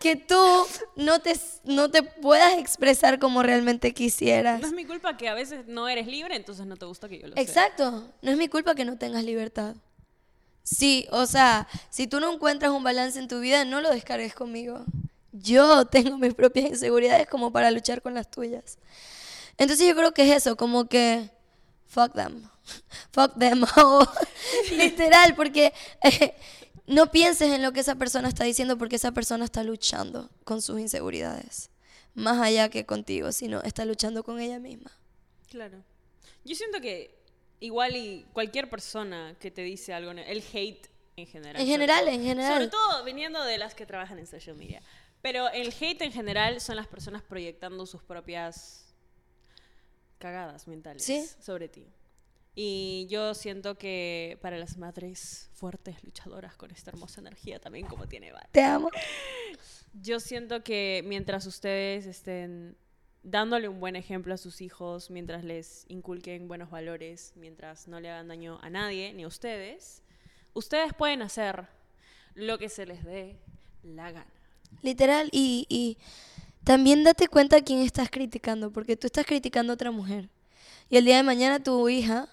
que 0.01 0.17
tú 0.17 0.67
no 0.97 1.21
te, 1.21 1.39
no 1.65 1.91
te 1.91 2.03
puedas 2.03 2.59
expresar 2.59 3.19
como 3.19 3.43
realmente 3.43 3.93
quisieras. 3.93 4.61
No 4.61 4.67
es 4.67 4.73
mi 4.73 4.87
culpa 4.87 5.19
que 5.19 5.29
a 5.29 5.35
veces 5.35 5.67
no 5.67 5.89
eres 5.89 6.07
libre, 6.07 6.35
entonces 6.35 6.67
no 6.67 6.77
te 6.77 6.87
gusta 6.87 7.09
que 7.09 7.21
yo 7.21 7.29
lo 7.29 7.37
Exacto. 7.37 8.11
No 8.23 8.31
es 8.31 8.39
mi 8.39 8.49
culpa 8.49 8.75
que 8.75 8.87
no 8.87 8.97
tengas 8.97 9.23
libertad. 9.25 9.77
Sí, 10.63 11.07
o 11.11 11.27
sea, 11.27 11.69
si 11.91 12.07
tú 12.07 12.19
no 12.19 12.33
encuentras 12.33 12.73
un 12.73 12.83
balance 12.83 13.19
en 13.19 13.29
tu 13.29 13.41
vida, 13.41 13.67
no 13.67 13.83
lo 13.83 13.91
descargues 13.91 14.35
conmigo. 14.35 14.85
Yo 15.33 15.85
tengo 15.85 16.17
mis 16.17 16.33
propias 16.33 16.71
inseguridades 16.71 17.29
como 17.29 17.53
para 17.53 17.71
luchar 17.71 18.01
con 18.01 18.15
las 18.15 18.31
tuyas. 18.31 18.79
Entonces 19.59 19.87
yo 19.87 19.95
creo 19.95 20.13
que 20.13 20.23
es 20.23 20.37
eso, 20.37 20.57
como 20.57 20.89
que 20.89 21.31
fuck 21.87 22.15
them. 22.15 22.49
fuck 23.13 23.39
them 23.39 23.65
all. 23.77 24.09
Literal, 24.71 25.35
porque 25.35 25.73
eh, 26.03 26.35
no 26.87 27.11
pienses 27.11 27.53
en 27.53 27.63
lo 27.63 27.73
que 27.73 27.81
esa 27.81 27.95
persona 27.97 28.29
está 28.29 28.45
diciendo 28.45 28.79
porque 28.79 28.97
esa 28.97 29.13
persona 29.13 29.45
está 29.45 29.63
luchando 29.63 30.31
con 30.45 30.63
sus 30.63 30.81
inseguridades. 30.81 31.71
Más 32.15 32.41
allá 32.41 32.69
que 32.69 32.85
contigo, 32.85 33.33
sino 33.33 33.61
está 33.63 33.85
luchando 33.85 34.25
con 34.25 34.41
ella 34.41 34.59
misma. 34.59 34.91
Claro. 35.49 35.85
Yo 36.45 36.55
siento 36.55 36.81
que 36.81 37.21
igual 37.61 37.97
y 37.97 38.27
cualquier 38.33 38.69
persona 38.69 39.37
que 39.39 39.51
te 39.51 39.63
dice 39.63 39.93
algo, 39.93 40.11
el 40.11 40.43
hate 40.53 40.89
en 41.17 41.27
general. 41.27 41.61
En 41.61 41.67
general, 41.67 42.09
en 42.09 42.25
general. 42.25 42.53
Sobre 42.55 42.69
todo 42.69 43.05
viniendo 43.05 43.45
de 43.45 43.59
las 43.59 43.75
que 43.75 43.87
trabajan 43.87 44.19
en 44.19 44.27
social 44.27 44.57
media. 44.57 44.83
Pero 45.23 45.49
el 45.51 45.73
hate 45.79 46.03
en 46.03 46.13
general 46.13 46.61
son 46.61 46.77
las 46.77 46.87
personas 46.87 47.23
proyectando 47.23 47.87
sus 47.87 48.03
propias 48.03 48.90
cagadas 50.21 50.69
mentales 50.69 51.03
Sí. 51.05 51.27
sobre 51.41 51.69
ti. 51.69 51.89
Y 52.55 53.07
yo 53.09 53.35
siento 53.35 53.77
que 53.79 54.39
para 54.43 54.57
las 54.59 54.77
madres 54.77 55.49
fuertes, 55.55 56.03
luchadoras 56.05 56.57
con 56.57 56.71
esta 56.71 56.91
hermosa 56.91 57.21
energía 57.21 57.59
también 57.61 57.87
como 57.87 58.07
tiene 58.07 58.31
Val, 58.33 58.47
Te 58.53 58.63
amo. 58.63 58.91
yo 59.95 60.21
siento 60.21 60.63
que 60.63 61.03
mientras 61.07 61.47
ustedes 61.47 62.07
estén 62.07 62.77
dándole 63.23 63.69
un 63.69 63.81
buen 63.81 63.97
ejemplo 63.97 64.35
a 64.35 64.37
sus 64.37 64.61
hijos, 64.63 65.11
mientras 65.11 65.45
les 65.45 65.85
inculquen 65.89 66.49
buenos 66.49 66.71
valores, 66.71 67.33
mientras 67.37 67.87
no 67.89 68.01
le 68.01 68.11
hagan 68.11 68.29
daño 68.29 68.59
a 68.63 68.71
nadie 68.71 69.13
ni 69.15 69.23
a 69.25 69.29
ustedes, 69.29 70.03
ustedes 70.55 70.93
pueden 70.95 71.23
hacer 71.23 71.67
lo 72.35 72.59
que 72.59 72.69
se 72.69 72.85
les 72.87 73.05
dé 73.05 73.37
la 73.83 74.11
gana. 74.13 74.33
Literal, 74.83 75.29
y, 75.33 75.67
y 75.69 75.99
también 76.65 77.05
date 77.05 77.29
cuenta 77.29 77.57
a 77.57 77.63
quién 77.63 77.81
estás 77.81 78.11
criticando, 78.11 78.71
porque 78.71 78.97
tú 78.97 79.07
estás 79.07 79.27
criticando 79.27 79.73
a 79.73 79.75
otra 79.75 79.91
mujer. 79.91 80.29
Y 80.89 80.97
el 80.97 81.05
día 81.05 81.17
de 81.17 81.23
mañana 81.23 81.63
tu 81.63 81.89
hija 81.89 82.29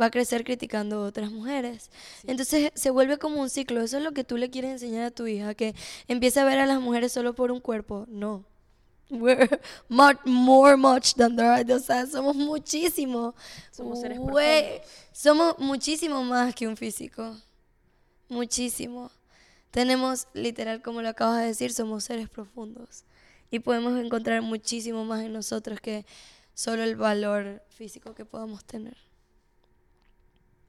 va 0.00 0.06
a 0.06 0.10
crecer 0.10 0.44
criticando 0.44 1.04
a 1.04 1.06
otras 1.06 1.30
mujeres. 1.30 1.90
Entonces 2.24 2.70
se 2.74 2.90
vuelve 2.90 3.18
como 3.18 3.40
un 3.40 3.50
ciclo. 3.50 3.82
Eso 3.82 3.98
es 3.98 4.04
lo 4.04 4.12
que 4.12 4.24
tú 4.24 4.36
le 4.36 4.50
quieres 4.50 4.70
enseñar 4.70 5.04
a 5.04 5.10
tu 5.10 5.26
hija, 5.26 5.54
que 5.54 5.74
empiece 6.06 6.40
a 6.40 6.44
ver 6.44 6.58
a 6.58 6.66
las 6.66 6.80
mujeres 6.80 7.12
solo 7.12 7.34
por 7.34 7.50
un 7.50 7.60
cuerpo. 7.60 8.06
No. 8.08 8.44
We're 9.10 9.48
much 9.88 10.18
more 10.24 10.76
much 10.76 11.14
than 11.14 11.36
that. 11.36 11.68
O 11.70 11.78
sea, 11.78 12.06
somos 12.06 12.36
muchísimo. 12.36 13.34
Somos 13.70 14.00
seres 14.00 14.18
profundos. 14.18 14.82
Somos 15.12 15.58
muchísimo 15.58 16.22
más 16.24 16.54
que 16.54 16.68
un 16.68 16.76
físico. 16.76 17.36
Muchísimo. 18.28 19.10
Tenemos, 19.70 20.28
literal, 20.34 20.82
como 20.82 21.02
lo 21.02 21.08
acabas 21.08 21.40
de 21.40 21.46
decir, 21.46 21.72
somos 21.72 22.04
seres 22.04 22.28
profundos. 22.28 23.04
Y 23.50 23.60
podemos 23.60 23.98
encontrar 23.98 24.42
muchísimo 24.42 25.04
más 25.04 25.22
en 25.24 25.32
nosotros 25.32 25.80
que 25.80 26.04
solo 26.54 26.82
el 26.82 26.96
valor 26.96 27.62
físico 27.68 28.14
que 28.14 28.24
podamos 28.24 28.64
tener. 28.64 28.96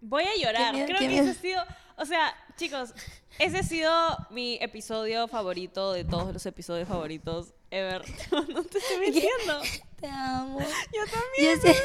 Voy 0.02 0.24
a 0.24 0.36
llorar. 0.42 0.74
miedo, 0.74 0.86
Creo 0.88 1.00
que 1.00 1.06
ese 1.06 1.14
miedo. 1.24 1.32
ha 1.32 1.34
sido, 1.34 1.64
o 1.98 2.06
sea, 2.06 2.34
chicos, 2.56 2.94
ese 3.38 3.58
ha 3.58 3.64
sido 3.64 3.92
mi 4.30 4.58
episodio 4.62 5.28
favorito 5.28 5.92
de 5.92 6.06
todos 6.06 6.32
los 6.34 6.46
episodios 6.46 6.88
favoritos 6.88 7.54
ever. 7.70 8.02
no 8.32 8.64
te 8.64 8.78
estoy 8.78 8.98
mintiendo. 9.02 9.62
Te 10.00 10.08
amo. 10.08 10.60
Yo 10.60 11.04
también. 11.12 11.56
Yo 11.56 11.62
sé- 11.62 11.76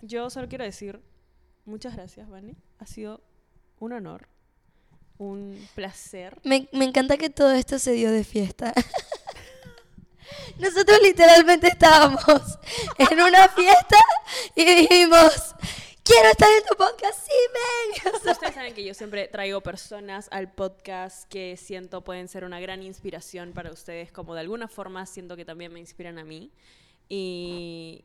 Yo 0.00 0.30
solo 0.30 0.48
quiero 0.48 0.64
decir 0.64 1.00
muchas 1.66 1.94
gracias, 1.94 2.28
Vane. 2.28 2.56
Ha 2.78 2.86
sido 2.86 3.20
un 3.78 3.92
honor, 3.92 4.28
un 5.18 5.68
placer. 5.74 6.40
Me, 6.44 6.68
me 6.72 6.86
encanta 6.86 7.18
que 7.18 7.28
todo 7.28 7.52
esto 7.52 7.78
se 7.78 7.92
dio 7.92 8.10
de 8.10 8.24
fiesta. 8.24 8.72
Nosotros 10.58 10.98
literalmente 11.02 11.68
estábamos 11.68 12.58
en 12.98 13.20
una 13.20 13.48
fiesta 13.48 13.96
y 14.54 14.64
dijimos, 14.64 15.54
quiero 16.04 16.28
estar 16.30 16.48
en 16.50 16.64
tu 16.68 16.76
podcast, 16.76 17.26
sí, 17.26 17.32
sea, 18.22 18.32
Ustedes 18.32 18.54
saben 18.54 18.74
que 18.74 18.84
yo 18.84 18.94
siempre 18.94 19.28
traigo 19.28 19.60
personas 19.60 20.28
al 20.30 20.50
podcast 20.50 21.28
que 21.28 21.56
siento 21.56 22.02
pueden 22.02 22.28
ser 22.28 22.44
una 22.44 22.60
gran 22.60 22.82
inspiración 22.82 23.52
para 23.52 23.70
ustedes, 23.70 24.12
como 24.12 24.34
de 24.34 24.40
alguna 24.40 24.68
forma 24.68 25.06
siento 25.06 25.36
que 25.36 25.44
también 25.44 25.72
me 25.72 25.80
inspiran 25.80 26.18
a 26.18 26.24
mí. 26.24 26.50
Y 27.08 28.04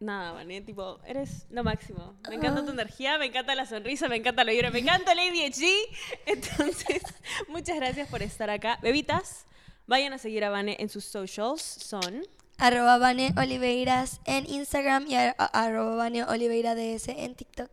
nada, 0.00 0.32
Vané, 0.32 0.60
tipo, 0.60 1.00
eres 1.06 1.46
lo 1.50 1.64
máximo. 1.64 2.14
Me 2.28 2.36
encanta 2.36 2.64
tu 2.64 2.70
energía, 2.70 3.18
me 3.18 3.26
encanta 3.26 3.54
la 3.54 3.66
sonrisa, 3.66 4.08
me 4.08 4.16
encanta 4.16 4.44
la 4.44 4.52
vibra, 4.52 4.70
me 4.70 4.80
encanta 4.80 5.14
Lady 5.14 5.40
G. 5.50 5.66
Entonces, 6.26 7.02
muchas 7.48 7.76
gracias 7.76 8.08
por 8.08 8.22
estar 8.22 8.50
acá. 8.50 8.78
Bebitas, 8.82 9.46
vayan 9.86 10.12
a 10.12 10.18
seguir 10.18 10.44
a 10.44 10.50
Vane 10.50 10.76
en 10.78 10.88
sus 10.88 11.04
socials. 11.04 11.60
Son... 11.62 12.22
arroba 12.58 12.98
Vane 12.98 13.32
Oliveiras 13.36 14.20
en 14.24 14.48
Instagram 14.48 15.06
y 15.08 15.14
ar- 15.16 15.36
arroba 15.38 15.96
Vane 15.96 16.24
Oliveira 16.24 16.74
DS 16.74 17.08
en 17.08 17.34
TikTok. 17.34 17.70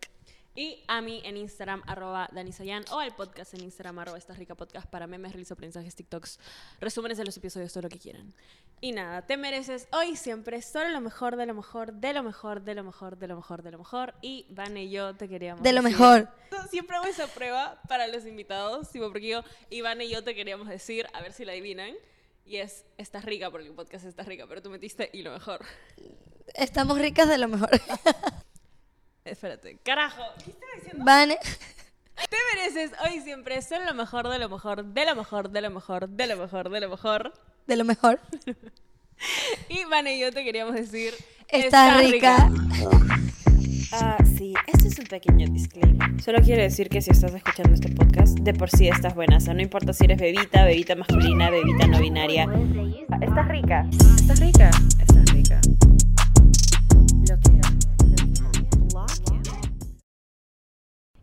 Y 0.53 0.83
a 0.87 0.99
mí 1.01 1.21
en 1.23 1.37
Instagram, 1.37 1.81
arroba 1.87 2.27
Dani 2.33 2.51
Sayan, 2.51 2.83
o 2.91 2.99
al 2.99 3.15
podcast 3.15 3.53
en 3.53 3.61
Instagram, 3.63 3.99
arroba 3.99 4.17
Estás 4.17 4.37
Rica 4.37 4.53
Podcast, 4.53 4.85
para 4.89 5.07
memes, 5.07 5.31
realizo 5.31 5.53
aprendizajes, 5.53 5.95
TikToks, 5.95 6.39
resúmenes 6.81 7.17
de 7.17 7.23
los 7.23 7.37
episodios, 7.37 7.71
todo 7.71 7.83
lo 7.83 7.89
que 7.89 7.97
quieran. 7.99 8.33
Y 8.81 8.91
nada, 8.91 9.25
te 9.25 9.37
mereces 9.37 9.87
hoy 9.93 10.17
siempre 10.17 10.61
solo 10.61 10.89
lo 10.89 10.99
mejor, 10.99 11.37
de 11.37 11.45
lo 11.45 11.53
mejor, 11.53 11.93
de 11.93 12.13
lo 12.13 12.21
mejor, 12.23 12.61
de 12.63 12.75
lo 12.75 12.83
mejor, 12.83 13.17
de 13.17 13.27
lo 13.27 13.35
mejor, 13.37 13.61
de 13.63 13.71
lo 13.71 13.77
mejor. 13.77 14.13
Y 14.21 14.45
Vane 14.49 14.83
y 14.83 14.89
yo 14.89 15.15
te 15.15 15.29
queríamos 15.29 15.63
De 15.63 15.71
lo 15.71 15.81
decir- 15.81 15.97
mejor. 15.97 16.27
Siempre 16.69 16.97
hago 16.97 17.05
esa 17.05 17.27
prueba 17.27 17.81
para 17.87 18.07
los 18.07 18.25
invitados, 18.25 18.89
tipo, 18.91 19.09
porque 19.09 19.27
yo, 19.29 19.43
Iván 19.69 20.01
y 20.01 20.09
yo 20.09 20.21
te 20.21 20.35
queríamos 20.35 20.67
decir, 20.67 21.07
a 21.13 21.21
ver 21.21 21.31
si 21.31 21.45
la 21.45 21.53
adivinan. 21.53 21.93
Y 22.45 22.57
es, 22.57 22.83
estás 22.97 23.23
rica, 23.23 23.49
porque 23.51 23.67
el 23.67 23.73
podcast 23.73 24.03
está 24.03 24.23
rica, 24.23 24.45
pero 24.49 24.61
tú 24.61 24.69
metiste 24.69 25.09
y 25.13 25.21
lo 25.21 25.31
mejor. 25.31 25.63
Estamos 26.55 26.99
ricas 26.99 27.29
de 27.29 27.37
lo 27.37 27.47
mejor. 27.47 27.69
Espérate, 29.25 29.77
carajo, 29.83 30.23
¿qué 30.43 30.51
estaba 30.51 30.71
diciendo? 30.75 31.05
Vane, 31.05 31.37
Te 32.29 32.37
mereces 32.55 32.91
hoy 33.05 33.19
siempre 33.21 33.61
ser 33.61 33.85
lo 33.85 33.93
mejor 33.93 34.27
de 34.29 34.39
lo 34.39 34.49
mejor, 34.49 34.83
de 34.83 35.05
lo 35.05 35.15
mejor, 35.15 35.49
de 35.49 35.61
lo 35.61 35.69
mejor, 35.69 36.09
de 36.09 36.27
lo 36.27 36.37
mejor, 36.37 36.69
de 36.69 36.79
lo 36.79 36.89
mejor. 36.89 37.33
de 37.67 37.75
lo 37.75 37.85
mejor. 37.85 38.19
Y 39.69 39.83
Vane 39.85 40.15
y 40.15 40.19
yo 40.21 40.31
te 40.31 40.43
queríamos 40.43 40.73
decir... 40.73 41.13
Estás 41.47 41.99
rica. 41.99 42.49
Ah, 43.91 44.17
sí, 44.35 44.55
este 44.65 44.87
es 44.87 44.97
un 44.97 45.05
pequeño 45.05 45.47
disclaimer. 45.51 46.19
Solo 46.23 46.39
quiero 46.41 46.63
decir 46.63 46.89
que 46.89 47.01
si 47.01 47.11
estás 47.11 47.31
escuchando 47.35 47.73
este 47.75 47.89
podcast, 47.89 48.39
de 48.39 48.53
por 48.55 48.71
sí 48.71 48.87
estás 48.87 49.13
buena. 49.13 49.37
O 49.37 49.39
sea, 49.39 49.53
no 49.53 49.61
importa 49.61 49.93
si 49.93 50.05
eres 50.05 50.17
bebita, 50.19 50.65
bebita 50.65 50.95
masculina, 50.95 51.51
bebita 51.51 51.85
no 51.85 51.99
binaria. 51.99 52.47
Ah, 53.11 53.17
Estás 53.21 53.47
rica. 53.49 53.85
Estás 53.91 54.39
rica. 54.39 54.71
Estás 54.99 55.31
rica. 55.33 55.61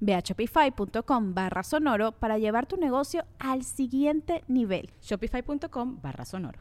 Ve 0.00 0.14
a 0.14 0.22
shopify.com 0.22 1.34
barra 1.34 1.62
sonoro 1.62 2.12
para 2.12 2.38
llevar 2.38 2.66
tu 2.66 2.76
negocio 2.76 3.24
al 3.38 3.62
siguiente 3.62 4.42
nivel. 4.48 4.90
Shopify.com 5.00 6.00
barra 6.00 6.24
sonoro. 6.24 6.60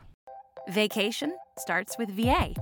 Vacation 0.70 1.34
starts 1.58 1.98
with 1.98 2.10
VA. 2.12 2.54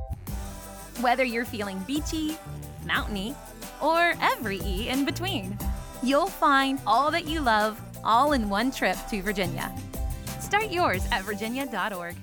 Whether 1.02 1.24
you're 1.24 1.46
feeling 1.46 1.80
beachy, 1.88 2.38
mountainy, 2.86 3.36
or 3.82 4.14
every 4.22 4.60
E 4.64 4.90
in 4.90 5.06
between, 5.06 5.58
you'll 6.02 6.28
find 6.28 6.80
all 6.86 7.12
that 7.12 7.28
you 7.28 7.42
love 7.42 7.80
all 8.04 8.34
in 8.34 8.50
one 8.50 8.72
trip 8.72 8.98
to 9.10 9.22
Virginia. 9.22 9.72
Start 10.40 10.72
yours 10.72 11.04
at 11.12 11.24
virginia.org. 11.24 12.16